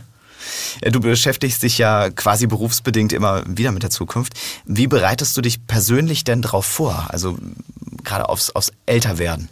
Du 0.83 1.01
beschäftigst 1.01 1.62
dich 1.62 1.79
ja 1.79 2.11
quasi 2.11 2.47
berufsbedingt 2.47 3.12
immer 3.12 3.43
wieder 3.47 3.73
mit 3.73 3.83
der 3.83 3.90
Zukunft. 3.90 4.35
Wie 4.67 4.87
bereitest 4.87 5.37
du 5.37 5.40
dich 5.40 5.67
persönlich 5.67 6.25
denn 6.25 6.43
darauf 6.43 6.67
vor? 6.67 7.07
Also 7.09 7.38
gerade 8.03 8.29
aufs, 8.29 8.51
aufs 8.51 8.73
Älterwerden? 8.87 9.49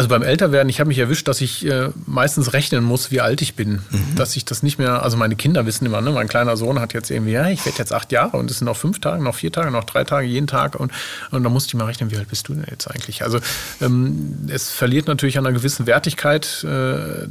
Also 0.00 0.08
beim 0.08 0.22
Älterwerden, 0.22 0.70
ich 0.70 0.80
habe 0.80 0.88
mich 0.88 0.96
erwischt, 0.96 1.28
dass 1.28 1.42
ich 1.42 1.66
äh, 1.66 1.90
meistens 2.06 2.54
rechnen 2.54 2.82
muss, 2.82 3.10
wie 3.10 3.20
alt 3.20 3.42
ich 3.42 3.54
bin. 3.54 3.82
Mhm. 3.90 4.14
Dass 4.16 4.34
ich 4.34 4.46
das 4.46 4.62
nicht 4.62 4.78
mehr, 4.78 5.02
also 5.02 5.18
meine 5.18 5.36
Kinder 5.36 5.66
wissen 5.66 5.84
immer, 5.84 6.00
ne, 6.00 6.10
mein 6.10 6.26
kleiner 6.26 6.56
Sohn 6.56 6.80
hat 6.80 6.94
jetzt 6.94 7.10
irgendwie, 7.10 7.32
ja, 7.32 7.50
ich 7.50 7.66
werde 7.66 7.76
jetzt 7.76 7.92
acht 7.92 8.10
Jahre 8.10 8.38
und 8.38 8.50
es 8.50 8.60
sind 8.60 8.64
noch 8.64 8.78
fünf 8.78 8.98
Tage, 9.00 9.22
noch 9.22 9.34
vier 9.34 9.52
Tage, 9.52 9.70
noch 9.70 9.84
drei 9.84 10.04
Tage, 10.04 10.26
jeden 10.26 10.46
Tag. 10.46 10.80
Und, 10.80 10.90
und 11.32 11.42
da 11.42 11.50
musste 11.50 11.68
ich 11.68 11.74
mal 11.74 11.84
rechnen, 11.84 12.10
wie 12.10 12.16
alt 12.16 12.28
bist 12.28 12.48
du 12.48 12.54
denn 12.54 12.64
jetzt 12.70 12.90
eigentlich? 12.90 13.22
Also 13.22 13.40
ähm, 13.82 14.48
es 14.48 14.70
verliert 14.70 15.06
natürlich 15.06 15.36
an 15.36 15.44
einer 15.44 15.54
gewissen 15.54 15.86
Wertigkeit. 15.86 16.64
Äh, 16.64 17.28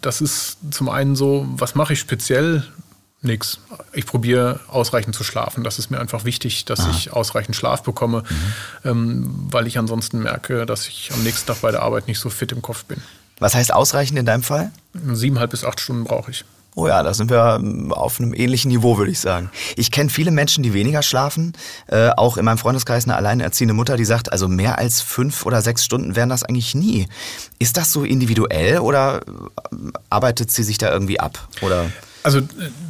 das 0.00 0.20
ist 0.20 0.58
zum 0.70 0.88
einen 0.88 1.16
so, 1.16 1.44
was 1.56 1.74
mache 1.74 1.94
ich 1.94 1.98
speziell? 1.98 2.62
Nix. 3.22 3.58
Ich 3.92 4.06
probiere 4.06 4.60
ausreichend 4.68 5.14
zu 5.14 5.24
schlafen. 5.24 5.64
Das 5.64 5.78
ist 5.78 5.90
mir 5.90 5.98
einfach 6.00 6.24
wichtig, 6.24 6.64
dass 6.64 6.80
Aha. 6.80 6.90
ich 6.90 7.12
ausreichend 7.12 7.56
Schlaf 7.56 7.82
bekomme, 7.82 8.22
mhm. 8.84 8.90
ähm, 8.90 9.30
weil 9.50 9.66
ich 9.66 9.78
ansonsten 9.78 10.20
merke, 10.20 10.66
dass 10.66 10.86
ich 10.86 11.10
am 11.12 11.22
nächsten 11.22 11.46
Tag 11.46 11.60
bei 11.62 11.70
der 11.70 11.82
Arbeit 11.82 12.08
nicht 12.08 12.20
so 12.20 12.30
fit 12.30 12.52
im 12.52 12.62
Kopf 12.62 12.84
bin. 12.84 13.00
Was 13.38 13.54
heißt 13.54 13.72
ausreichend 13.72 14.18
in 14.18 14.26
deinem 14.26 14.42
Fall? 14.42 14.70
Siebeneinhalb 14.94 15.50
bis 15.50 15.64
acht 15.64 15.80
Stunden 15.80 16.04
brauche 16.04 16.30
ich. 16.30 16.44
Oh 16.78 16.86
ja, 16.86 17.02
da 17.02 17.14
sind 17.14 17.30
wir 17.30 17.56
ähm, 17.58 17.90
auf 17.90 18.20
einem 18.20 18.34
ähnlichen 18.34 18.70
Niveau, 18.70 18.98
würde 18.98 19.10
ich 19.10 19.18
sagen. 19.18 19.50
Ich 19.76 19.90
kenne 19.90 20.10
viele 20.10 20.30
Menschen, 20.30 20.62
die 20.62 20.74
weniger 20.74 21.02
schlafen. 21.02 21.54
Äh, 21.86 22.10
auch 22.10 22.36
in 22.36 22.44
meinem 22.44 22.58
Freundeskreis 22.58 23.04
eine 23.04 23.16
alleinerziehende 23.16 23.72
Mutter, 23.72 23.96
die 23.96 24.04
sagt, 24.04 24.30
also 24.30 24.46
mehr 24.46 24.76
als 24.76 25.00
fünf 25.00 25.46
oder 25.46 25.62
sechs 25.62 25.86
Stunden 25.86 26.16
wären 26.16 26.28
das 26.28 26.42
eigentlich 26.42 26.74
nie. 26.74 27.08
Ist 27.58 27.78
das 27.78 27.92
so 27.92 28.04
individuell 28.04 28.80
oder 28.80 29.22
äh, 29.22 29.76
arbeitet 30.10 30.50
sie 30.50 30.62
sich 30.62 30.76
da 30.76 30.92
irgendwie 30.92 31.18
ab? 31.18 31.48
Oder? 31.62 31.86
Also 32.26 32.40
äh, 32.40 32.42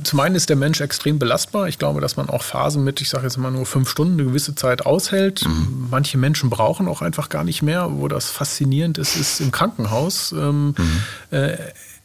zum 0.03 0.21
einen 0.21 0.35
ist 0.35 0.49
der 0.49 0.57
Mensch 0.57 0.81
extrem 0.81 1.19
belastbar. 1.19 1.69
Ich 1.69 1.79
glaube, 1.79 2.01
dass 2.01 2.17
man 2.17 2.31
auch 2.31 2.43
Phasen 2.43 2.83
mit, 2.85 3.03
ich 3.03 3.11
sage 3.11 3.25
jetzt 3.25 3.37
mal 3.37 3.51
nur 3.51 3.67
fünf 3.67 3.91
Stunden, 3.91 4.15
eine 4.15 4.25
gewisse 4.25 4.55
Zeit 4.55 4.87
aushält. 4.87 5.45
Mhm. 5.47 5.89
Manche 5.91 6.17
Menschen 6.17 6.49
brauchen 6.49 6.89
auch 6.89 7.03
einfach 7.03 7.29
gar 7.29 7.45
nicht 7.45 7.61
mehr. 7.61 7.91
Wo 7.93 8.09
das 8.09 8.31
faszinierend 8.31 8.97
ist, 8.97 9.15
ist 9.15 9.43
im 9.43 9.51
Krankenhaus. 9.53 10.33
Ähm, 10.33 10.69
mhm. 10.69 11.03
äh, 11.33 11.59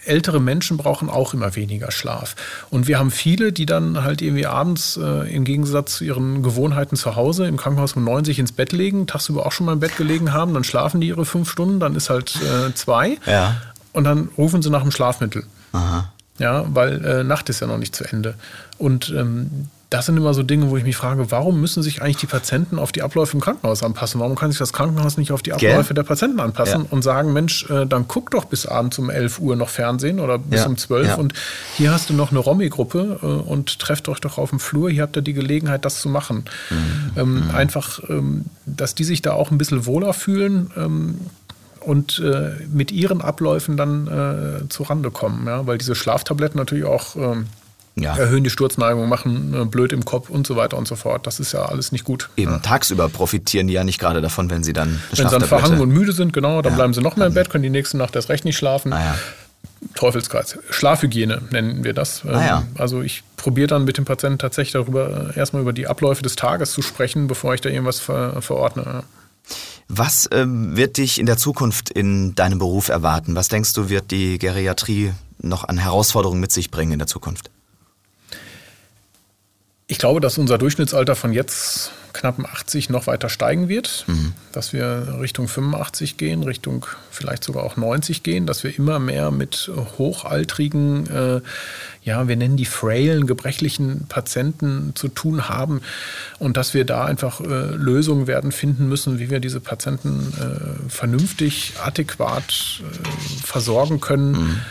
ältere 0.03 0.41
Menschen 0.41 0.75
brauchen 0.75 1.09
auch 1.09 1.33
immer 1.33 1.55
weniger 1.55 1.89
Schlaf. 1.91 2.35
Und 2.69 2.87
wir 2.87 2.99
haben 2.99 3.11
viele, 3.11 3.53
die 3.53 3.65
dann 3.65 4.03
halt 4.03 4.21
irgendwie 4.21 4.47
abends 4.47 4.99
äh, 5.01 5.33
im 5.33 5.45
Gegensatz 5.45 5.95
zu 5.95 6.03
ihren 6.03 6.43
Gewohnheiten 6.43 6.97
zu 6.97 7.15
Hause 7.15 7.47
im 7.47 7.55
Krankenhaus 7.55 7.93
um 7.93 8.03
neun 8.03 8.25
sich 8.25 8.39
ins 8.39 8.51
Bett 8.51 8.73
legen, 8.73 9.07
tagsüber 9.07 9.45
auch 9.45 9.53
schon 9.53 9.67
mal 9.67 9.73
im 9.73 9.79
Bett 9.79 9.95
gelegen 9.95 10.33
haben, 10.33 10.53
dann 10.53 10.65
schlafen 10.65 10.99
die 10.99 11.07
ihre 11.07 11.23
fünf 11.23 11.49
Stunden, 11.49 11.79
dann 11.79 11.95
ist 11.95 12.09
halt 12.09 12.35
äh, 12.41 12.73
zwei. 12.73 13.19
Ja. 13.25 13.55
Und 13.93 14.03
dann 14.03 14.27
rufen 14.37 14.61
sie 14.61 14.69
nach 14.69 14.81
dem 14.81 14.91
Schlafmittel. 14.91 15.45
Aha 15.71 16.11
ja, 16.41 16.65
weil 16.67 17.05
äh, 17.05 17.23
Nacht 17.23 17.49
ist 17.49 17.61
ja 17.61 17.67
noch 17.67 17.77
nicht 17.77 17.95
zu 17.95 18.03
Ende. 18.03 18.35
Und 18.77 19.13
ähm, 19.15 19.69
das 19.91 20.05
sind 20.05 20.15
immer 20.15 20.33
so 20.33 20.41
Dinge, 20.41 20.69
wo 20.69 20.77
ich 20.77 20.85
mich 20.85 20.95
frage, 20.95 21.31
warum 21.31 21.59
müssen 21.59 21.83
sich 21.83 22.01
eigentlich 22.01 22.15
die 22.15 22.25
Patienten 22.25 22.79
auf 22.79 22.93
die 22.93 23.01
Abläufe 23.01 23.33
im 23.33 23.41
Krankenhaus 23.41 23.83
anpassen? 23.83 24.21
Warum 24.21 24.35
kann 24.35 24.49
sich 24.49 24.57
das 24.57 24.71
Krankenhaus 24.71 25.17
nicht 25.17 25.33
auf 25.33 25.41
die 25.41 25.51
Abläufe 25.51 25.89
Gell? 25.89 25.95
der 25.95 26.03
Patienten 26.03 26.39
anpassen 26.39 26.83
ja. 26.83 26.87
und 26.91 27.01
sagen, 27.01 27.33
Mensch, 27.33 27.69
äh, 27.69 27.85
dann 27.85 28.07
guck 28.07 28.31
doch 28.31 28.45
bis 28.45 28.65
abends 28.65 28.97
um 28.99 29.09
11 29.09 29.39
Uhr 29.39 29.57
noch 29.57 29.67
Fernsehen 29.67 30.21
oder 30.21 30.37
bis 30.37 30.61
ja. 30.61 30.67
um 30.67 30.77
12 30.77 31.07
ja. 31.07 31.15
und 31.15 31.33
hier 31.75 31.91
hast 31.91 32.09
du 32.09 32.13
noch 32.13 32.31
eine 32.31 32.39
Romy-Gruppe 32.39 33.19
äh, 33.21 33.25
und 33.25 33.79
trefft 33.79 34.07
euch 34.07 34.21
doch 34.21 34.37
auf 34.37 34.51
dem 34.51 34.61
Flur, 34.61 34.89
hier 34.89 35.01
habt 35.01 35.17
ihr 35.17 35.23
die 35.23 35.33
Gelegenheit, 35.33 35.83
das 35.83 35.99
zu 35.99 36.07
machen. 36.07 36.45
Mhm. 36.69 36.77
Ähm, 37.17 37.33
mhm. 37.33 37.51
Einfach, 37.53 37.99
ähm, 38.07 38.45
dass 38.65 38.95
die 38.95 39.03
sich 39.03 39.21
da 39.21 39.33
auch 39.33 39.51
ein 39.51 39.57
bisschen 39.57 39.85
wohler 39.85 40.13
fühlen, 40.13 40.71
ähm, 40.77 41.17
und 41.81 42.19
äh, 42.19 42.51
mit 42.71 42.91
ihren 42.91 43.21
Abläufen 43.21 43.77
dann 43.77 44.07
äh, 44.07 44.69
zu 44.69 44.83
Rande 44.83 45.11
kommen. 45.11 45.45
Ja? 45.47 45.67
Weil 45.67 45.77
diese 45.77 45.95
Schlaftabletten 45.95 46.57
natürlich 46.57 46.85
auch 46.85 47.15
ähm, 47.15 47.47
ja. 47.95 48.15
erhöhen 48.15 48.43
die 48.43 48.49
Sturzneigung, 48.49 49.09
machen 49.09 49.53
äh, 49.53 49.65
blöd 49.65 49.91
im 49.91 50.05
Kopf 50.05 50.29
und 50.29 50.47
so 50.47 50.55
weiter 50.55 50.77
und 50.77 50.87
so 50.87 50.95
fort. 50.95 51.27
Das 51.27 51.39
ist 51.39 51.51
ja 51.51 51.65
alles 51.65 51.91
nicht 51.91 52.03
gut. 52.03 52.29
Eben 52.37 52.51
ja. 52.51 52.59
tagsüber 52.59 53.09
profitieren 53.09 53.67
die 53.67 53.73
ja 53.73 53.83
nicht 53.83 53.99
gerade 53.99 54.21
davon, 54.21 54.49
wenn 54.49 54.63
sie 54.63 54.73
dann 54.73 55.01
Wenn 55.13 55.27
sie 55.27 55.39
dann 55.39 55.47
verhangen 55.47 55.81
und 55.81 55.89
müde 55.89 56.13
sind, 56.13 56.33
genau, 56.33 56.61
dann 56.61 56.73
ja. 56.73 56.77
bleiben 56.77 56.93
sie 56.93 57.01
noch 57.01 57.15
mehr 57.15 57.27
im 57.27 57.33
Bett, 57.33 57.49
können 57.49 57.63
die 57.63 57.69
nächste 57.69 57.97
Nacht 57.97 58.15
erst 58.15 58.29
recht 58.29 58.45
nicht 58.45 58.57
schlafen. 58.57 58.93
Ah, 58.93 59.15
Teufelskreis. 59.95 60.57
Schlafhygiene 60.69 61.41
nennen 61.49 61.83
wir 61.83 61.93
das. 61.93 62.23
Ah, 62.25 62.45
ja. 62.45 62.63
Also 62.77 63.01
ich 63.01 63.23
probiere 63.35 63.67
dann 63.67 63.83
mit 63.83 63.97
dem 63.97 64.05
Patienten 64.05 64.37
tatsächlich 64.37 64.73
darüber, 64.73 65.31
äh, 65.35 65.39
erstmal 65.39 65.63
über 65.63 65.73
die 65.73 65.87
Abläufe 65.87 66.21
des 66.21 66.35
Tages 66.35 66.71
zu 66.71 66.81
sprechen, 66.81 67.27
bevor 67.27 67.53
ich 67.55 67.61
da 67.61 67.69
irgendwas 67.69 67.99
ver 67.99 68.41
verordne. 68.41 69.03
Was 69.93 70.29
ähm, 70.31 70.77
wird 70.77 70.95
dich 70.95 71.19
in 71.19 71.25
der 71.25 71.35
Zukunft 71.35 71.89
in 71.89 72.33
deinem 72.33 72.59
Beruf 72.59 72.87
erwarten? 72.87 73.35
Was 73.35 73.49
denkst 73.49 73.73
du, 73.73 73.89
wird 73.89 74.11
die 74.11 74.37
Geriatrie 74.37 75.11
noch 75.37 75.65
an 75.65 75.77
Herausforderungen 75.77 76.39
mit 76.39 76.53
sich 76.53 76.71
bringen 76.71 76.93
in 76.93 76.99
der 76.99 77.09
Zukunft? 77.09 77.51
Ich 79.91 79.97
glaube, 79.97 80.21
dass 80.21 80.37
unser 80.37 80.57
Durchschnittsalter 80.57 81.17
von 81.17 81.33
jetzt 81.33 81.91
knappen 82.13 82.45
80 82.45 82.89
noch 82.89 83.07
weiter 83.07 83.27
steigen 83.27 83.67
wird, 83.67 84.05
mhm. 84.07 84.31
dass 84.53 84.71
wir 84.71 85.17
Richtung 85.19 85.49
85 85.49 86.15
gehen, 86.15 86.43
Richtung 86.43 86.85
vielleicht 87.09 87.43
sogar 87.43 87.63
auch 87.63 87.75
90 87.75 88.23
gehen, 88.23 88.45
dass 88.45 88.63
wir 88.63 88.73
immer 88.73 88.99
mehr 88.99 89.31
mit 89.31 89.69
hochaltrigen, 89.97 91.07
äh, 91.07 91.41
ja, 92.03 92.29
wir 92.29 92.37
nennen 92.37 92.55
die 92.55 92.65
frailen, 92.65 93.27
gebrechlichen 93.27 94.05
Patienten 94.07 94.93
zu 94.95 95.09
tun 95.09 95.49
haben 95.49 95.81
und 96.39 96.55
dass 96.55 96.73
wir 96.73 96.85
da 96.85 97.03
einfach 97.03 97.41
äh, 97.41 97.75
Lösungen 97.75 98.27
werden 98.27 98.53
finden 98.53 98.87
müssen, 98.87 99.19
wie 99.19 99.29
wir 99.29 99.41
diese 99.41 99.59
Patienten 99.59 100.31
äh, 100.39 100.89
vernünftig, 100.89 101.73
adäquat 101.83 102.81
äh, 102.81 103.45
versorgen 103.45 103.99
können. 103.99 104.31
Mhm 104.31 104.61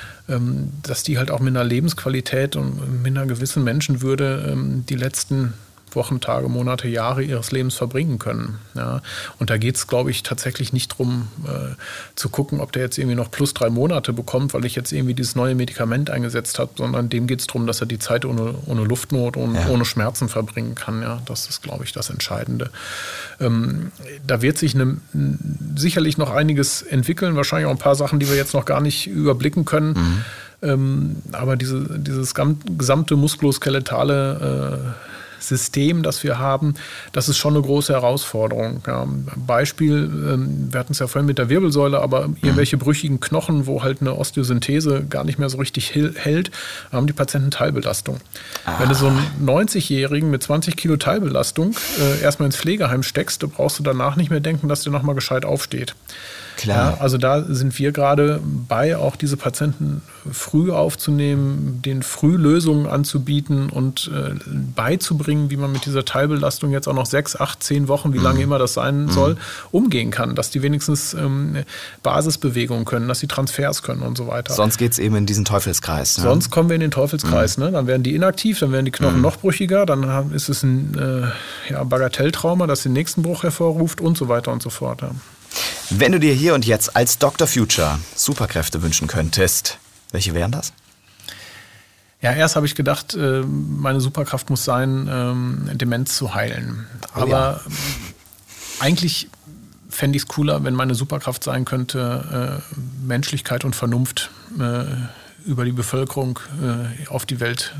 dass 0.83 1.03
die 1.03 1.19
halt 1.19 1.31
auch 1.31 1.41
mit 1.41 1.57
einer 1.57 1.65
Lebensqualität 1.65 2.57
und 2.57 3.03
mit 3.03 3.17
einer 3.17 3.27
gewissen 3.27 3.65
Menschenwürde 3.65 4.51
ähm, 4.53 4.85
die 4.89 4.97
letzten 4.97 5.55
Wochen, 5.97 6.21
Tage, 6.21 6.49
Monate, 6.49 6.89
Jahre 6.89 7.23
ihres 7.23 7.53
Lebens 7.53 7.75
verbringen 7.75 8.19
können. 8.19 8.59
Ja. 8.75 9.03
Und 9.39 9.51
da 9.51 9.59
geht 9.59 9.77
es, 9.77 9.87
glaube 9.87 10.11
ich, 10.11 10.23
tatsächlich 10.23 10.73
nicht 10.73 10.93
darum 10.93 11.29
äh, 11.47 11.75
zu 12.15 12.29
gucken, 12.29 12.61
ob 12.61 12.73
der 12.73 12.83
jetzt 12.83 12.99
irgendwie 12.99 13.17
noch 13.17 13.31
plus 13.31 13.55
drei 13.55 13.71
Monate 13.71 14.13
bekommt, 14.13 14.55
weil 14.55 14.65
ich 14.65 14.75
jetzt 14.75 14.93
irgendwie 14.93 15.15
dieses 15.15 15.37
neue 15.37 15.55
Medikament 15.55 16.11
eingesetzt 16.11 16.59
habe, 16.59 16.73
sondern 16.77 17.09
dem 17.09 17.27
geht 17.27 17.41
es 17.41 17.47
darum, 17.47 17.67
dass 17.67 17.81
er 17.81 17.87
die 17.87 17.99
Zeit 17.99 18.25
ohne, 18.25 18.55
ohne 18.67 18.85
Luftnot 18.85 19.37
und 19.37 19.55
ja. 19.55 19.69
ohne 19.69 19.85
Schmerzen 19.85 20.29
verbringen 20.29 20.75
kann. 20.75 21.03
Ja. 21.03 21.21
Das 21.27 21.49
ist, 21.49 21.63
glaube 21.63 21.85
ich, 21.85 21.93
das 21.93 22.11
Entscheidende. 22.11 22.71
Ähm, 23.41 23.93
da 24.27 24.43
wird 24.43 24.59
sich 24.59 24.75
eine, 24.75 24.99
sicherlich 25.77 26.19
noch 26.19 26.31
einiges 26.31 26.83
entwickeln, 26.83 27.37
wahrscheinlich 27.37 27.67
auch 27.67 27.73
ein 27.73 27.79
paar 27.79 27.95
Sachen, 27.95 28.19
die 28.21 28.29
wir 28.29 28.37
jetzt 28.37 28.55
noch 28.55 28.65
gar 28.65 28.81
nicht 28.81 29.07
überblicken 29.07 29.65
können. 29.65 29.93
Mhm. 29.93 30.25
Ähm, 30.63 31.17
aber 31.33 31.57
diese, 31.57 31.99
dieses 31.99 32.35
gesamte 32.35 33.17
muskuloskeletale 33.17 34.93
äh, 34.97 35.10
System, 35.41 36.03
das 36.03 36.23
wir 36.23 36.39
haben, 36.39 36.75
das 37.13 37.29
ist 37.29 37.39
schon 37.39 37.55
eine 37.55 37.63
große 37.63 37.93
Herausforderung. 37.93 38.83
Ja, 38.87 39.07
Beispiel, 39.35 40.11
ähm, 40.33 40.69
wir 40.71 40.81
hatten 40.81 40.93
es 40.93 40.99
ja 40.99 41.07
vorhin 41.07 41.27
mit 41.27 41.39
der 41.39 41.49
Wirbelsäule, 41.49 42.01
aber 42.01 42.31
irgendwelche 42.43 42.77
brüchigen 42.77 43.21
Knochen, 43.21 43.67
wo 43.67 43.83
halt 43.83 44.01
eine 44.01 44.15
Osteosynthese 44.17 45.05
gar 45.09 45.25
nicht 45.25 45.39
mehr 45.39 45.49
so 45.49 45.59
richtig 45.59 45.95
hält, 45.95 46.51
haben 46.93 47.07
die 47.07 47.13
Patienten 47.13 47.51
Teilbelastung. 47.51 48.19
Ah. 48.65 48.79
Wenn 48.79 48.89
du 48.89 48.95
so 48.95 49.07
einen 49.07 49.27
90-Jährigen 49.45 50.31
mit 50.31 50.43
20 50.43 50.77
Kilo 50.77 50.97
Teilbelastung 50.97 51.75
äh, 51.99 52.23
erstmal 52.23 52.47
ins 52.47 52.57
Pflegeheim 52.57 53.03
steckst, 53.03 53.41
brauchst 53.51 53.79
du 53.79 53.83
danach 53.83 54.17
nicht 54.17 54.31
mehr 54.31 54.41
denken, 54.41 54.69
dass 54.69 54.83
der 54.83 54.93
nochmal 54.93 55.15
gescheit 55.15 55.45
aufsteht. 55.45 55.95
Klar. 56.61 56.93
Ja, 56.93 57.01
also 57.01 57.17
da 57.17 57.43
sind 57.43 57.79
wir 57.79 57.91
gerade 57.91 58.39
bei, 58.69 58.95
auch 58.95 59.17
diese 59.17 59.39
Patienten 59.39 60.03
früh 60.31 60.71
aufzunehmen, 60.71 61.81
den 61.83 62.03
früh 62.03 62.37
Lösungen 62.37 62.87
anzubieten 62.87 63.71
und 63.71 64.11
äh, 64.15 64.35
beizubringen, 64.77 65.51
wie 65.51 65.57
man 65.57 65.73
mit 65.73 65.87
dieser 65.87 66.05
Teilbelastung 66.05 66.71
jetzt 66.71 66.87
auch 66.87 66.93
noch 66.93 67.07
sechs, 67.07 67.35
acht, 67.35 67.63
zehn 67.63 67.89
Wochen, 67.89 68.13
wie 68.13 68.19
mhm. 68.19 68.25
lange 68.25 68.43
immer 68.43 68.59
das 68.59 68.75
sein 68.75 69.05
mhm. 69.05 69.11
soll, 69.11 69.37
umgehen 69.71 70.11
kann. 70.11 70.35
Dass 70.35 70.51
die 70.51 70.61
wenigstens 70.61 71.15
ähm, 71.15 71.65
Basisbewegungen 72.03 72.85
können, 72.85 73.09
dass 73.09 73.21
sie 73.21 73.27
Transfers 73.27 73.83
können 73.83 74.03
und 74.03 74.19
so 74.19 74.27
weiter. 74.27 74.53
Sonst 74.53 74.77
geht 74.77 74.93
es 74.93 74.99
eben 74.99 75.17
in 75.17 75.25
diesen 75.25 75.47
Teufelskreis. 75.47 76.19
Ne? 76.19 76.25
Sonst 76.25 76.51
kommen 76.51 76.69
wir 76.69 76.75
in 76.75 76.83
den 76.83 76.91
Teufelskreis. 76.91 77.57
Mhm. 77.57 77.65
Ne? 77.65 77.73
Dann 77.73 77.87
werden 77.87 78.03
die 78.03 78.15
inaktiv, 78.15 78.59
dann 78.59 78.71
werden 78.71 78.85
die 78.85 78.91
Knochen 78.91 79.17
mhm. 79.17 79.23
noch 79.23 79.39
brüchiger, 79.39 79.87
dann 79.87 80.31
ist 80.35 80.51
es 80.51 80.63
ein 80.63 80.95
äh, 80.99 81.73
ja, 81.73 81.85
Bagatelltrauma, 81.85 82.67
das 82.67 82.83
den 82.83 82.93
nächsten 82.93 83.23
Bruch 83.23 83.45
hervorruft 83.45 84.03
und 84.03 84.19
so 84.19 84.29
weiter 84.29 84.53
und 84.53 84.63
so 84.63 84.69
fort. 84.69 85.01
Ja. 85.01 85.13
Wenn 85.91 86.13
du 86.13 86.21
dir 86.21 86.35
hier 86.35 86.55
und 86.55 86.65
jetzt 86.67 86.95
als 86.97 87.19
Dr. 87.19 87.47
Future 87.47 87.99
Superkräfte 88.15 88.83
wünschen 88.83 89.09
könntest, 89.09 89.79
welche 90.13 90.35
wären 90.35 90.53
das? 90.53 90.73
Ja, 92.23 92.33
erst 92.33 92.57
habe 92.57 92.67
ich 92.67 92.75
gedacht, 92.75 93.15
äh, 93.15 93.43
meine 93.43 94.01
Superkraft 94.01 94.51
muss 94.51 94.65
sein, 94.65 95.09
ähm, 95.11 95.71
Demenz 95.73 96.17
zu 96.17 96.35
heilen. 96.35 96.87
Oh, 97.15 97.23
Aber 97.23 97.39
ja. 97.39 97.61
eigentlich 98.79 99.29
fände 99.89 100.17
ich 100.17 100.25
es 100.25 100.29
cooler, 100.29 100.63
wenn 100.63 100.75
meine 100.75 100.95
Superkraft 100.95 101.43
sein 101.43 101.65
könnte, 101.65 102.63
äh, 102.77 102.77
Menschlichkeit 103.07 103.65
und 103.65 103.75
Vernunft 103.75 104.31
äh, 104.59 104.85
über 105.47 105.65
die 105.65 105.73
Bevölkerung 105.73 106.39
auf 107.09 107.25
die 107.25 107.41
Welt 107.41 107.75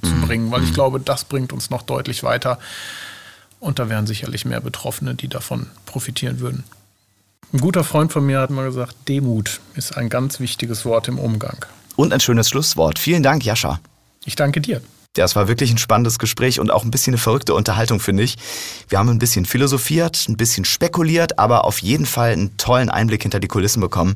zu 0.00 0.10
mhm. 0.10 0.20
bringen, 0.26 0.50
weil 0.52 0.62
ich 0.62 0.70
mhm. 0.70 0.74
glaube, 0.74 1.00
das 1.00 1.24
bringt 1.24 1.52
uns 1.52 1.68
noch 1.68 1.82
deutlich 1.82 2.22
weiter. 2.22 2.60
Und 3.58 3.80
da 3.80 3.88
wären 3.88 4.06
sicherlich 4.06 4.44
mehr 4.44 4.60
Betroffene, 4.60 5.16
die 5.16 5.26
davon 5.26 5.66
profitieren 5.86 6.38
würden. 6.38 6.62
Ein 7.52 7.58
guter 7.58 7.82
Freund 7.82 8.12
von 8.12 8.24
mir 8.24 8.38
hat 8.38 8.50
mal 8.50 8.64
gesagt, 8.64 8.94
Demut 9.08 9.60
ist 9.74 9.96
ein 9.96 10.08
ganz 10.08 10.38
wichtiges 10.38 10.84
Wort 10.84 11.08
im 11.08 11.18
Umgang. 11.18 11.64
Und 11.96 12.12
ein 12.12 12.20
schönes 12.20 12.48
Schlusswort. 12.48 13.00
Vielen 13.00 13.24
Dank, 13.24 13.44
Jascha. 13.44 13.80
Ich 14.24 14.36
danke 14.36 14.60
dir. 14.60 14.80
Das 15.14 15.34
war 15.34 15.48
wirklich 15.48 15.72
ein 15.72 15.78
spannendes 15.78 16.20
Gespräch 16.20 16.60
und 16.60 16.70
auch 16.70 16.84
ein 16.84 16.92
bisschen 16.92 17.14
eine 17.14 17.18
verrückte 17.18 17.54
Unterhaltung, 17.54 17.98
finde 17.98 18.22
ich. 18.22 18.36
Wir 18.88 19.00
haben 19.00 19.08
ein 19.08 19.18
bisschen 19.18 19.44
philosophiert, 19.44 20.26
ein 20.28 20.36
bisschen 20.36 20.64
spekuliert, 20.64 21.40
aber 21.40 21.64
auf 21.64 21.80
jeden 21.80 22.06
Fall 22.06 22.30
einen 22.30 22.56
tollen 22.56 22.88
Einblick 22.88 23.22
hinter 23.22 23.40
die 23.40 23.48
Kulissen 23.48 23.80
bekommen 23.80 24.14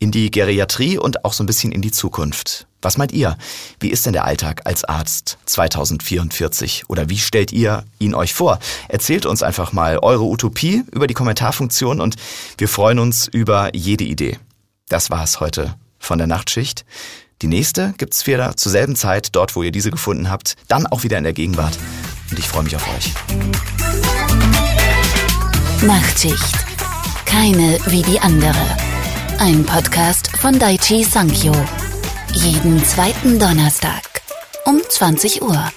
in 0.00 0.10
die 0.10 0.32
Geriatrie 0.32 0.98
und 0.98 1.24
auch 1.24 1.32
so 1.34 1.44
ein 1.44 1.46
bisschen 1.46 1.70
in 1.70 1.82
die 1.82 1.92
Zukunft. 1.92 2.66
Was 2.82 2.98
meint 2.98 3.12
ihr? 3.12 3.36
Wie 3.78 3.90
ist 3.90 4.04
denn 4.04 4.12
der 4.12 4.24
Alltag 4.24 4.62
als 4.64 4.84
Arzt 4.84 5.38
2044? 5.46 6.84
Oder 6.88 7.08
wie 7.08 7.18
stellt 7.18 7.52
ihr 7.52 7.84
ihn 8.00 8.14
euch 8.14 8.34
vor? 8.34 8.58
Erzählt 8.88 9.24
uns 9.24 9.44
einfach 9.44 9.72
mal 9.72 9.98
eure 9.98 10.24
Utopie 10.24 10.82
über 10.90 11.06
die 11.06 11.14
Kommentarfunktion 11.14 12.00
und 12.00 12.16
wir 12.58 12.68
freuen 12.68 12.98
uns 12.98 13.28
über 13.28 13.74
jede 13.74 14.04
Idee. 14.04 14.38
Das 14.88 15.10
war's 15.10 15.38
heute 15.38 15.76
von 15.98 16.18
der 16.18 16.26
Nachtschicht. 16.26 16.84
Die 17.40 17.46
nächste 17.46 17.94
gibt's 17.98 18.26
wieder 18.26 18.56
zur 18.56 18.72
selben 18.72 18.96
Zeit, 18.96 19.28
dort 19.32 19.54
wo 19.54 19.62
ihr 19.62 19.72
diese 19.72 19.92
gefunden 19.92 20.28
habt, 20.28 20.56
dann 20.66 20.86
auch 20.86 21.04
wieder 21.04 21.18
in 21.18 21.24
der 21.24 21.32
Gegenwart. 21.32 21.78
Und 22.30 22.38
ich 22.38 22.48
freue 22.48 22.64
mich 22.64 22.74
auf 22.74 22.86
euch. 22.96 23.12
Nachtschicht. 25.82 26.54
Keine 27.26 27.78
wie 27.86 28.02
die 28.02 28.20
andere. 28.20 28.76
Ein 29.38 29.64
Podcast 29.64 30.36
von 30.36 30.58
Daichi 30.58 31.04
Sankyo. 31.04 31.52
Jeden 32.34 32.84
zweiten 32.84 33.38
Donnerstag 33.38 34.02
um 34.64 34.80
20 34.88 35.42
Uhr. 35.42 35.72